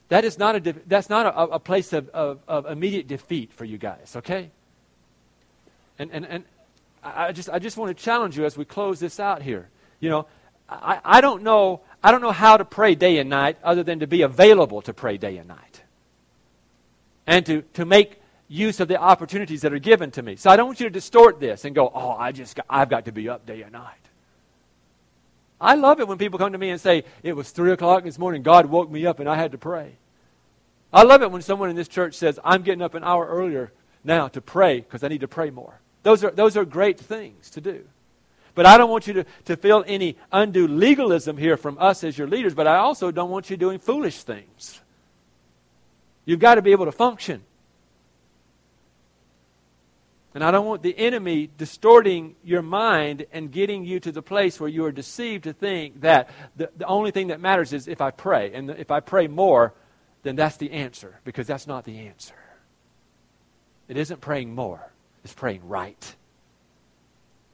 That 0.09 0.25
is 0.25 0.39
not 0.39 0.55
a, 0.55 0.75
that's 0.87 1.11
not 1.11 1.27
a, 1.27 1.55
a 1.55 1.59
place 1.59 1.93
of, 1.93 2.09
of, 2.11 2.41
of 2.47 2.67
immediate 2.67 3.09
defeat 3.09 3.53
for 3.53 3.65
you 3.65 3.79
guys, 3.79 4.15
okay? 4.17 4.51
And, 5.99 6.11
and, 6.13 6.27
and 6.27 6.45
I 7.03 7.33
just, 7.33 7.49
I 7.51 7.59
just 7.59 7.77
want 7.77 7.97
to 7.97 8.03
challenge 8.03 8.37
you 8.37 8.45
as 8.45 8.57
we 8.57 8.65
close 8.65 9.01
this 9.01 9.19
out 9.19 9.43
here. 9.43 9.69
You 10.01 10.11
know, 10.11 10.27
I, 10.69 11.01
I, 11.05 11.21
don't 11.21 11.43
know, 11.43 11.81
I 12.07 12.13
don't 12.13 12.21
know 12.21 12.31
how 12.31 12.57
to 12.57 12.65
pray 12.65 12.95
day 12.95 13.19
and 13.19 13.29
night 13.29 13.59
other 13.65 13.83
than 13.83 13.99
to 13.99 14.07
be 14.07 14.23
available 14.23 14.81
to 14.83 14.95
pray 14.95 15.19
day 15.19 15.39
and 15.39 15.49
night. 15.49 15.83
And 17.27 17.45
to, 17.47 17.63
to 17.75 17.85
make 17.85 18.23
use 18.47 18.79
of 18.79 18.87
the 18.87 18.97
opportunities 18.97 19.63
that 19.63 19.73
are 19.73 19.81
given 19.81 20.13
to 20.13 20.23
me. 20.23 20.37
So 20.37 20.49
I 20.49 20.55
don't 20.55 20.67
want 20.67 20.79
you 20.79 20.87
to 20.87 20.93
distort 20.93 21.41
this 21.41 21.65
and 21.65 21.75
go, 21.75 21.91
oh, 21.93 22.13
I 22.13 22.31
just 22.31 22.55
got, 22.55 22.67
I've 22.71 22.89
got 22.89 23.07
to 23.07 23.13
be 23.13 23.29
up 23.29 23.45
day 23.45 23.63
and 23.63 23.73
night. 23.73 23.99
I 25.61 25.75
love 25.75 25.99
it 25.99 26.07
when 26.07 26.17
people 26.17 26.39
come 26.39 26.53
to 26.53 26.59
me 26.59 26.71
and 26.71 26.81
say, 26.81 27.03
it 27.25 27.33
was 27.33 27.51
3 27.51 27.73
o'clock 27.73 28.05
this 28.05 28.21
morning, 28.21 28.45
God 28.45 28.67
woke 28.67 28.89
me 28.89 29.05
up 29.05 29.19
and 29.19 29.29
I 29.29 29.35
had 29.35 29.51
to 29.51 29.59
pray. 29.59 29.97
I 30.93 31.03
love 31.03 31.23
it 31.23 31.33
when 31.33 31.43
someone 31.43 31.71
in 31.71 31.75
this 31.75 31.89
church 31.89 32.15
says, 32.15 32.39
I'm 32.45 32.63
getting 32.63 32.83
up 32.83 32.95
an 32.95 33.03
hour 33.03 33.27
earlier 33.27 33.73
now 34.05 34.29
to 34.29 34.41
pray 34.41 34.79
because 34.79 35.03
I 35.03 35.09
need 35.09 35.23
to 35.23 35.29
pray 35.29 35.51
more. 35.51 35.81
Those 36.05 36.23
are, 36.23 36.31
those 36.31 36.57
are 36.57 36.65
great 36.65 37.01
things 37.01 37.51
to 37.51 37.61
do. 37.61 37.85
But 38.57 38.65
I 38.65 38.79
don't 38.79 38.91
want 38.91 39.07
you 39.07 39.13
to, 39.13 39.27
to 39.45 39.57
feel 39.57 39.85
any 39.87 40.17
undue 40.33 40.67
legalism 40.67 41.37
here 41.37 41.59
from 41.59 41.77
us 41.79 42.03
as 42.03 42.17
your 42.17 42.27
leaders, 42.27 42.55
but 42.55 42.67
I 42.67 42.79
also 42.79 43.11
don't 43.11 43.31
want 43.31 43.51
you 43.51 43.57
doing 43.59 43.79
foolish 43.79 44.23
things. 44.23 44.81
You've 46.25 46.41
got 46.41 46.55
to 46.55 46.63
be 46.63 46.73
able 46.73 46.87
to 46.87 46.93
function. 46.93 47.45
And 50.35 50.43
I 50.43 50.51
don't 50.51 50.65
want 50.65 50.83
the 50.83 50.99
enemy 50.99 51.51
distorting 51.59 52.35
your 52.43 52.63
mind 52.63 53.27
and 53.31 53.53
getting 53.53 53.85
you 53.85 54.01
to 54.01 54.11
the 54.11 54.23
place 54.23 54.59
where 54.59 54.71
you 54.71 54.87
are 54.87 54.93
deceived 54.93 55.45
to 55.45 55.53
think 55.53 56.01
that 56.01 56.31
the, 56.57 56.71
the 56.79 56.87
only 56.87 57.11
thing 57.11 57.27
that 57.27 57.41
matters 57.41 57.75
is 57.75 57.87
if 57.87 58.01
I 58.01 58.11
pray. 58.11 58.55
And 58.55 58.71
if 58.71 58.91
I 58.91 59.01
pray 59.01 59.29
more, 59.29 59.75
then 60.23 60.35
that's 60.35 60.57
the 60.57 60.73
answer, 60.73 61.21
because 61.25 61.47
that's 61.47 61.67
not 61.67 61.85
the 61.85 61.99
answer. 62.09 62.35
It 63.87 63.99
isn't 63.99 64.23
praying 64.23 64.55
more, 64.55 64.91
it's 65.23 65.35
praying 65.35 65.69
right 65.69 66.17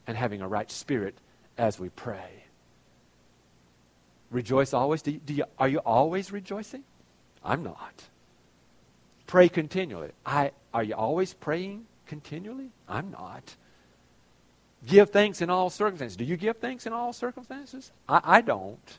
and 0.06 0.16
having 0.16 0.40
a 0.40 0.48
right 0.48 0.70
spirit 0.70 1.16
as 1.58 1.78
we 1.78 1.88
pray. 1.90 2.44
Rejoice 4.30 4.72
always. 4.72 5.02
Do 5.02 5.12
you, 5.12 5.18
do 5.18 5.34
you, 5.34 5.44
are 5.58 5.68
you 5.68 5.78
always 5.78 6.32
rejoicing? 6.32 6.84
I'm 7.44 7.62
not. 7.62 8.04
Pray 9.26 9.48
continually. 9.48 10.10
I, 10.24 10.52
are 10.72 10.82
you 10.82 10.94
always 10.94 11.34
praying? 11.34 11.86
continually? 12.12 12.70
I'm 12.86 13.10
not. 13.10 13.56
Give 14.86 15.08
thanks 15.08 15.40
in 15.40 15.48
all 15.48 15.70
circumstances. 15.70 16.14
Do 16.14 16.24
you 16.24 16.36
give 16.36 16.58
thanks 16.58 16.86
in 16.86 16.92
all 16.92 17.14
circumstances? 17.14 17.90
I, 18.06 18.20
I 18.22 18.40
don't. 18.42 18.98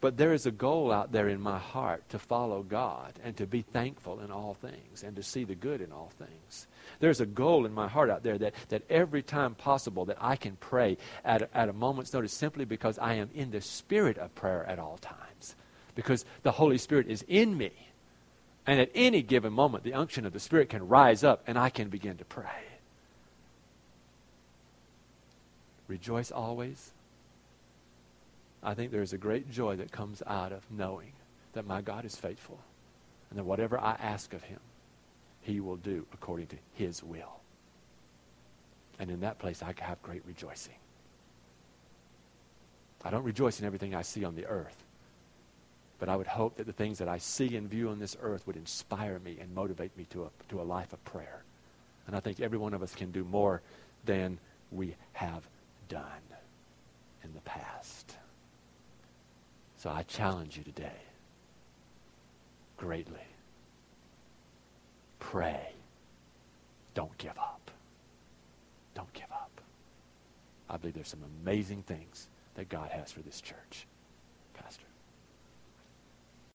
But 0.00 0.16
there 0.16 0.32
is 0.32 0.46
a 0.46 0.52
goal 0.52 0.92
out 0.92 1.10
there 1.10 1.28
in 1.28 1.40
my 1.40 1.58
heart 1.58 2.08
to 2.10 2.20
follow 2.20 2.62
God 2.62 3.14
and 3.24 3.36
to 3.36 3.46
be 3.46 3.62
thankful 3.62 4.20
in 4.20 4.30
all 4.30 4.54
things 4.54 5.02
and 5.02 5.16
to 5.16 5.24
see 5.24 5.42
the 5.42 5.56
good 5.56 5.80
in 5.80 5.90
all 5.90 6.12
things. 6.18 6.68
There's 7.00 7.20
a 7.20 7.26
goal 7.26 7.66
in 7.66 7.72
my 7.72 7.88
heart 7.88 8.08
out 8.08 8.22
there 8.22 8.38
that, 8.38 8.54
that 8.68 8.82
every 8.88 9.22
time 9.22 9.56
possible 9.56 10.04
that 10.04 10.18
I 10.20 10.36
can 10.36 10.56
pray 10.56 10.98
at 11.24 11.42
a, 11.42 11.56
at 11.56 11.68
a 11.68 11.72
moment's 11.72 12.12
notice 12.12 12.32
simply 12.32 12.64
because 12.64 12.98
I 12.98 13.14
am 13.14 13.30
in 13.34 13.50
the 13.50 13.60
spirit 13.60 14.18
of 14.18 14.34
prayer 14.36 14.64
at 14.66 14.78
all 14.78 14.98
times. 14.98 15.56
Because 15.96 16.24
the 16.44 16.52
Holy 16.52 16.78
Spirit 16.78 17.08
is 17.08 17.24
in 17.26 17.56
me. 17.56 17.72
And 18.68 18.78
at 18.80 18.90
any 18.94 19.22
given 19.22 19.52
moment, 19.52 19.82
the 19.82 19.94
unction 19.94 20.26
of 20.26 20.32
the 20.32 20.38
Spirit 20.38 20.68
can 20.68 20.86
rise 20.86 21.24
up 21.24 21.42
and 21.46 21.58
I 21.58 21.70
can 21.70 21.88
begin 21.88 22.18
to 22.18 22.24
pray. 22.24 22.44
Rejoice 25.88 26.30
always. 26.30 26.92
I 28.62 28.74
think 28.74 28.90
there 28.90 29.02
is 29.02 29.12
a 29.12 29.18
great 29.18 29.50
joy 29.50 29.76
that 29.76 29.92
comes 29.92 30.22
out 30.26 30.52
of 30.52 30.68
knowing 30.70 31.12
that 31.52 31.66
my 31.66 31.80
God 31.80 32.04
is 32.04 32.16
faithful 32.16 32.58
and 33.30 33.38
that 33.38 33.44
whatever 33.44 33.78
I 33.78 33.96
ask 34.00 34.32
of 34.34 34.42
him, 34.42 34.60
he 35.42 35.60
will 35.60 35.76
do 35.76 36.06
according 36.12 36.48
to 36.48 36.56
his 36.74 37.02
will. 37.02 37.40
And 38.98 39.10
in 39.10 39.20
that 39.20 39.38
place, 39.38 39.62
I 39.62 39.74
have 39.80 40.02
great 40.02 40.22
rejoicing. 40.26 40.74
I 43.04 43.10
don't 43.10 43.22
rejoice 43.22 43.60
in 43.60 43.66
everything 43.66 43.94
I 43.94 44.02
see 44.02 44.24
on 44.24 44.34
the 44.34 44.46
earth. 44.46 44.84
But 45.98 46.08
I 46.08 46.16
would 46.16 46.26
hope 46.26 46.56
that 46.56 46.66
the 46.66 46.72
things 46.72 46.98
that 46.98 47.08
I 47.08 47.18
see 47.18 47.56
and 47.56 47.68
view 47.68 47.88
on 47.90 47.98
this 47.98 48.16
earth 48.20 48.46
would 48.46 48.56
inspire 48.56 49.18
me 49.20 49.38
and 49.40 49.54
motivate 49.54 49.96
me 49.96 50.06
to 50.10 50.24
a, 50.24 50.28
to 50.48 50.60
a 50.60 50.62
life 50.62 50.92
of 50.92 51.04
prayer. 51.04 51.42
And 52.06 52.16
I 52.16 52.20
think 52.20 52.40
every 52.40 52.58
one 52.58 52.74
of 52.74 52.82
us 52.82 52.94
can 52.94 53.10
do 53.10 53.24
more 53.24 53.62
than 54.04 54.38
we 54.70 54.94
have 55.12 55.42
done 55.88 56.02
in 57.24 57.34
the 57.34 57.40
past. 57.40 58.07
So 59.78 59.90
I 59.90 60.02
challenge 60.02 60.56
you 60.56 60.64
today 60.64 61.00
greatly. 62.76 63.14
Pray. 65.20 65.72
Don't 66.94 67.16
give 67.18 67.38
up. 67.38 67.70
Don't 68.94 69.12
give 69.12 69.30
up. 69.30 69.60
I 70.68 70.76
believe 70.76 70.94
there's 70.94 71.08
some 71.08 71.24
amazing 71.42 71.82
things 71.82 72.28
that 72.54 72.68
God 72.68 72.90
has 72.90 73.12
for 73.12 73.20
this 73.20 73.40
church. 73.40 73.86